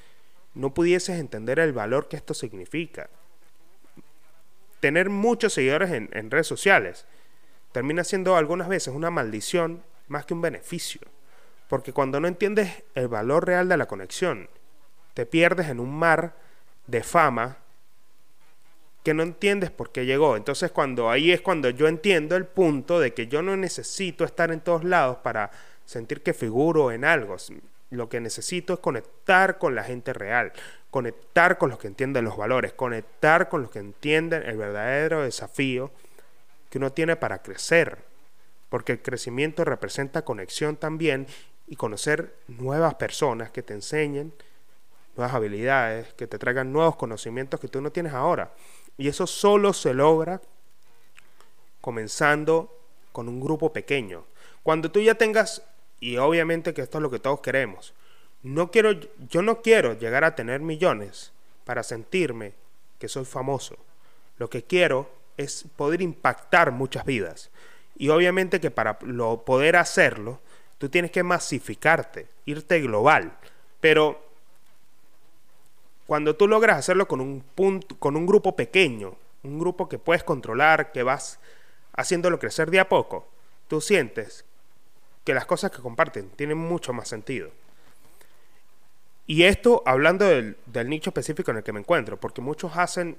no 0.55 0.75
pudieses 0.75 1.19
entender 1.19 1.59
el 1.59 1.73
valor 1.73 2.09
que 2.09 2.17
esto 2.17 2.35
significa 2.35 3.09
tener 4.81 5.11
muchos 5.11 5.53
seguidores 5.53 5.91
en, 5.91 6.31
redes 6.31 6.47
sociales 6.47 7.07
termina 7.73 8.05
siendo 8.05 8.37
algunas 8.37 8.69
veces 8.69 8.95
una 8.95 9.11
maldición 9.11 9.83
más 10.09 10.25
que 10.25 10.35
un 10.35 10.41
beneficio. 10.41 11.01
Porque 11.69 11.93
cuando 11.93 12.19
no 12.21 12.29
entiendes 12.29 12.83
el 12.95 13.09
valor 13.09 13.47
real 13.47 13.69
de 13.69 13.77
la 13.77 13.87
conexión, 13.87 14.49
te 15.15 15.27
pierdes 15.27 15.69
en 15.69 15.81
un 15.81 15.95
mar 15.95 16.35
de 16.87 17.03
fama 17.03 17.59
que 19.03 19.15
no 19.15 19.23
entiendes 19.23 19.71
por 19.71 19.93
qué 19.93 20.07
llegó. 20.07 20.37
Entonces 20.37 20.71
cuando 20.71 21.11
ahí 21.11 21.31
es 21.31 21.41
cuando 21.41 21.71
yo 21.71 21.89
entiendo 21.89 22.37
el 22.37 22.47
punto 22.47 23.01
de 23.01 23.13
que 23.13 23.27
yo 23.27 23.43
no 23.43 23.57
necesito 23.57 24.25
estar 24.25 24.51
en 24.51 24.61
todos 24.61 24.85
lados 24.85 25.19
para 25.19 25.51
sentir 25.85 26.23
que 26.23 26.35
figuro 26.35 26.91
en 26.93 27.05
algo. 27.05 27.37
Lo 27.91 28.09
que 28.09 28.21
necesito 28.21 28.75
es 28.75 28.81
conectar 28.81 29.59
con 29.59 29.75
la 29.75 29.85
gente 29.85 30.13
real, 30.13 30.53
conectar 30.91 31.59
con 31.59 31.71
los 31.71 31.79
que 31.79 31.87
entienden 31.87 32.25
los 32.25 32.37
valores, 32.37 32.73
conectar 32.73 33.49
con 33.49 33.63
los 33.63 33.71
que 33.71 33.79
entienden 33.79 34.43
el 34.45 34.57
verdadero 34.57 35.23
desafío 35.23 35.91
que 36.71 36.79
uno 36.79 36.93
tiene 36.93 37.17
para 37.17 37.43
crecer. 37.43 37.99
Porque 38.69 38.93
el 38.93 39.03
crecimiento 39.03 39.65
representa 39.65 40.23
conexión 40.23 40.77
también 40.77 41.27
y 41.67 41.77
conocer 41.77 42.35
nuevas 42.49 42.95
personas 42.95 43.51
que 43.51 43.63
te 43.63 43.75
enseñen 43.75 44.33
nuevas 45.17 45.35
habilidades, 45.35 46.13
que 46.15 46.27
te 46.27 46.39
traigan 46.39 46.73
nuevos 46.73 46.97
conocimientos 46.97 47.59
que 47.61 47.69
tú 47.69 47.81
no 47.81 47.91
tienes 47.91 48.13
ahora. 48.13 48.53
Y 48.97 49.09
eso 49.09 49.27
solo 49.27 49.73
se 49.73 49.93
logra 49.93 50.41
comenzando 51.81 52.73
con 53.13 53.29
un 53.29 53.41
grupo 53.41 53.73
pequeño. 53.73 54.25
Cuando 54.63 54.91
tú 54.91 55.01
ya 55.01 55.17
tengas, 55.17 55.63
y 56.01 56.17
obviamente 56.19 56.73
que 56.73 56.83
esto 56.83 56.99
es 56.99 57.03
lo 57.03 57.11
que 57.11 57.19
todos 57.19 57.41
queremos, 57.41 57.95
no 58.43 58.71
quiero, 58.71 58.93
yo 59.31 59.43
no 59.43 59.63
quiero 59.63 59.99
llegar 59.99 60.25
a 60.25 60.35
tener 60.35 60.61
millones 60.61 61.33
para 61.65 61.83
sentirme 61.83 62.55
que 62.99 63.09
soy 63.09 63.25
famoso. 63.25 63.77
Lo 64.39 64.49
que 64.49 64.63
quiero 64.63 65.11
es 65.37 65.65
poder 65.77 66.03
impactar 66.03 66.73
muchas 66.73 67.05
vidas. 67.05 67.51
Y 67.97 68.11
obviamente 68.11 68.61
que 68.61 68.71
para 68.71 68.99
lo, 69.03 69.45
poder 69.45 69.77
hacerlo, 69.77 70.41
tú 70.79 70.89
tienes 70.89 71.11
que 71.11 71.23
masificarte, 71.23 72.29
irte 72.47 72.81
global. 72.81 73.37
Pero 73.81 74.23
cuando 76.07 76.37
tú 76.37 76.49
logras 76.49 76.79
hacerlo 76.79 77.09
con 77.09 77.21
un, 77.21 77.41
punto, 77.41 77.97
con 77.99 78.17
un 78.17 78.27
grupo 78.27 78.57
pequeño, 78.57 79.17
un 79.43 79.59
grupo 79.59 79.89
que 79.89 79.99
puedes 79.99 80.25
controlar, 80.25 80.93
que 80.93 81.03
vas 81.03 81.39
haciéndolo 81.93 82.39
crecer 82.39 82.71
de 82.71 82.81
a 82.81 82.89
poco, 82.89 83.29
tú 83.67 83.81
sientes 83.81 84.45
que 85.25 85.35
las 85.35 85.47
cosas 85.47 85.71
que 85.71 85.83
comparten 85.83 86.31
tienen 86.31 86.57
mucho 86.57 86.93
más 86.93 87.09
sentido. 87.09 87.51
Y 89.29 89.45
esto 89.45 89.83
hablando 89.85 90.25
del, 90.25 90.57
del, 90.67 90.89
nicho 90.89 91.11
específico 91.11 91.51
en 91.51 91.59
el 91.59 91.63
que 91.63 91.73
me 91.73 91.81
encuentro, 91.81 92.19
porque 92.19 92.41
muchos 92.41 92.77
hacen 92.77 93.19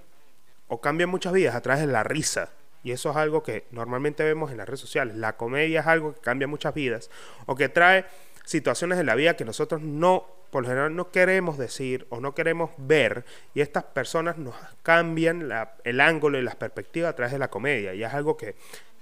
o 0.67 0.81
cambian 0.81 1.07
muchas 1.07 1.31
vidas 1.31 1.53
a 1.53 1.61
través 1.61 1.85
de 1.85 1.87
la 1.87 2.03
risa. 2.03 2.49
Y 2.83 2.91
eso 2.91 3.11
es 3.11 3.15
algo 3.15 3.43
que 3.43 3.65
normalmente 3.69 4.23
vemos 4.23 4.49
en 4.51 4.57
las 4.57 4.67
redes 4.67 4.79
sociales. 4.79 5.15
La 5.15 5.37
comedia 5.37 5.81
es 5.81 5.87
algo 5.87 6.15
que 6.15 6.21
cambia 6.21 6.47
muchas 6.47 6.73
vidas 6.73 7.11
o 7.45 7.55
que 7.55 7.69
trae 7.69 8.05
situaciones 8.43 8.97
de 8.97 9.03
la 9.03 9.13
vida 9.13 9.35
que 9.35 9.45
nosotros 9.45 9.81
no, 9.83 10.25
por 10.49 10.63
lo 10.63 10.69
general, 10.69 10.95
no 10.95 11.11
queremos 11.11 11.59
decir 11.59 12.07
o 12.09 12.19
no 12.19 12.33
queremos 12.33 12.71
ver. 12.77 13.23
Y 13.53 13.61
estas 13.61 13.83
personas 13.83 14.39
nos 14.39 14.55
cambian 14.81 15.47
el 15.83 16.01
ángulo 16.01 16.39
y 16.39 16.41
las 16.41 16.55
perspectivas 16.55 17.11
a 17.11 17.15
través 17.15 17.33
de 17.33 17.37
la 17.37 17.49
comedia. 17.51 17.93
Y 17.93 18.03
es 18.03 18.11
algo 18.11 18.35
que 18.35 18.55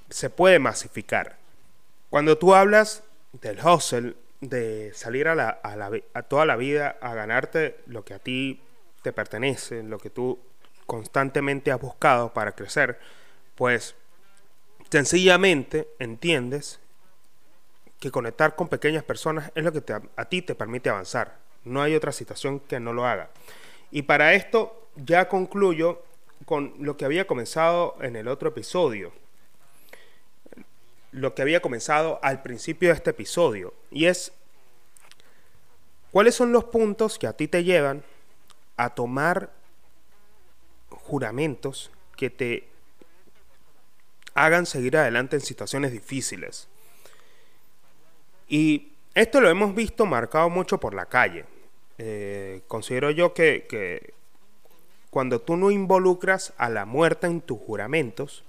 se 0.10 0.30
puede 0.30 0.60
masificar. 0.60 1.38
Cuando 2.10 2.38
tú 2.38 2.54
hablas 2.54 3.04
del 3.32 3.66
hustle, 3.66 4.16
de 4.42 4.92
salir 4.94 5.28
a, 5.28 5.36
la, 5.36 5.60
a, 6.14 6.22
toda 6.24 6.46
la 6.46 6.56
vida 6.56 6.98
a 7.02 7.14
ganarte 7.14 7.78
lo 7.88 8.04
que 8.06 8.14
a 8.14 8.20
ti 8.20 8.62
te 9.02 9.12
pertenece, 9.12 9.84
lo 9.84 9.98
que 9.98 10.10
tú 10.10 10.40
constantemente 10.86 11.72
has 11.72 11.82
buscado 11.82 12.34
para 12.34 12.54
crecer, 12.54 13.00
pues 13.56 13.96
sencillamente 14.90 15.88
entiendes 16.00 16.80
que 18.00 18.12
conectar 18.12 18.56
con 18.56 18.68
pequeñas 18.68 19.04
personas 19.04 19.52
es 19.56 19.64
lo 19.64 19.74
que 19.74 19.84
a 20.16 20.26
ti 20.26 20.42
te 20.42 20.56
permite 20.56 20.90
avanzar. 20.90 21.38
No 21.66 21.82
hay 21.82 21.96
otra 21.96 22.12
situación 22.12 22.60
que 22.60 22.80
no 22.80 22.94
lo 22.94 23.06
haga. 23.06 23.30
Y 23.92 24.04
para 24.04 24.34
esto 24.34 24.88
ya 24.96 25.28
concluyo 25.28 26.04
con 26.46 26.74
lo 26.80 26.96
que 26.96 27.06
había 27.06 27.28
comenzado 27.28 27.98
en 28.02 28.16
el 28.16 28.28
otro 28.28 28.50
episodio. 28.50 29.12
Lo 31.18 31.36
que 31.36 31.42
había 31.42 31.62
comenzado 31.62 32.20
al 32.22 32.42
principio 32.42 32.90
de 32.90 32.96
este 32.96 33.10
episodio. 33.10 33.74
Y 33.92 34.06
es, 34.06 34.32
¿cuáles 36.12 36.36
son 36.36 36.52
los 36.52 36.66
puntos 36.66 37.18
que 37.20 37.28
a 37.28 37.34
ti 37.34 37.48
te 37.48 37.64
llevan 37.64 38.04
a 38.78 38.92
tomar 38.92 39.52
juramentos 40.90 41.92
que 42.16 42.30
te 42.30 42.68
hagan 44.38 44.68
seguir 44.68 44.96
adelante 44.98 45.36
en 45.36 45.42
situaciones 45.42 45.92
difíciles. 45.92 46.68
Y 48.48 48.94
esto 49.16 49.42
lo 49.42 49.50
hemos 49.50 49.74
visto 49.74 50.06
marcado 50.06 50.50
mucho 50.50 50.80
por 50.80 50.94
la 50.94 51.08
calle. 51.08 51.46
Eh, 51.98 52.62
considero 52.68 53.10
yo 53.10 53.34
que, 53.34 53.66
que 53.68 54.14
cuando 55.10 55.42
tú 55.42 55.58
no 55.58 55.72
involucras 55.72 56.54
a 56.58 56.70
la 56.70 56.86
muerte 56.86 57.26
en 57.26 57.42
tus 57.42 57.58
juramentos, 57.58 58.44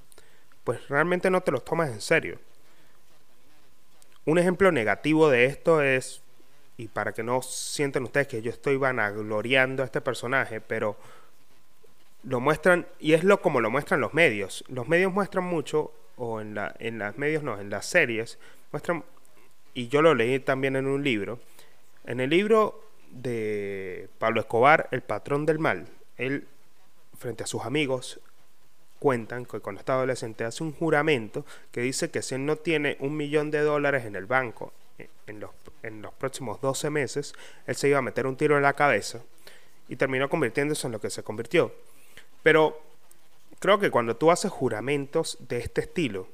pues 0.62 0.86
realmente 0.88 1.30
no 1.30 1.40
te 1.40 1.52
los 1.52 1.64
tomas 1.64 1.88
en 1.88 2.02
serio. 2.02 2.38
Un 4.28 4.36
ejemplo 4.36 4.70
negativo 4.70 5.30
de 5.30 5.46
esto 5.46 5.80
es, 5.80 6.20
y 6.76 6.88
para 6.88 7.14
que 7.14 7.22
no 7.22 7.40
sientan 7.40 8.02
ustedes 8.02 8.28
que 8.28 8.42
yo 8.42 8.50
estoy 8.50 8.76
vanagloriando 8.76 9.82
a 9.82 9.86
este 9.86 10.02
personaje, 10.02 10.60
pero 10.60 10.98
lo 12.24 12.38
muestran, 12.38 12.86
y 13.00 13.14
es 13.14 13.24
lo 13.24 13.40
como 13.40 13.62
lo 13.62 13.70
muestran 13.70 14.02
los 14.02 14.12
medios. 14.12 14.66
Los 14.68 14.86
medios 14.86 15.14
muestran 15.14 15.44
mucho, 15.44 15.94
o 16.18 16.42
en, 16.42 16.54
la, 16.54 16.74
en 16.78 16.98
las 16.98 17.16
medios 17.16 17.42
no, 17.42 17.58
en 17.58 17.70
las 17.70 17.86
series, 17.86 18.38
muestran, 18.70 19.02
y 19.72 19.88
yo 19.88 20.02
lo 20.02 20.14
leí 20.14 20.40
también 20.40 20.76
en 20.76 20.86
un 20.86 21.02
libro, 21.02 21.40
en 22.04 22.20
el 22.20 22.28
libro 22.28 22.84
de 23.10 24.10
Pablo 24.18 24.40
Escobar, 24.40 24.88
El 24.90 25.00
patrón 25.00 25.46
del 25.46 25.58
mal, 25.58 25.86
él, 26.18 26.46
frente 27.18 27.44
a 27.44 27.46
sus 27.46 27.62
amigos, 27.62 28.20
cuentan 28.98 29.44
que 29.44 29.60
cuando 29.60 29.80
está 29.80 29.94
adolescente 29.94 30.44
hace 30.44 30.62
un 30.62 30.72
juramento 30.72 31.44
que 31.70 31.80
dice 31.80 32.10
que 32.10 32.22
si 32.22 32.34
él 32.34 32.46
no 32.46 32.56
tiene 32.56 32.96
un 33.00 33.16
millón 33.16 33.50
de 33.50 33.60
dólares 33.60 34.04
en 34.04 34.16
el 34.16 34.26
banco 34.26 34.72
eh, 34.98 35.08
en 35.26 35.40
los, 35.40 35.50
en 35.82 36.02
los 36.02 36.12
próximos 36.14 36.60
12 36.60 36.90
meses, 36.90 37.34
él 37.66 37.76
se 37.76 37.88
iba 37.88 37.98
a 37.98 38.02
meter 38.02 38.26
un 38.26 38.36
tiro 38.36 38.56
en 38.56 38.62
la 38.62 38.74
cabeza 38.74 39.20
y 39.88 39.96
terminó 39.96 40.28
convirtiéndose 40.28 40.86
en 40.86 40.92
lo 40.92 41.00
que 41.00 41.10
se 41.10 41.22
convirtió. 41.22 41.72
Pero 42.42 42.80
creo 43.58 43.78
que 43.78 43.90
cuando 43.90 44.16
tú 44.16 44.30
haces 44.30 44.50
juramentos 44.50 45.38
de 45.48 45.58
este 45.58 45.82
estilo, 45.82 46.28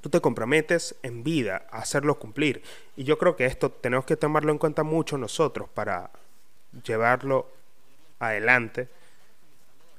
tú 0.00 0.10
te 0.10 0.20
comprometes 0.20 0.96
en 1.02 1.24
vida 1.24 1.66
a 1.70 1.78
hacerlos 1.78 2.16
cumplir. 2.16 2.62
Y 2.96 3.04
yo 3.04 3.18
creo 3.18 3.36
que 3.36 3.46
esto 3.46 3.70
tenemos 3.70 4.04
que 4.04 4.16
tomarlo 4.16 4.52
en 4.52 4.58
cuenta 4.58 4.82
mucho 4.82 5.18
nosotros 5.18 5.68
para 5.68 6.10
llevarlo 6.84 7.48
adelante. 8.18 8.88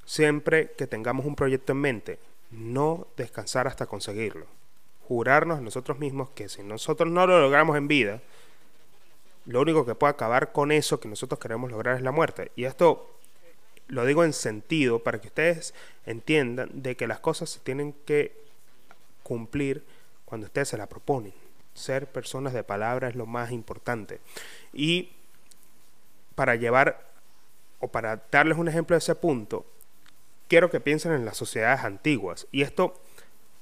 Siempre 0.06 0.72
que 0.72 0.88
tengamos 0.88 1.26
un 1.26 1.36
proyecto 1.36 1.72
en 1.72 1.80
mente, 1.80 2.20
no 2.52 3.08
descansar 3.18 3.68
hasta 3.68 3.88
conseguirlo. 3.88 4.46
Jurarnos 5.08 5.60
a 5.60 5.62
nosotros 5.62 6.00
mismos 6.00 6.30
que 6.30 6.50
si 6.50 6.64
nosotros 6.64 7.12
no 7.12 7.28
lo 7.28 7.40
logramos 7.40 7.78
en 7.78 7.88
vida, 7.88 8.22
lo 9.46 9.62
único 9.62 9.86
que 9.86 9.96
puede 9.96 10.12
acabar 10.12 10.52
con 10.52 10.72
eso 10.72 11.00
que 11.00 11.08
nosotros 11.08 11.40
queremos 11.40 11.72
lograr 11.72 11.98
es 11.98 12.02
la 12.02 12.12
muerte. 12.12 12.52
Y 12.56 12.66
esto 12.66 13.12
lo 13.88 14.06
digo 14.06 14.24
en 14.24 14.34
sentido 14.34 15.00
para 15.00 15.22
que 15.22 15.28
ustedes 15.28 15.74
entiendan 16.06 16.70
de 16.74 16.96
que 16.96 17.08
las 17.08 17.20
cosas 17.20 17.50
se 17.50 17.60
tienen 17.60 17.94
que 18.06 18.36
cumplir 19.24 19.84
cuando 20.26 20.48
ustedes 20.48 20.70
se 20.70 20.78
la 20.78 20.88
proponen. 20.88 21.34
Ser 21.74 22.08
personas 22.08 22.54
de 22.54 22.64
palabra 22.64 23.10
es 23.10 23.16
lo 23.16 23.26
más 23.26 23.52
importante. 23.52 24.20
Y 24.74 25.12
para 26.34 26.56
llevar 26.56 27.06
o 27.80 27.88
para 27.88 28.24
darles 28.32 28.58
un 28.58 28.68
ejemplo 28.68 28.96
de 28.96 29.00
ese 29.00 29.16
punto, 29.16 29.66
quiero 30.48 30.70
que 30.70 30.80
piensen 30.80 31.14
en 31.14 31.26
las 31.26 31.38
sociedades 31.38 31.84
antiguas. 31.84 32.48
Y 32.52 32.62
esto 32.62 33.00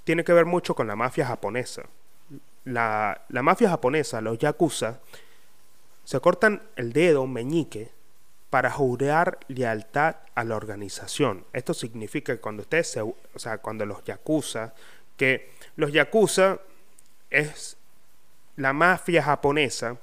tiene 0.04 0.24
que 0.24 0.34
ver 0.34 0.46
mucho 0.46 0.76
con 0.76 0.88
la 0.88 0.96
mafia 0.96 1.26
japonesa. 1.26 1.84
La, 2.66 3.24
la 3.30 3.42
mafia 3.42 3.70
japonesa, 3.70 4.22
los 4.22 4.38
yakuza, 4.38 5.00
se 6.04 6.20
cortan 6.20 6.64
el 6.76 6.94
dedo 6.94 7.28
meñique 7.28 7.92
para 8.50 8.70
jurar 8.70 9.40
lealtad 9.48 10.18
a 10.36 10.44
la 10.44 10.56
organización. 10.56 11.46
Esto 11.54 11.74
significa 11.74 12.34
que 12.34 12.40
cuando 12.40 12.62
ustedes 12.62 12.92
se, 12.92 13.02
o 13.02 13.16
sea, 13.36 13.58
cuando 13.58 13.86
los 13.86 14.04
yakuza, 14.04 14.74
que 15.18 15.52
los 15.76 15.92
yakuza 15.92 16.60
es 17.30 17.78
la 18.56 18.74
mafia 18.74 19.24
japonesa 19.24 19.98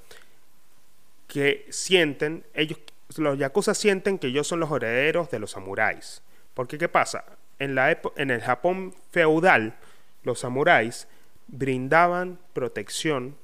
que 1.29 1.67
sienten, 1.71 2.45
ellos, 2.55 2.81
los 3.17 3.39
yakuza 3.39 3.75
sienten 3.75 4.19
que 4.19 4.27
ellos 4.27 4.49
son 4.49 4.61
los 4.61 4.71
herederos 4.73 5.31
de 5.31 5.39
los 5.39 5.53
samuráis. 5.53 6.23
Porque 6.61 6.77
¿qué 6.77 6.91
pasa? 6.91 7.25
En, 7.59 7.75
la 7.75 7.99
en 8.17 8.31
el 8.31 8.43
Japón 8.43 8.95
feudal, 9.13 9.79
los 10.25 10.41
samuráis 10.41 11.09
brindaban 11.47 12.39
protección 12.53 13.39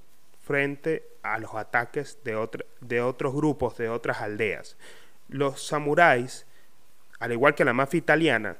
frente 0.44 1.02
a 1.22 1.38
los 1.38 1.54
ataques 1.54 2.18
de, 2.24 2.46
de 2.82 3.00
otros 3.00 3.32
grupos, 3.32 3.78
de 3.78 3.88
otras 3.88 4.20
aldeas. 4.20 4.76
Los 5.30 5.66
samuráis, 5.66 6.44
al 7.18 7.32
igual 7.32 7.54
que 7.54 7.64
la 7.64 7.72
mafia 7.72 7.96
italiana, 7.96 8.58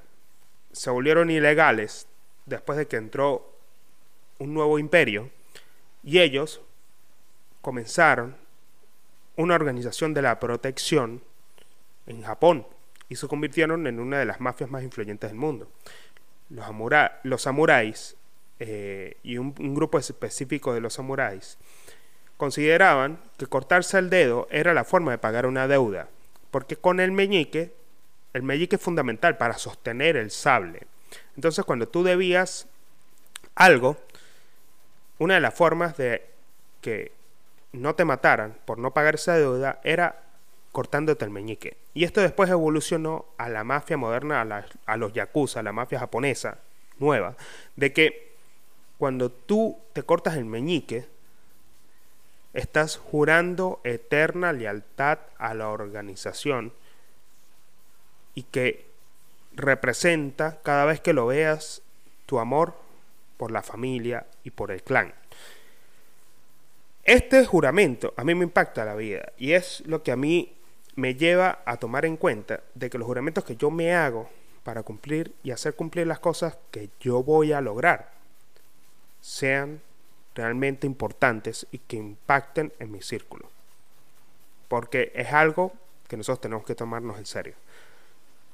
se 0.73 0.89
volvieron 0.89 1.31
ilegales 1.31 2.09
después 2.47 2.79
de 2.79 2.87
que 2.87 2.97
entró 2.97 3.59
un 4.39 4.55
nuevo 4.55 4.79
imperio 4.79 5.29
y 6.03 6.21
ellos 6.21 6.63
comenzaron 7.61 8.35
una 9.37 9.55
organización 9.55 10.15
de 10.15 10.23
la 10.23 10.41
protección 10.41 11.23
en 12.07 12.23
Japón 12.23 12.67
y 13.09 13.17
se 13.17 13.29
convirtieron 13.29 13.87
en 13.87 14.01
una 14.01 14.19
de 14.19 14.25
las 14.25 14.41
mafias 14.41 14.71
más 14.71 14.83
influyentes 14.83 15.31
del 15.31 15.39
mundo. 15.39 15.69
Los, 16.51 16.67
los 17.23 17.43
samuráis 17.43 18.17
eh, 18.59 19.17
y 19.23 19.39
un, 19.39 19.55
un, 19.59 19.75
grupo 19.75 19.99
específico 19.99 20.73
de 20.73 20.81
los 20.81 20.95
samuráis 20.95 21.59
consideraban 22.37 23.21
que 23.37 23.47
cortarse 23.47 23.99
el 23.99 24.11
dedo 24.11 24.47
era 24.51 24.75
la 24.75 24.85
forma 24.85 25.11
de 25.11 25.19
pagar 25.19 25.47
una 25.47 25.69
deuda, 25.69 26.09
porque 26.51 26.77
con 26.77 27.01
el 27.01 27.13
meñique, 27.13 27.75
el 28.33 28.43
meñique 28.43 28.77
es 28.77 28.83
fundamental 28.83 29.37
para 29.37 29.59
sostener 29.59 30.17
el 30.17 30.31
sable. 30.31 30.87
Entonces 31.35 31.65
cuando 31.65 31.89
tú 31.89 32.03
debías 32.03 32.67
algo, 33.55 33.97
una 35.19 35.35
de 35.35 35.41
las 35.41 35.55
formas 35.55 35.97
de 35.97 36.27
que 36.81 37.13
no 37.73 37.95
te 37.95 38.05
mataran 38.05 38.57
por 38.65 38.79
no 38.79 38.93
pagar 38.93 39.17
esa 39.17 39.35
deuda 39.35 39.81
era 39.83 40.23
cortándote 40.73 41.25
el 41.25 41.31
meñique. 41.31 41.77
Y 41.95 42.05
esto 42.05 42.21
después 42.21 42.51
evolucionó 42.51 43.27
a 43.39 43.49
la 43.49 43.65
mafia 43.65 43.97
moderna, 43.97 44.67
a, 44.87 44.97
los 44.97 45.13
yakuza, 45.13 45.61
a 45.61 45.63
la 45.63 45.73
mafia 45.73 45.99
japonesa 45.99 46.59
nueva, 46.99 47.37
de 47.77 47.93
que 47.93 48.37
cuando 48.99 49.31
tú 49.31 49.79
te 49.93 50.03
cortas 50.03 50.37
el 50.37 50.45
meñique, 50.45 51.07
estás 52.53 52.97
jurando 52.97 53.81
eterna 53.85 54.53
lealtad 54.53 55.19
a 55.39 55.55
la 55.55 55.69
organización 55.69 56.73
y 58.35 58.45
que 58.45 58.87
representa 59.55 60.61
cada 60.63 60.85
vez 60.85 61.01
que 61.01 61.13
lo 61.13 61.27
veas 61.27 61.83
tu 62.27 62.39
amor 62.39 62.75
por 63.37 63.51
la 63.51 63.63
familia 63.63 64.27
y 64.45 64.51
por 64.51 64.71
el 64.71 64.83
clan. 64.83 65.15
Este 67.05 67.45
juramento 67.45 68.13
a 68.17 68.25
mí 68.25 68.35
me 68.35 68.45
impacta 68.45 68.85
la 68.85 68.95
vida 68.95 69.33
y 69.39 69.53
es 69.53 69.83
lo 69.87 70.03
que 70.03 70.13
a 70.13 70.17
mí 70.17 70.56
me 70.97 71.15
lleva 71.15 71.61
a 71.65 71.77
tomar 71.77 72.05
en 72.05 72.17
cuenta 72.17 72.63
de 72.75 72.91
que 72.91 72.99
los 72.99 73.07
juramentos 73.07 73.45
que 73.45 73.57
yo 73.57 73.71
me 73.71 73.95
hago 73.95 74.29
para 74.65 74.83
cumplir 74.83 75.33
y 75.45 75.53
hacer 75.53 75.75
cumplir 75.75 76.07
las 76.07 76.19
cosas 76.19 76.59
que 76.71 76.91
yo 76.99 77.23
voy 77.23 77.53
a 77.53 77.61
lograr 77.61 78.11
sean 79.21 79.81
realmente 80.35 80.87
importantes 80.87 81.67
y 81.71 81.79
que 81.79 81.97
impacten 81.97 82.73
en 82.79 82.91
mi 82.91 83.03
círculo. 83.03 83.49
Porque 84.69 85.13
es 85.15 85.33
algo 85.33 85.73
que 86.09 86.17
nosotros 86.17 86.41
tenemos 86.41 86.65
que 86.65 86.75
tomarnos 86.75 87.19
en 87.19 87.27
serio. 87.27 87.55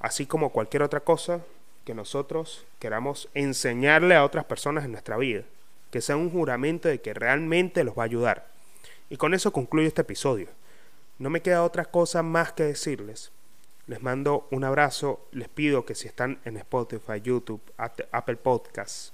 Así 0.01 0.26
como 0.26 0.51
cualquier 0.51 0.82
otra 0.82 1.01
cosa 1.01 1.40
que 1.84 1.95
nosotros 1.95 2.66
queramos 2.78 3.28
enseñarle 3.34 4.14
a 4.14 4.24
otras 4.24 4.45
personas 4.45 4.84
en 4.84 4.93
nuestra 4.93 5.16
vida. 5.16 5.43
Que 5.90 6.01
sea 6.01 6.16
un 6.16 6.30
juramento 6.30 6.88
de 6.88 7.01
que 7.01 7.14
realmente 7.14 7.84
los 7.84 7.97
va 7.97 8.03
a 8.03 8.07
ayudar. 8.07 8.49
Y 9.11 9.16
con 9.16 9.34
eso 9.34 9.53
concluyo 9.53 9.88
este 9.88 10.03
episodio. 10.03 10.49
No 11.23 11.31
me 11.31 11.41
queda 11.41 11.62
otra 11.62 11.85
cosa 11.85 12.25
más 12.25 12.53
que 12.53 12.64
decirles. 12.64 13.31
Les 13.87 14.03
mando 14.03 14.49
un 14.51 14.64
abrazo. 14.64 15.29
Les 15.31 15.49
pido 15.49 15.87
que 15.87 15.95
si 15.95 16.09
están 16.09 16.41
en 16.45 16.57
Spotify, 16.57 17.20
YouTube, 17.23 17.62
Apple 17.77 18.37
Podcasts, 18.39 19.12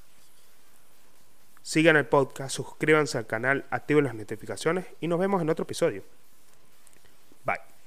sigan 1.61 1.97
el 1.97 2.07
podcast, 2.07 2.57
suscríbanse 2.57 3.19
al 3.19 3.27
canal, 3.27 3.67
activen 3.69 4.05
las 4.05 4.15
notificaciones 4.15 4.87
y 5.03 5.07
nos 5.07 5.19
vemos 5.19 5.43
en 5.43 5.51
otro 5.51 5.65
episodio. 5.65 6.03
Bye. 7.45 7.78